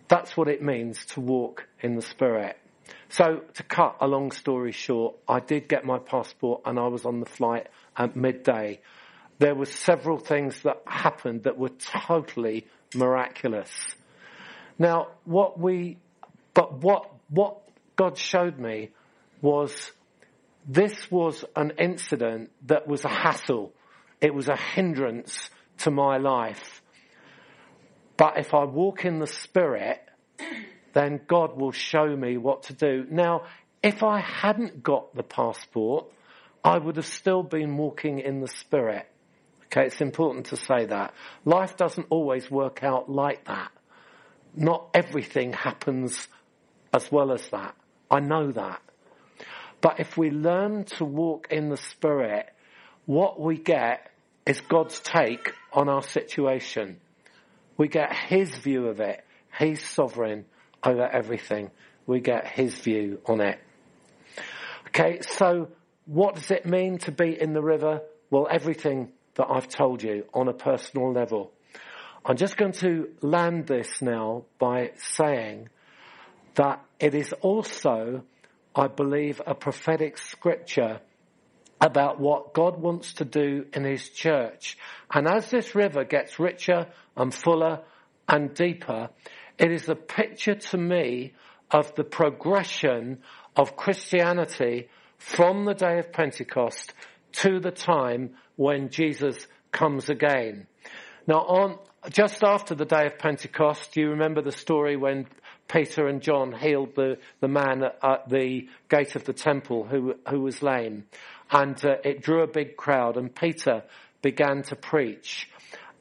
That's 0.09 0.37
what 0.37 0.49
it 0.49 0.63
means 0.63 1.05
to 1.07 1.21
walk 1.21 1.67
in 1.81 1.95
the 1.95 2.03
Spirit. 2.03 2.57
So 3.09 3.43
to 3.55 3.63
cut 3.63 3.97
a 4.01 4.07
long 4.07 4.33
story 4.33 4.73
short, 4.73 5.17
I 5.29 5.41
did 5.41 5.69
get 5.69 5.85
my 5.85 5.99
passport 5.99 6.63
and 6.65 6.79
I 6.79 6.89
was 6.89 7.05
on 7.05 7.21
the 7.21 7.27
flight 7.27 7.69
at 7.97 8.17
midday. 8.17 8.81
There 9.39 9.55
were 9.55 9.67
several 9.67 10.19
things 10.19 10.63
that 10.63 10.83
happened 10.87 11.45
that 11.45 11.59
were 11.59 11.71
totally 11.71 12.67
miraculous. 12.95 13.71
Now, 14.79 15.09
what 15.25 15.59
we 15.59 15.99
but 16.55 16.83
what, 16.83 17.11
what 17.29 17.59
God 17.97 18.19
showed 18.19 18.59
me 18.59 18.91
was 19.41 19.91
this 20.67 21.11
was 21.11 21.45
an 21.57 21.73
incident 21.79 22.51
that 22.67 22.87
was 22.87 23.05
a 23.05 23.09
hassle. 23.09 23.73
It 24.23 24.33
was 24.33 24.49
a 24.49 24.57
hindrance 24.57 25.51
to 25.79 25.91
my 25.91 26.17
life. 26.17 26.81
But 28.17 28.39
if 28.39 28.55
I 28.55 28.65
walk 28.65 29.05
in 29.05 29.19
the 29.19 29.27
Spirit, 29.27 30.01
then 30.93 31.21
God 31.27 31.57
will 31.57 31.73
show 31.73 32.17
me 32.17 32.37
what 32.37 32.63
to 32.65 32.73
do. 32.73 33.05
Now, 33.11 33.47
if 33.83 34.05
I 34.05 34.21
hadn't 34.21 34.83
got 34.83 35.15
the 35.15 35.25
passport, 35.25 36.07
I 36.63 36.79
would 36.79 36.97
have 36.97 37.07
still 37.07 37.43
been 37.43 37.77
walking 37.77 38.21
in 38.21 38.41
the 38.41 38.47
Spirit. 38.47 39.09
Okay, 39.65 39.87
it's 39.87 40.01
important 40.01 40.47
to 40.47 40.57
say 40.57 40.87
that. 40.87 41.15
Life 41.45 41.77
doesn't 41.77 42.07
always 42.11 42.49
work 42.49 42.85
out 42.85 43.11
like 43.11 43.47
that. 43.47 43.73
Not 44.55 44.89
everything 44.95 45.53
happens 45.53 46.29
as 46.93 47.11
well 47.11 47.33
as 47.33 47.49
that. 47.49 47.75
I 48.09 48.21
know 48.21 48.53
that. 48.53 48.83
But 49.81 49.99
if 49.99 50.17
we 50.17 50.31
learn 50.31 50.85
to 50.85 51.05
walk 51.05 51.49
in 51.51 51.71
the 51.71 51.77
Spirit, 51.77 52.51
what 53.07 53.41
we 53.41 53.57
get 53.57 54.12
is 54.47 54.61
God's 54.61 55.01
take 55.01 55.55
on 55.73 55.89
our 55.89 56.03
situation. 56.03 56.99
We 57.77 57.89
get 57.89 58.15
His 58.15 58.51
view 58.57 58.89
of 58.89 59.01
it. 59.01 59.25
He's 59.59 59.85
sovereign 59.85 60.45
over 60.85 61.07
everything. 61.07 61.71
We 62.07 62.21
get 62.21 62.47
His 62.47 62.75
view 62.75 63.21
on 63.27 63.41
it. 63.41 63.59
Okay, 64.89 65.21
so 65.23 65.69
what 66.07 66.35
does 66.35 66.51
it 66.51 66.67
mean 66.67 66.99
to 66.99 67.13
be 67.13 67.41
in 67.41 67.53
the 67.53 67.63
river? 67.63 68.03
Well, 68.31 68.49
everything 68.51 69.13
that 69.35 69.47
I've 69.49 69.69
told 69.69 70.03
you 70.03 70.25
on 70.35 70.49
a 70.49 70.53
personal 70.53 71.13
level. 71.13 71.53
I'm 72.25 72.37
just 72.37 72.57
going 72.57 72.73
to 72.73 73.09
land 73.21 73.67
this 73.67 74.03
now 74.03 74.45
by 74.59 74.93
saying 74.97 75.69
that 76.55 76.85
it 77.01 77.15
is 77.15 77.33
also, 77.41 78.23
I 78.77 78.89
believe, 78.89 79.41
a 79.47 79.55
prophetic 79.55 80.19
scripture 80.19 81.01
about 81.83 82.21
what 82.21 82.55
God 82.55 82.81
wants 82.81 83.15
to 83.15 83.25
do 83.25 83.67
in 83.75 83.85
His 83.85 84.09
church. 84.09 84.79
And 85.13 85.27
as 85.27 85.51
this 85.51 85.75
river 85.75 86.05
gets 86.05 86.39
richer 86.39 86.87
and 87.17 87.35
fuller 87.35 87.81
and 88.29 88.55
deeper, 88.55 89.11
it 89.59 89.73
is 89.73 89.89
a 89.89 89.97
picture 89.97 90.55
to 90.55 90.79
me 90.79 91.35
of 91.73 91.93
the 91.97 92.05
progression 92.05 93.19
of 93.57 93.77
Christianity 93.77 94.89
from 95.19 95.65
the 95.65 95.75
day 95.75 95.99
of 95.99 96.13
Pentecost 96.13 96.93
to 97.33 97.59
the 97.59 97.71
time 97.73 98.31
when 98.57 98.91
Jesus 98.91 99.47
comes 99.73 100.09
again. 100.09 100.67
Now 101.27 101.41
on, 101.41 101.79
just 102.11 102.45
after 102.45 102.75
the 102.75 102.85
day 102.85 103.07
of 103.07 103.19
Pentecost, 103.19 103.97
you 103.97 104.11
remember 104.11 104.43
the 104.43 104.53
story 104.53 104.97
when 104.97 105.27
Peter 105.69 106.07
and 106.07 106.21
John 106.21 106.53
healed 106.53 106.95
the, 106.95 107.19
the 107.41 107.49
man 107.49 107.83
at, 107.83 107.99
at 108.03 108.29
the 108.29 108.69
gate 108.89 109.17
of 109.17 109.25
the 109.25 109.33
temple 109.33 109.85
who, 109.85 110.15
who 110.29 110.41
was 110.41 110.63
lame. 110.63 111.05
And 111.53 111.83
uh, 111.85 111.97
it 112.05 112.23
drew 112.23 112.43
a 112.43 112.49
big 112.49 112.77
crowd 112.77 113.17
and 113.17 113.33
Peter 113.35 113.85
began 114.23 114.63
to 114.65 114.77
preach. 114.77 115.49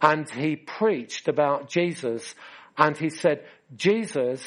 And 0.02 0.28
he 0.30 0.56
preached 0.56 1.28
about 1.28 1.70
Jesus 1.70 2.34
and 2.78 2.98
he 2.98 3.10
said, 3.10 3.46
Jesus 3.76 4.42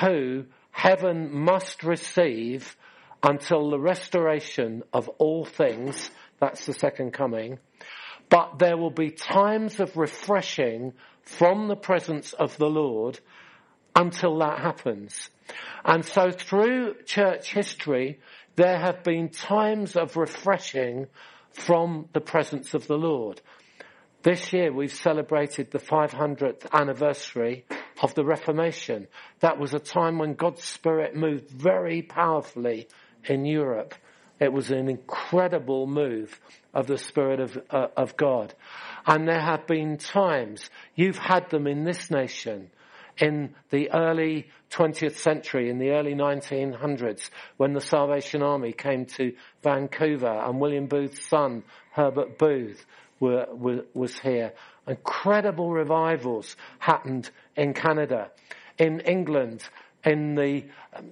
who 0.00 0.44
heaven 0.70 1.32
must 1.32 1.82
receive 1.82 2.76
until 3.22 3.70
the 3.70 3.78
restoration 3.78 4.82
of 4.92 5.08
all 5.18 5.44
things. 5.44 6.10
That's 6.38 6.66
the 6.66 6.74
second 6.74 7.12
coming. 7.12 7.58
But 8.28 8.58
there 8.58 8.76
will 8.76 8.90
be 8.90 9.10
times 9.10 9.80
of 9.80 9.96
refreshing 9.96 10.92
from 11.22 11.68
the 11.68 11.76
presence 11.76 12.32
of 12.32 12.56
the 12.56 12.68
Lord 12.68 13.18
until 13.96 14.38
that 14.38 14.60
happens. 14.60 15.30
And 15.84 16.04
so 16.04 16.30
through 16.30 17.02
church 17.04 17.52
history, 17.52 18.20
there 18.56 18.78
have 18.78 19.02
been 19.04 19.28
times 19.28 19.96
of 19.96 20.16
refreshing 20.16 21.06
from 21.52 22.08
the 22.12 22.20
presence 22.20 22.74
of 22.74 22.86
the 22.86 22.96
Lord. 22.96 23.40
This 24.22 24.52
year 24.52 24.72
we've 24.72 24.92
celebrated 24.92 25.70
the 25.70 25.78
500th 25.78 26.70
anniversary 26.72 27.64
of 28.02 28.14
the 28.14 28.24
Reformation. 28.24 29.06
That 29.40 29.58
was 29.58 29.72
a 29.72 29.78
time 29.78 30.18
when 30.18 30.34
God's 30.34 30.62
Spirit 30.62 31.16
moved 31.16 31.48
very 31.48 32.02
powerfully 32.02 32.88
in 33.24 33.46
Europe. 33.46 33.94
It 34.38 34.52
was 34.52 34.70
an 34.70 34.88
incredible 34.88 35.86
move 35.86 36.38
of 36.74 36.86
the 36.86 36.98
Spirit 36.98 37.40
of, 37.40 37.58
uh, 37.70 37.88
of 37.96 38.16
God. 38.16 38.54
And 39.06 39.26
there 39.26 39.40
have 39.40 39.66
been 39.66 39.96
times, 39.96 40.68
you've 40.94 41.18
had 41.18 41.50
them 41.50 41.66
in 41.66 41.84
this 41.84 42.10
nation, 42.10 42.70
in 43.18 43.54
the 43.70 43.90
early 43.92 44.48
20th 44.70 45.16
century, 45.16 45.68
in 45.68 45.78
the 45.78 45.90
early 45.90 46.14
1900s, 46.14 47.30
when 47.56 47.72
the 47.72 47.80
Salvation 47.80 48.42
Army 48.42 48.72
came 48.72 49.06
to 49.06 49.34
Vancouver 49.62 50.40
and 50.44 50.60
William 50.60 50.86
Booth's 50.86 51.26
son, 51.26 51.64
Herbert 51.92 52.38
Booth, 52.38 52.84
were, 53.18 53.46
were, 53.52 53.84
was 53.94 54.18
here. 54.18 54.52
Incredible 54.86 55.70
revivals 55.70 56.56
happened 56.78 57.30
in 57.56 57.74
Canada. 57.74 58.30
In 58.78 59.00
England, 59.00 59.62
in 60.04 60.34
the, 60.34 60.64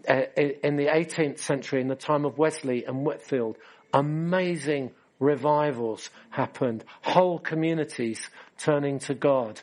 uh, 0.09 0.23
in 0.63 0.77
the 0.77 0.87
18th 0.87 1.39
century, 1.39 1.81
in 1.81 1.89
the 1.89 1.95
time 1.95 2.25
of 2.25 2.39
Wesley 2.39 2.85
and 2.85 3.05
Whitefield, 3.05 3.57
amazing 3.93 4.93
revivals 5.21 6.11
happened. 6.31 6.85
Whole 7.03 7.39
communities 7.39 8.31
turning 8.59 8.99
to 9.01 9.15
God. 9.15 9.61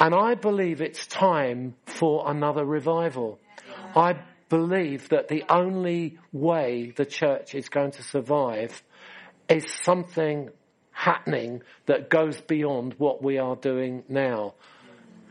And 0.00 0.14
I 0.14 0.34
believe 0.34 0.80
it's 0.80 1.06
time 1.06 1.74
for 1.84 2.30
another 2.30 2.64
revival. 2.64 3.38
I 3.94 4.22
believe 4.48 5.10
that 5.10 5.28
the 5.28 5.44
only 5.50 6.18
way 6.32 6.92
the 6.96 7.04
church 7.04 7.54
is 7.54 7.68
going 7.68 7.92
to 7.92 8.02
survive 8.02 8.82
is 9.48 9.70
something 9.84 10.48
happening 10.90 11.62
that 11.84 12.08
goes 12.08 12.40
beyond 12.40 12.94
what 12.98 13.22
we 13.22 13.38
are 13.38 13.56
doing 13.56 14.02
now. 14.08 14.54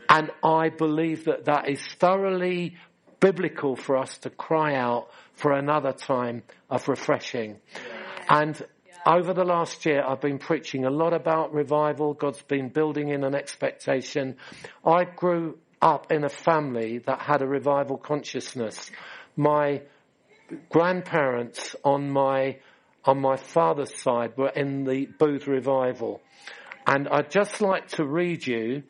And 0.08 0.30
I 0.42 0.68
believe 0.68 1.24
that 1.24 1.46
that 1.46 1.68
is 1.68 1.80
thoroughly 1.98 2.76
biblical 3.18 3.76
for 3.76 3.96
us 3.96 4.18
to 4.18 4.30
cry 4.30 4.74
out 4.74 5.10
for 5.34 5.52
another 5.52 5.92
time 5.92 6.42
of 6.68 6.88
refreshing. 6.88 7.56
And 8.28 8.60
over 9.06 9.32
the 9.32 9.44
last 9.44 9.86
year, 9.86 10.02
I've 10.06 10.20
been 10.20 10.38
preaching 10.38 10.84
a 10.84 10.90
lot 10.90 11.12
about 11.12 11.54
revival. 11.54 12.14
God's 12.14 12.42
been 12.42 12.68
building 12.68 13.08
in 13.08 13.24
an 13.24 13.34
expectation. 13.34 14.36
I 14.84 15.04
grew 15.04 15.58
up 15.80 16.12
in 16.12 16.24
a 16.24 16.28
family 16.28 16.98
that 16.98 17.20
had 17.20 17.42
a 17.42 17.46
revival 17.46 17.96
consciousness. 17.96 18.90
My 19.36 19.82
grandparents 20.68 21.76
on 21.84 22.10
my 22.10 22.58
on 23.04 23.18
my 23.18 23.36
father's 23.36 23.94
side 23.98 24.36
were 24.36 24.50
in 24.50 24.84
the 24.84 25.06
Booth 25.06 25.46
revival. 25.46 26.20
And 26.86 27.08
I'd 27.08 27.30
just 27.30 27.62
like 27.62 27.88
to 27.92 28.04
read 28.04 28.46
you 28.46 28.82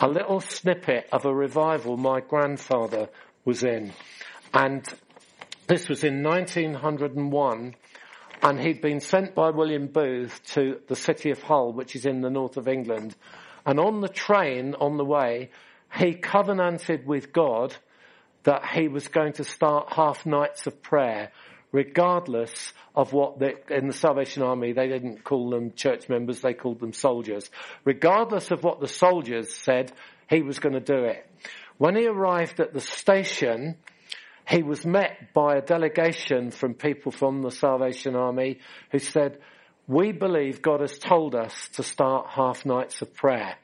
a 0.00 0.08
little 0.08 0.40
snippet 0.40 1.08
of 1.12 1.26
a 1.26 1.34
revival 1.34 1.98
my 1.98 2.20
grandfather 2.20 3.10
was 3.44 3.62
in. 3.62 3.92
And 4.54 4.86
this 5.66 5.88
was 5.88 6.02
in 6.02 6.22
1901 6.22 7.74
and 8.42 8.60
he'd 8.60 8.80
been 8.80 9.00
sent 9.00 9.34
by 9.34 9.50
William 9.50 9.86
Booth 9.86 10.42
to 10.54 10.80
the 10.88 10.96
city 10.96 11.30
of 11.30 11.40
Hull, 11.42 11.72
which 11.72 11.94
is 11.94 12.04
in 12.04 12.20
the 12.20 12.30
north 12.30 12.56
of 12.56 12.66
England. 12.66 13.14
And 13.64 13.78
on 13.78 14.00
the 14.00 14.08
train, 14.08 14.74
on 14.74 14.96
the 14.96 15.04
way, 15.04 15.50
he 15.94 16.14
covenanted 16.14 17.06
with 17.06 17.32
God 17.32 17.74
that 18.42 18.66
he 18.66 18.88
was 18.88 19.06
going 19.06 19.34
to 19.34 19.44
start 19.44 19.92
half 19.92 20.26
nights 20.26 20.66
of 20.66 20.82
prayer, 20.82 21.30
regardless 21.70 22.72
of 22.96 23.12
what 23.12 23.38
the, 23.38 23.54
in 23.72 23.86
the 23.86 23.92
Salvation 23.92 24.42
Army, 24.42 24.72
they 24.72 24.88
didn't 24.88 25.22
call 25.22 25.50
them 25.50 25.72
church 25.74 26.08
members, 26.08 26.40
they 26.40 26.54
called 26.54 26.80
them 26.80 26.92
soldiers. 26.92 27.48
Regardless 27.84 28.50
of 28.50 28.64
what 28.64 28.80
the 28.80 28.88
soldiers 28.88 29.54
said, 29.54 29.92
he 30.28 30.42
was 30.42 30.58
going 30.58 30.74
to 30.74 30.80
do 30.80 31.04
it. 31.04 31.24
When 31.78 31.94
he 31.94 32.06
arrived 32.06 32.58
at 32.58 32.74
the 32.74 32.80
station, 32.80 33.76
he 34.48 34.62
was 34.62 34.84
met 34.84 35.32
by 35.32 35.56
a 35.56 35.62
delegation 35.62 36.50
from 36.50 36.74
people 36.74 37.12
from 37.12 37.42
the 37.42 37.50
Salvation 37.50 38.16
Army 38.16 38.58
who 38.90 38.98
said, 38.98 39.38
we 39.86 40.12
believe 40.12 40.62
God 40.62 40.80
has 40.80 40.98
told 40.98 41.34
us 41.34 41.68
to 41.74 41.82
start 41.82 42.28
half 42.30 42.64
nights 42.64 43.02
of 43.02 43.14
prayer. 43.14 43.56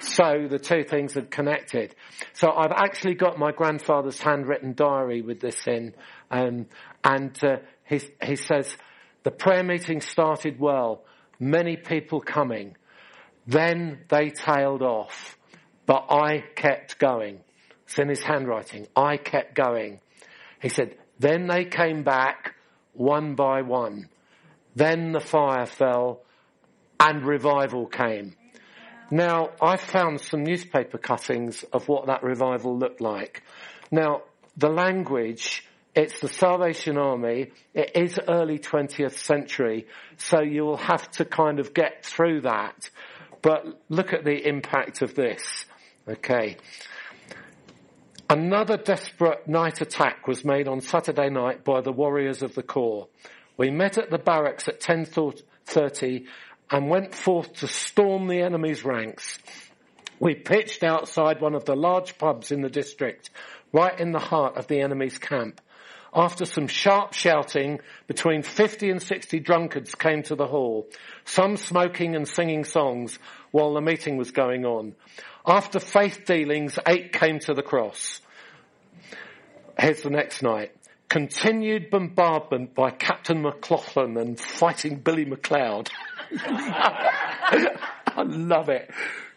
So 0.00 0.46
the 0.48 0.58
two 0.58 0.82
things 0.84 1.14
had 1.14 1.30
connected. 1.30 1.94
So 2.32 2.50
I've 2.50 2.72
actually 2.72 3.14
got 3.14 3.38
my 3.38 3.52
grandfather's 3.52 4.18
handwritten 4.18 4.74
diary 4.74 5.22
with 5.22 5.40
this 5.40 5.66
in, 5.66 5.94
um, 6.30 6.66
and 7.04 7.38
uh, 7.44 7.56
he, 7.84 8.00
he 8.22 8.36
says 8.36 8.76
the 9.22 9.30
prayer 9.30 9.62
meeting 9.62 10.00
started 10.00 10.58
well, 10.58 11.04
many 11.38 11.76
people 11.76 12.20
coming. 12.20 12.76
Then 13.46 14.00
they 14.08 14.30
tailed 14.30 14.82
off, 14.82 15.38
but 15.86 16.06
I 16.10 16.44
kept 16.56 16.98
going. 16.98 17.40
It's 17.84 17.98
in 17.98 18.08
his 18.08 18.22
handwriting. 18.22 18.86
I 18.96 19.16
kept 19.16 19.54
going. 19.54 20.00
He 20.60 20.68
said, 20.68 20.96
then 21.18 21.46
they 21.46 21.64
came 21.64 22.02
back 22.02 22.54
one 22.92 23.34
by 23.34 23.62
one. 23.62 24.08
Then 24.74 25.12
the 25.12 25.20
fire 25.20 25.66
fell 25.66 26.22
and 26.98 27.24
revival 27.24 27.86
came. 27.86 28.36
Now, 29.10 29.50
I 29.60 29.76
found 29.76 30.20
some 30.20 30.44
newspaper 30.44 30.98
cuttings 30.98 31.64
of 31.72 31.88
what 31.88 32.06
that 32.06 32.22
revival 32.22 32.78
looked 32.78 33.00
like. 33.00 33.42
Now, 33.90 34.22
the 34.56 34.68
language, 34.68 35.66
it's 35.94 36.20
the 36.20 36.28
Salvation 36.28 36.96
Army. 36.96 37.50
It 37.74 37.90
is 37.96 38.20
early 38.28 38.58
20th 38.58 39.18
century, 39.18 39.88
so 40.16 40.40
you'll 40.40 40.76
have 40.76 41.10
to 41.12 41.24
kind 41.24 41.58
of 41.58 41.74
get 41.74 42.04
through 42.04 42.42
that. 42.42 42.90
But 43.42 43.80
look 43.88 44.12
at 44.12 44.24
the 44.24 44.46
impact 44.46 45.02
of 45.02 45.14
this. 45.14 45.64
Okay. 46.06 46.56
Another 48.30 48.76
desperate 48.76 49.48
night 49.48 49.80
attack 49.80 50.28
was 50.28 50.44
made 50.44 50.68
on 50.68 50.82
Saturday 50.82 51.30
night 51.30 51.64
by 51.64 51.80
the 51.80 51.90
warriors 51.90 52.42
of 52.42 52.54
the 52.54 52.62
corps. 52.62 53.08
We 53.56 53.72
met 53.72 53.98
at 53.98 54.08
the 54.08 54.18
barracks 54.18 54.68
at 54.68 54.80
10.30 54.80 56.26
and 56.70 56.88
went 56.88 57.12
forth 57.12 57.52
to 57.54 57.66
storm 57.66 58.28
the 58.28 58.40
enemy's 58.40 58.84
ranks. 58.84 59.40
We 60.20 60.36
pitched 60.36 60.84
outside 60.84 61.40
one 61.40 61.56
of 61.56 61.64
the 61.64 61.74
large 61.74 62.18
pubs 62.18 62.52
in 62.52 62.60
the 62.60 62.70
district, 62.70 63.30
right 63.72 63.98
in 63.98 64.12
the 64.12 64.20
heart 64.20 64.56
of 64.56 64.68
the 64.68 64.80
enemy's 64.80 65.18
camp. 65.18 65.60
After 66.14 66.44
some 66.44 66.68
sharp 66.68 67.14
shouting, 67.14 67.80
between 68.06 68.42
50 68.42 68.90
and 68.90 69.02
60 69.02 69.40
drunkards 69.40 69.96
came 69.96 70.22
to 70.24 70.36
the 70.36 70.46
hall, 70.46 70.88
some 71.24 71.56
smoking 71.56 72.14
and 72.14 72.28
singing 72.28 72.62
songs 72.62 73.18
while 73.50 73.74
the 73.74 73.80
meeting 73.80 74.16
was 74.16 74.30
going 74.30 74.64
on. 74.64 74.94
After 75.50 75.80
faith 75.80 76.26
dealings, 76.26 76.78
eight 76.86 77.12
came 77.12 77.40
to 77.40 77.54
the 77.54 77.62
cross. 77.62 78.20
Here's 79.76 80.00
the 80.02 80.10
next 80.10 80.42
night. 80.42 80.70
Continued 81.08 81.90
bombardment 81.90 82.72
by 82.72 82.90
Captain 82.90 83.42
McLaughlin 83.42 84.16
and 84.16 84.38
fighting 84.38 85.00
Billy 85.00 85.24
McLeod. 85.24 85.88
I 86.36 88.22
love 88.24 88.68
it. 88.68 88.92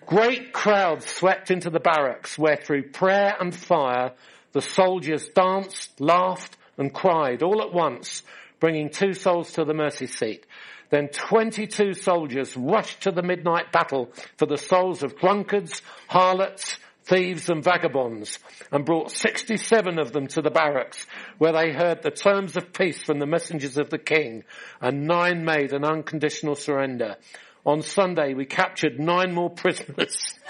Great 0.06 0.54
crowds 0.54 1.08
swept 1.08 1.50
into 1.50 1.72
the 1.72 1.80
barracks 1.80 2.38
where 2.38 2.58
through 2.58 2.92
prayer 2.92 3.36
and 3.40 3.56
fire 3.56 4.12
the 4.52 4.62
soldiers 4.62 5.28
danced, 5.30 6.00
laughed 6.00 6.56
and 6.78 6.94
cried 6.94 7.42
all 7.42 7.64
at 7.64 7.74
once, 7.74 8.22
bringing 8.60 8.92
two 8.92 9.14
souls 9.14 9.54
to 9.54 9.66
the 9.66 9.74
mercy 9.74 10.06
seat. 10.06 10.46
Then 10.90 11.08
22 11.10 11.94
soldiers 11.94 12.56
rushed 12.56 13.02
to 13.04 13.12
the 13.12 13.24
midnight 13.24 13.72
battle 13.72 14.12
for 14.38 14.46
the 14.46 14.58
souls 14.58 15.04
of 15.04 15.18
drunkards, 15.18 15.82
harlots, 16.08 16.78
thieves 17.06 17.50
and 17.50 17.64
vagabonds 17.64 18.40
and 18.72 18.86
brought 18.86 19.12
67 19.12 20.00
of 20.00 20.14
them 20.14 20.28
to 20.28 20.42
the 20.42 20.50
barracks 20.50 21.06
where 21.38 21.52
they 21.52 21.72
heard 21.72 22.02
the 22.02 22.12
terms 22.12 22.56
of 22.56 22.72
peace 22.74 23.02
from 23.02 23.20
the 23.20 23.26
messengers 23.26 23.78
of 23.78 23.90
the 23.90 23.98
king 23.98 24.44
and 24.82 25.06
nine 25.06 25.44
made 25.44 25.74
an 25.74 25.84
unconditional 25.84 26.56
surrender. 26.56 27.18
On 27.66 27.82
Sunday, 27.82 28.34
we 28.34 28.46
captured 28.46 29.00
nine 29.00 29.34
more 29.34 29.50
prisoners. 29.50 30.34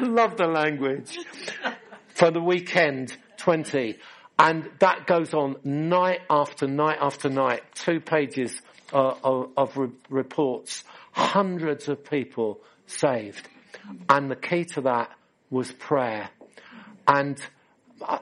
Love 0.00 0.36
the 0.36 0.50
language. 0.50 1.18
For 2.14 2.30
the 2.30 2.40
weekend, 2.40 3.14
20. 3.36 3.98
And 4.38 4.70
that 4.78 5.06
goes 5.06 5.34
on 5.34 5.56
night 5.64 6.20
after 6.30 6.66
night 6.66 6.98
after 7.00 7.28
night. 7.28 7.62
Two 7.74 8.00
pages 8.00 8.60
uh, 8.92 9.14
of, 9.22 9.50
of 9.56 9.76
re- 9.76 9.90
reports. 10.08 10.84
Hundreds 11.12 11.88
of 11.88 12.04
people 12.04 12.60
saved. 12.86 13.48
And 14.08 14.30
the 14.30 14.36
key 14.36 14.64
to 14.74 14.82
that 14.82 15.10
was 15.50 15.72
prayer. 15.72 16.30
And 17.06 17.40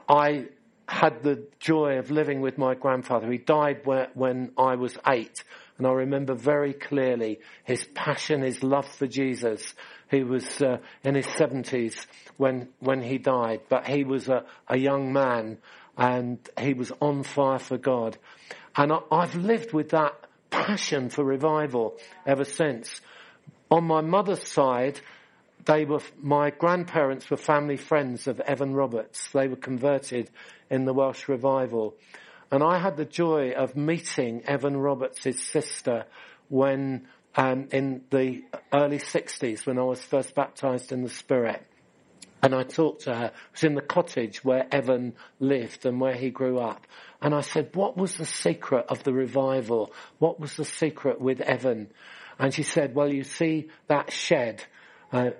I 0.09 0.45
had 0.87 1.21
the 1.21 1.47
joy 1.59 1.97
of 1.97 2.09
living 2.09 2.41
with 2.41 2.57
my 2.57 2.73
grandfather. 2.73 3.31
He 3.31 3.37
died 3.37 3.81
when 3.85 4.51
I 4.57 4.75
was 4.75 4.97
eight 5.07 5.43
and 5.77 5.85
I 5.85 5.91
remember 5.91 6.33
very 6.33 6.73
clearly 6.73 7.39
his 7.63 7.83
passion, 7.93 8.41
his 8.41 8.63
love 8.63 8.87
for 8.87 9.07
Jesus. 9.07 9.73
He 10.09 10.23
was 10.23 10.61
uh, 10.61 10.77
in 11.03 11.15
his 11.15 11.27
seventies 11.27 12.07
when 12.37 12.69
when 12.79 13.01
he 13.01 13.17
died, 13.17 13.61
but 13.69 13.87
he 13.87 14.03
was 14.03 14.27
a, 14.27 14.45
a 14.67 14.77
young 14.77 15.13
man 15.13 15.59
and 15.97 16.37
he 16.59 16.73
was 16.73 16.91
on 17.01 17.23
fire 17.23 17.59
for 17.59 17.77
God. 17.77 18.17
And 18.75 18.91
I, 18.91 18.99
I've 19.11 19.35
lived 19.35 19.73
with 19.73 19.89
that 19.89 20.13
passion 20.49 21.09
for 21.09 21.23
revival 21.23 21.97
ever 22.25 22.43
since. 22.43 23.01
On 23.69 23.83
my 23.83 24.01
mother's 24.01 24.47
side, 24.47 25.01
they 25.65 25.83
were 25.85 26.01
my 26.21 26.51
grandparents 26.51 27.29
were 27.29 27.37
family 27.37 27.77
friends 27.77 28.27
of 28.27 28.39
Evan 28.39 28.73
Roberts. 28.73 29.29
They 29.31 29.47
were 29.47 29.57
converted 29.57 30.29
in 30.69 30.85
the 30.85 30.93
Welsh 30.93 31.27
revival. 31.27 31.95
And 32.49 32.63
I 32.63 32.79
had 32.79 32.95
the 32.95 33.05
joy 33.05 33.51
of 33.51 33.75
meeting 33.75 34.43
Evan 34.45 34.77
Roberts' 34.77 35.43
sister 35.43 36.05
when, 36.47 37.07
um, 37.35 37.67
in 37.73 38.03
the 38.09 38.45
early 38.71 38.99
60s 38.99 39.65
when 39.65 39.77
I 39.77 39.83
was 39.83 40.01
first 40.01 40.33
baptized 40.33 40.93
in 40.93 41.03
the 41.03 41.09
Spirit. 41.09 41.61
And 42.41 42.53
I 42.53 42.63
talked 42.63 43.03
to 43.03 43.15
her. 43.15 43.25
It 43.25 43.33
was 43.51 43.63
in 43.63 43.75
the 43.75 43.81
cottage 43.81 44.43
where 44.43 44.67
Evan 44.71 45.13
lived 45.39 45.85
and 45.85 45.99
where 45.99 46.13
he 46.13 46.29
grew 46.29 46.59
up. 46.59 46.85
And 47.21 47.33
I 47.33 47.41
said, 47.41 47.75
what 47.75 47.97
was 47.97 48.15
the 48.15 48.25
secret 48.25 48.85
of 48.89 49.03
the 49.03 49.13
revival? 49.13 49.91
What 50.19 50.39
was 50.39 50.55
the 50.55 50.65
secret 50.65 51.19
with 51.19 51.41
Evan? 51.41 51.89
And 52.37 52.53
she 52.53 52.63
said, 52.63 52.93
well, 52.93 53.11
you 53.11 53.23
see 53.23 53.69
that 53.87 54.11
shed. 54.11 54.63
Uh, 55.11 55.31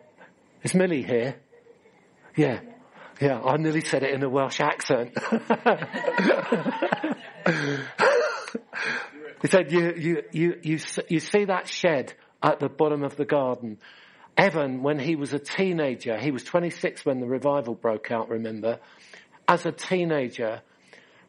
is 0.63 0.73
Millie 0.73 1.03
here? 1.03 1.35
Yeah. 2.35 2.61
Yeah, 3.21 3.39
I 3.41 3.57
nearly 3.57 3.81
said 3.81 4.03
it 4.03 4.13
in 4.13 4.23
a 4.23 4.29
Welsh 4.29 4.59
accent. 4.59 5.17
he 9.41 9.47
said, 9.47 9.71
you, 9.71 9.93
you, 9.97 10.23
you, 10.31 10.59
you, 10.61 10.79
you 11.09 11.19
see 11.19 11.45
that 11.45 11.67
shed 11.67 12.13
at 12.43 12.59
the 12.59 12.69
bottom 12.69 13.03
of 13.03 13.15
the 13.15 13.25
garden. 13.25 13.79
Evan, 14.37 14.83
when 14.83 14.99
he 14.99 15.15
was 15.15 15.33
a 15.33 15.39
teenager, 15.39 16.15
he 16.17 16.29
was 16.29 16.43
26 16.43 17.03
when 17.03 17.19
the 17.19 17.25
revival 17.25 17.73
broke 17.73 18.11
out, 18.11 18.29
remember? 18.29 18.79
As 19.47 19.65
a 19.65 19.71
teenager, 19.71 20.61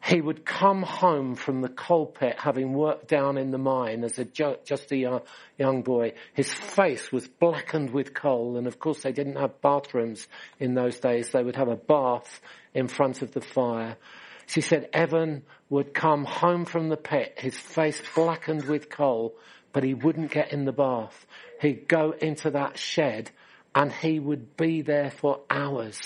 he 0.03 0.21
would 0.21 0.45
come 0.45 0.83
home 0.83 1.35
from 1.35 1.61
the 1.61 1.69
coal 1.69 2.05
pit 2.05 2.35
having 2.37 2.73
worked 2.73 3.07
down 3.07 3.37
in 3.37 3.49
the 3.49 3.57
mine 3.57 4.03
as 4.03 4.19
a 4.19 4.25
just 4.25 4.91
a 4.91 4.95
young, 4.95 5.21
young 5.57 5.81
boy. 5.81 6.13
His 6.33 6.51
face 6.51 7.11
was 7.11 7.27
blackened 7.27 7.89
with 7.89 8.13
coal 8.13 8.57
and 8.57 8.67
of 8.67 8.79
course 8.79 9.01
they 9.01 9.11
didn't 9.11 9.37
have 9.37 9.59
bathrooms 9.61 10.27
in 10.59 10.75
those 10.75 10.99
days. 10.99 11.31
They 11.31 11.43
would 11.43 11.55
have 11.55 11.67
a 11.67 11.75
bath 11.75 12.39
in 12.73 12.87
front 12.87 13.21
of 13.21 13.31
the 13.31 13.41
fire. 13.41 13.97
She 14.45 14.61
said 14.61 14.89
Evan 14.93 15.43
would 15.69 15.93
come 15.93 16.25
home 16.25 16.65
from 16.65 16.89
the 16.89 16.97
pit, 16.97 17.33
his 17.37 17.57
face 17.57 18.01
blackened 18.15 18.65
with 18.65 18.89
coal, 18.89 19.35
but 19.71 19.83
he 19.83 19.93
wouldn't 19.93 20.31
get 20.31 20.51
in 20.51 20.65
the 20.65 20.71
bath. 20.71 21.25
He'd 21.61 21.87
go 21.87 22.11
into 22.11 22.51
that 22.51 22.77
shed 22.77 23.31
and 23.75 23.91
he 23.91 24.19
would 24.19 24.57
be 24.57 24.81
there 24.81 25.11
for 25.11 25.41
hours. 25.49 25.99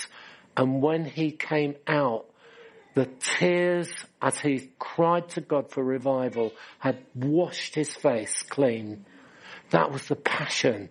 And 0.56 0.82
when 0.82 1.04
he 1.04 1.30
came 1.30 1.74
out, 1.86 2.26
the 2.94 3.06
tears 3.06 3.90
as 4.22 4.38
he 4.38 4.70
cried 4.78 5.28
to 5.30 5.40
God 5.40 5.70
for 5.70 5.82
revival 5.82 6.52
had 6.78 6.98
washed 7.14 7.74
his 7.74 7.92
face 7.92 8.42
clean. 8.44 9.04
That 9.70 9.90
was 9.90 10.06
the 10.06 10.16
passion. 10.16 10.90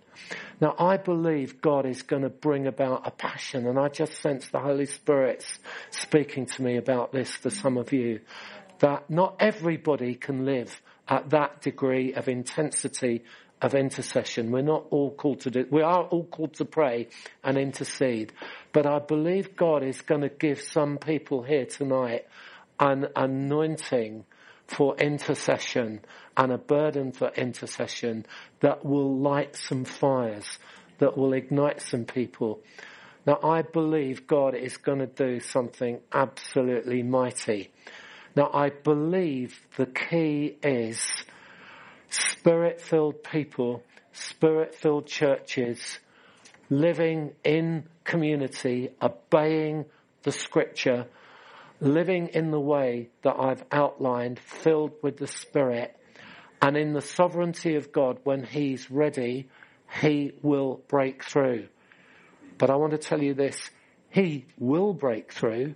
Now 0.60 0.74
I 0.78 0.98
believe 0.98 1.62
God 1.62 1.86
is 1.86 2.02
going 2.02 2.22
to 2.22 2.28
bring 2.28 2.66
about 2.66 3.06
a 3.06 3.10
passion 3.10 3.66
and 3.66 3.78
I 3.78 3.88
just 3.88 4.20
sense 4.20 4.48
the 4.48 4.60
Holy 4.60 4.86
Spirit's 4.86 5.58
speaking 5.90 6.46
to 6.46 6.62
me 6.62 6.76
about 6.76 7.12
this 7.12 7.30
for 7.30 7.50
some 7.50 7.78
of 7.78 7.92
you. 7.92 8.20
That 8.80 9.08
not 9.08 9.36
everybody 9.40 10.14
can 10.14 10.44
live 10.44 10.82
at 11.08 11.30
that 11.30 11.60
degree 11.60 12.14
of 12.14 12.28
intensity 12.28 13.24
of 13.60 13.74
intercession. 13.74 14.50
We're 14.50 14.62
not 14.62 14.86
all 14.90 15.10
called 15.10 15.40
to 15.40 15.50
do, 15.50 15.66
we 15.70 15.82
are 15.82 16.04
all 16.04 16.24
called 16.24 16.54
to 16.54 16.64
pray 16.64 17.08
and 17.42 17.56
intercede. 17.56 18.32
But 18.72 18.86
I 18.86 18.98
believe 18.98 19.56
God 19.56 19.82
is 19.82 20.00
going 20.02 20.20
to 20.20 20.28
give 20.28 20.60
some 20.60 20.98
people 20.98 21.42
here 21.42 21.66
tonight 21.66 22.26
an 22.78 23.08
anointing 23.16 24.24
for 24.66 24.96
intercession 24.96 26.00
and 26.36 26.52
a 26.52 26.58
burden 26.58 27.12
for 27.12 27.28
intercession 27.28 28.26
that 28.60 28.84
will 28.84 29.18
light 29.18 29.56
some 29.56 29.84
fires, 29.84 30.58
that 30.98 31.16
will 31.16 31.32
ignite 31.32 31.80
some 31.80 32.04
people. 32.04 32.60
Now 33.26 33.38
I 33.42 33.62
believe 33.62 34.26
God 34.26 34.54
is 34.54 34.76
going 34.76 34.98
to 34.98 35.06
do 35.06 35.40
something 35.40 36.00
absolutely 36.12 37.02
mighty. 37.02 37.70
Now 38.36 38.50
I 38.52 38.70
believe 38.70 39.58
the 39.76 39.86
key 39.86 40.56
is 40.62 41.00
spirit 42.08 42.80
filled 42.80 43.22
people, 43.22 43.82
spirit 44.12 44.74
filled 44.74 45.06
churches, 45.06 45.98
living 46.68 47.32
in 47.44 47.84
community, 48.04 48.90
obeying 49.00 49.84
the 50.22 50.32
scripture, 50.32 51.06
living 51.80 52.28
in 52.28 52.50
the 52.50 52.60
way 52.60 53.10
that 53.22 53.36
I've 53.38 53.64
outlined, 53.70 54.38
filled 54.38 54.92
with 55.02 55.16
the 55.18 55.26
Spirit, 55.26 55.96
and 56.60 56.76
in 56.76 56.92
the 56.92 57.02
sovereignty 57.02 57.76
of 57.76 57.92
God, 57.92 58.18
when 58.24 58.42
He's 58.42 58.90
ready, 58.90 59.48
He 60.00 60.32
will 60.42 60.80
break 60.88 61.22
through. 61.22 61.68
But 62.58 62.70
I 62.70 62.76
want 62.76 62.92
to 62.92 62.98
tell 62.98 63.22
you 63.22 63.34
this, 63.34 63.70
He 64.10 64.46
will 64.58 64.94
break 64.94 65.32
through, 65.32 65.74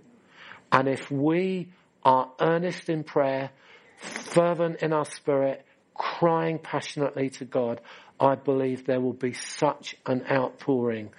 and 0.71 0.87
if 0.87 1.11
we 1.11 1.69
are 2.03 2.31
earnest 2.39 2.89
in 2.89 3.03
prayer, 3.03 3.51
fervent 3.97 4.81
in 4.81 4.93
our 4.93 5.05
spirit, 5.05 5.65
crying 5.93 6.59
passionately 6.59 7.29
to 7.29 7.45
God, 7.45 7.81
I 8.19 8.35
believe 8.35 8.85
there 8.85 9.01
will 9.01 9.13
be 9.13 9.33
such 9.33 9.95
an 10.05 10.23
outpouring. 10.29 11.09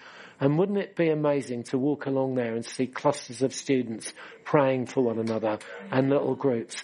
And 0.41 0.59
wouldn't 0.59 0.79
it 0.79 0.97
be 0.97 1.11
amazing 1.11 1.65
to 1.65 1.79
walk 1.79 2.07
along 2.07 2.35
there 2.35 2.55
and 2.55 2.65
see 2.65 2.87
clusters 2.87 3.43
of 3.43 3.55
students 3.55 4.13
praying 4.45 4.87
for 4.87 5.03
one 5.03 5.19
another 5.19 5.59
and 5.91 6.09
little 6.09 6.35
groups? 6.35 6.83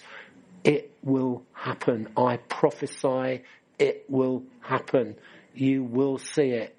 It 0.62 0.90
will 1.02 1.42
happen. 1.52 2.08
I 2.16 2.36
prophesy 2.36 3.44
it 3.78 4.04
will 4.08 4.42
happen. 4.60 5.16
You 5.54 5.82
will 5.84 6.18
see 6.18 6.50
it. 6.50 6.75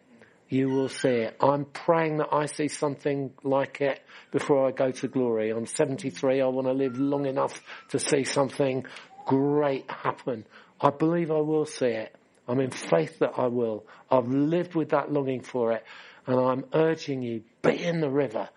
You 0.49 0.69
will 0.69 0.89
see 0.89 1.09
it. 1.09 1.35
I'm 1.41 1.65
praying 1.65 2.17
that 2.17 2.29
I 2.31 2.45
see 2.45 2.69
something 2.69 3.31
like 3.43 3.81
it 3.81 3.99
before 4.31 4.67
I 4.67 4.71
go 4.71 4.91
to 4.91 5.07
glory. 5.07 5.49
I'm 5.49 5.65
73. 5.65 6.41
I 6.41 6.45
want 6.47 6.67
to 6.67 6.73
live 6.73 6.97
long 6.97 7.25
enough 7.25 7.61
to 7.89 7.99
see 7.99 8.23
something 8.23 8.85
great 9.25 9.89
happen. 9.91 10.45
I 10.79 10.89
believe 10.91 11.31
I 11.31 11.41
will 11.41 11.65
see 11.65 11.87
it. 11.87 12.15
I'm 12.47 12.61
in 12.61 12.71
faith 12.71 13.19
that 13.19 13.33
I 13.37 13.47
will. 13.47 13.85
I've 14.09 14.27
lived 14.27 14.73
with 14.73 14.89
that 14.89 15.11
longing 15.11 15.41
for 15.41 15.73
it. 15.73 15.83
And 16.25 16.39
I'm 16.39 16.65
urging 16.73 17.21
you, 17.21 17.43
be 17.61 17.83
in 17.83 17.99
the 17.99 18.09
river. 18.09 18.49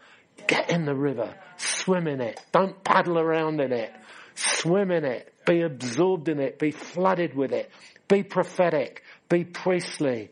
Get 0.46 0.70
in 0.70 0.84
the 0.84 0.94
river. 0.94 1.34
Swim 1.56 2.06
in 2.06 2.20
it. 2.20 2.40
Don't 2.52 2.82
paddle 2.84 3.18
around 3.18 3.60
in 3.60 3.72
it. 3.72 3.92
Swim 4.34 4.90
in 4.90 5.04
it. 5.04 5.32
Be 5.44 5.62
absorbed 5.62 6.28
in 6.28 6.38
it. 6.40 6.58
Be 6.58 6.70
flooded 6.70 7.34
with 7.34 7.52
it. 7.52 7.70
Be 8.08 8.22
prophetic. 8.22 9.02
Be 9.28 9.44
priestly. 9.44 10.30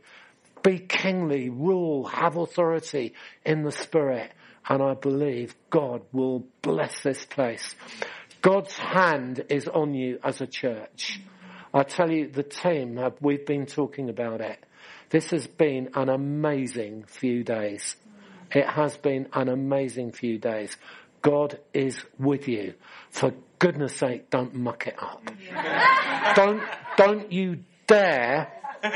Be 0.69 0.81
kingly. 0.81 1.49
Rule. 1.49 2.05
Have 2.05 2.37
authority 2.37 3.15
in 3.43 3.63
the 3.63 3.73
spirit. 3.73 4.31
And 4.69 4.83
I 4.83 4.93
believe 4.93 5.55
God 5.71 6.03
will 6.13 6.45
bless 6.61 7.01
this 7.01 7.25
place. 7.25 7.75
God's 8.43 8.77
hand 8.77 9.47
is 9.49 9.67
on 9.67 9.95
you 9.95 10.19
as 10.23 10.43
a 10.43 10.47
church. 10.47 11.23
I 11.73 11.85
tell 11.85 12.11
you, 12.11 12.29
the 12.29 12.43
team, 12.43 12.99
uh, 12.99 13.13
we've 13.23 13.47
been 13.47 13.65
talking 13.65 14.11
about 14.11 14.43
it. 14.43 14.63
This 15.09 15.31
has 15.31 15.47
been 15.47 15.89
an 15.95 16.11
amazing 16.11 17.05
few 17.05 17.45
days. 17.45 17.97
It 18.55 18.67
has 18.67 18.95
been 18.99 19.29
an 19.33 19.49
amazing 19.49 20.13
few 20.13 20.39
days. 20.39 20.77
God 21.23 21.59
is 21.73 21.99
with 22.19 22.47
you. 22.47 22.75
For 23.09 23.33
goodness 23.59 23.97
sake, 23.97 24.29
don't 24.29 24.55
muck 24.55 24.87
it 24.87 25.03
up. 25.03 25.31
don't, 26.35 26.63
don't 26.99 27.33
you 27.33 27.61
dare 27.87 28.53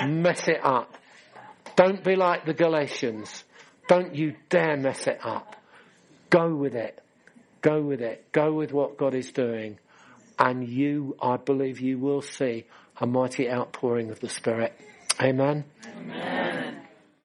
mess 0.07 0.49
it 0.49 0.63
up. 0.63 0.99
Don't 1.77 2.05
be 2.05 2.17
like 2.17 2.45
the 2.45 2.55
Galatians. 2.55 3.45
Don't 3.89 4.15
you 4.15 4.35
dare 4.49 4.77
mess 4.77 5.07
it 5.07 5.19
up. 5.23 5.57
Go 6.31 6.55
with 6.55 6.75
it. 6.75 7.01
Go 7.61 7.81
with 7.83 8.01
it. 8.01 8.31
Go 8.33 8.53
with 8.53 8.73
what 8.73 8.97
God 8.97 9.15
is 9.15 9.33
doing. 9.33 9.79
And 10.39 10.69
you, 10.69 11.17
I 11.21 11.37
believe 11.37 11.81
you 11.81 11.99
will 11.99 12.23
see 12.23 12.65
a 13.01 13.07
mighty 13.07 13.51
outpouring 13.51 14.11
of 14.11 14.21
the 14.21 14.29
Spirit. 14.29 14.73
Amen. 15.21 15.65
Amen. 15.97 16.83